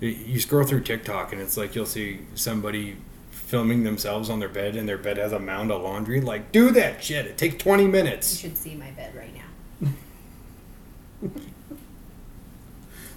[0.00, 2.96] You scroll through TikTok and it's like you'll see somebody
[3.30, 6.20] filming themselves on their bed and their bed has a mound of laundry.
[6.20, 7.26] Like, do that shit.
[7.26, 8.42] It takes 20 minutes.
[8.42, 11.30] You should see my bed right now.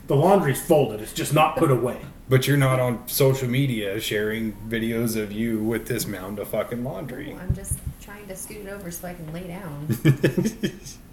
[0.07, 1.01] The laundry's folded.
[1.01, 1.99] It's just not put away.
[2.29, 6.83] But you're not on social media sharing videos of you with this mound of fucking
[6.83, 7.33] laundry.
[7.33, 9.87] Well, I'm just trying to scoot it over so I can lay down.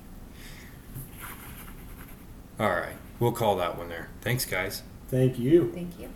[2.59, 2.97] All right.
[3.19, 4.09] We'll call that one there.
[4.21, 4.83] Thanks, guys.
[5.09, 5.73] Thank you.
[5.73, 6.09] Thank you.